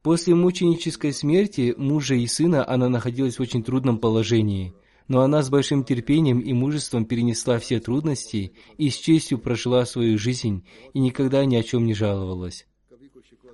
После 0.03 0.36
мученической 0.36 1.11
смерти 1.11 1.74
мужа 1.76 2.14
и 2.14 2.28
сына 2.28 2.68
она 2.68 2.88
находилась 2.88 3.39
в 3.39 3.41
очень 3.41 3.64
трудном 3.64 3.97
положении– 3.97 4.76
но 5.08 5.22
она 5.22 5.41
с 5.43 5.49
большим 5.49 5.84
терпением 5.84 6.39
и 6.39 6.54
мужеством 6.54 7.06
перенесла 7.06 7.60
все 7.60 7.80
трудности 7.80 8.54
и 8.78 8.89
с 8.89 8.95
честью 8.95 9.39
прожила 9.39 9.86
свою 9.86 10.18
жизнь 10.18 10.66
и 10.93 10.99
никогда 10.99 11.45
ни 11.45 11.56
о 11.56 11.64
чем 11.64 11.86
не 11.86 11.93
жаловалась. 11.93 12.66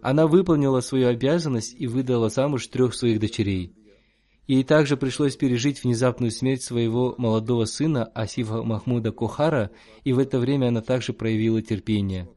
Она 0.01 0.27
выполнила 0.27 0.79
свою 0.81 1.07
обязанность 1.07 1.75
и 1.77 1.87
выдала 1.87 2.29
замуж 2.29 2.67
трех 2.67 2.93
своих 2.93 3.19
дочерей. 3.19 3.75
Ей 4.47 4.63
также 4.63 4.97
пришлось 4.97 5.35
пережить 5.35 5.83
внезапную 5.83 6.31
смерть 6.31 6.63
своего 6.63 7.13
молодого 7.17 7.65
сына 7.65 8.05
Асифа 8.05 8.63
Махмуда 8.63 9.11
Кохара, 9.11 9.69
и 10.03 10.13
в 10.13 10.17
это 10.17 10.39
время 10.39 10.69
она 10.69 10.81
также 10.81 11.13
проявила 11.13 11.61
терпение. 11.61 12.27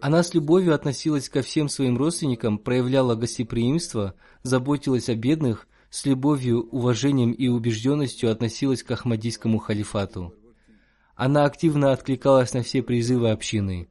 Она 0.00 0.22
с 0.22 0.34
любовью 0.34 0.74
относилась 0.74 1.28
ко 1.28 1.42
всем 1.42 1.68
своим 1.68 1.96
родственникам, 1.96 2.58
проявляла 2.58 3.14
гостеприимство, 3.14 4.14
заботилась 4.42 5.08
о 5.08 5.14
бедных, 5.14 5.68
с 5.90 6.04
любовью, 6.06 6.68
уважением 6.70 7.32
и 7.32 7.48
убежденностью 7.48 8.30
относилась 8.30 8.82
к 8.82 8.90
Ахмадийскому 8.90 9.58
халифату. 9.58 10.34
Она 11.14 11.44
активно 11.44 11.92
откликалась 11.92 12.52
на 12.52 12.62
все 12.62 12.82
призывы 12.82 13.30
общины. 13.30 13.88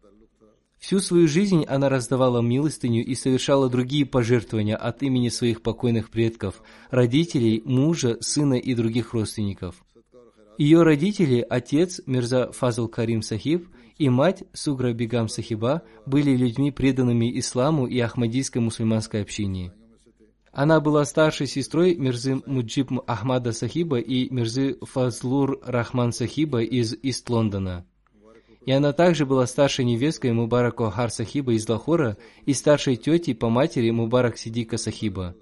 Всю 0.78 1.00
свою 1.00 1.28
жизнь 1.28 1.66
она 1.66 1.89
раздавала 1.89 2.41
милостыню 2.41 3.04
и 3.04 3.16
совершала 3.16 3.70
другие 3.70 4.06
пожертвования 4.06 4.76
от 4.76 5.02
имени 5.02 5.30
своих 5.30 5.64
покойных 5.64 6.12
предков, 6.12 6.62
родителей, 6.91 7.64
мужа, 7.66 8.18
сына 8.20 8.54
и 8.54 8.76
других 8.76 9.14
родственников. 9.14 9.84
Ее 10.60 10.84
родители, 10.84 11.46
отец 11.50 12.02
Мирза 12.06 12.52
Фазл 12.52 12.88
Карим 12.88 13.24
Сахиб 13.24 13.68
и 13.98 14.10
мать 14.10 14.43
Сугра 14.54 14.93
Бигам 14.93 15.28
Сахиба 15.28 15.82
были 16.06 16.36
людьми, 16.36 16.72
преданными 16.72 17.39
исламу 17.39 17.88
и 17.88 18.00
ахмадийской 18.00 18.62
мусульманской 18.62 19.22
общине– 19.22 19.74
она 20.56 20.80
была 20.80 21.03
старшей 21.03 21.47
сестрой 21.47 21.95
Мирзы 21.95 22.41
Муджиб 22.45 22.89
Ахмада 23.08 23.51
Сахиба 23.51 23.99
и 23.99 24.34
Мирзы 24.34 24.78
Фазлур 24.82 25.60
Рахман 25.66 26.14
Сахиба 26.14 26.64
из 26.64 26.93
Ист-Лондона. 26.93 27.86
И 28.66 28.72
она 28.72 28.93
также 28.93 29.26
была 29.26 29.47
старшей 29.47 29.84
невесткой 29.84 30.32
Мубарака 30.32 30.89
Хар 30.89 31.12
Сахиба 31.12 31.51
из 31.53 31.68
Лахора 31.68 32.16
и 32.45 32.53
старшей 32.53 32.95
тетей 32.95 33.36
по 33.36 33.49
матери 33.49 33.89
Мубарак 33.89 34.38
Сидика 34.38 34.78
Сахиба. 34.78 35.36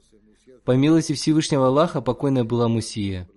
По 0.65 0.71
милости 0.71 1.13
Всевышнего 1.13 1.67
Аллаха 1.67 2.01
покойная 2.01 2.43
была 2.43 2.67
Мусия. 2.67 3.29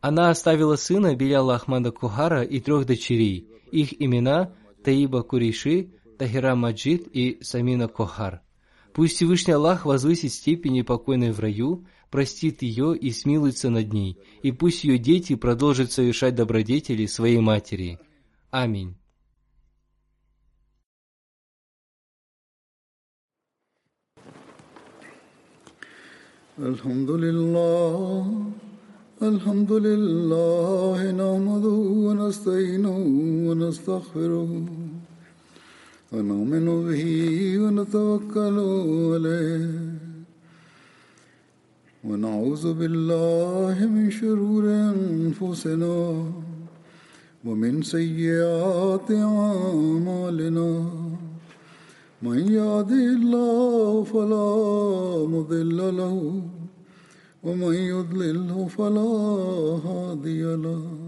Она 0.00 0.30
оставила 0.30 0.76
сына 0.76 1.16
Беляла 1.16 1.56
Ахмада 1.56 1.90
Кухара 1.90 2.42
и 2.42 2.60
трех 2.60 2.86
дочерей. 2.86 3.48
Их 3.72 4.00
имена 4.00 4.54
Таиба 4.84 5.24
Куриши, 5.24 5.90
Тахира 6.16 6.54
Маджид 6.54 7.08
и 7.12 7.38
Самина 7.42 7.88
Кохар– 7.88 8.42
Пусть 8.97 9.15
Всевышний 9.15 9.53
Аллах 9.53 9.85
возвысит 9.85 10.31
степени 10.31 10.83
покойной 10.83 11.31
в 11.31 11.39
раю, 11.39 11.85
простит 12.11 12.61
ее 12.61 12.95
и 12.95 13.11
смилуется 13.11 13.69
над 13.69 13.91
ней, 13.91 14.19
и 14.43 14.51
пусть 14.51 14.83
ее 14.83 14.99
дети 14.99 15.35
продолжат 15.35 15.91
совершать 15.91 16.35
добродетели 16.35 17.07
своей 17.07 17.39
матери. 17.39 17.99
Аминь. 18.51 18.95
الحمد 26.59 27.09
لله 27.09 28.51
الحمد 29.21 29.71
لله 29.71 31.11
نحمده 31.11 31.79
ونستعينه 32.05 32.97
ونستغفره 33.47 34.49
ونؤمن 36.12 36.66
به 36.88 37.04
ونتوكل 37.62 38.56
عليه. 39.12 39.68
ونعوذ 42.04 42.64
بالله 42.80 43.76
من 43.86 44.10
شرور 44.10 44.64
أنفسنا 44.64 45.98
ومن 47.44 47.82
سيئات 47.82 49.08
أعمالنا. 49.10 50.70
من 52.22 52.38
يهده 52.38 53.04
الله 53.20 54.04
فلا 54.04 54.52
مضل 55.28 55.78
له 56.00 56.42
ومن 57.44 57.74
يضلله 57.74 58.66
فلا 58.66 59.12
هادي 59.86 60.42
له. 60.56 61.07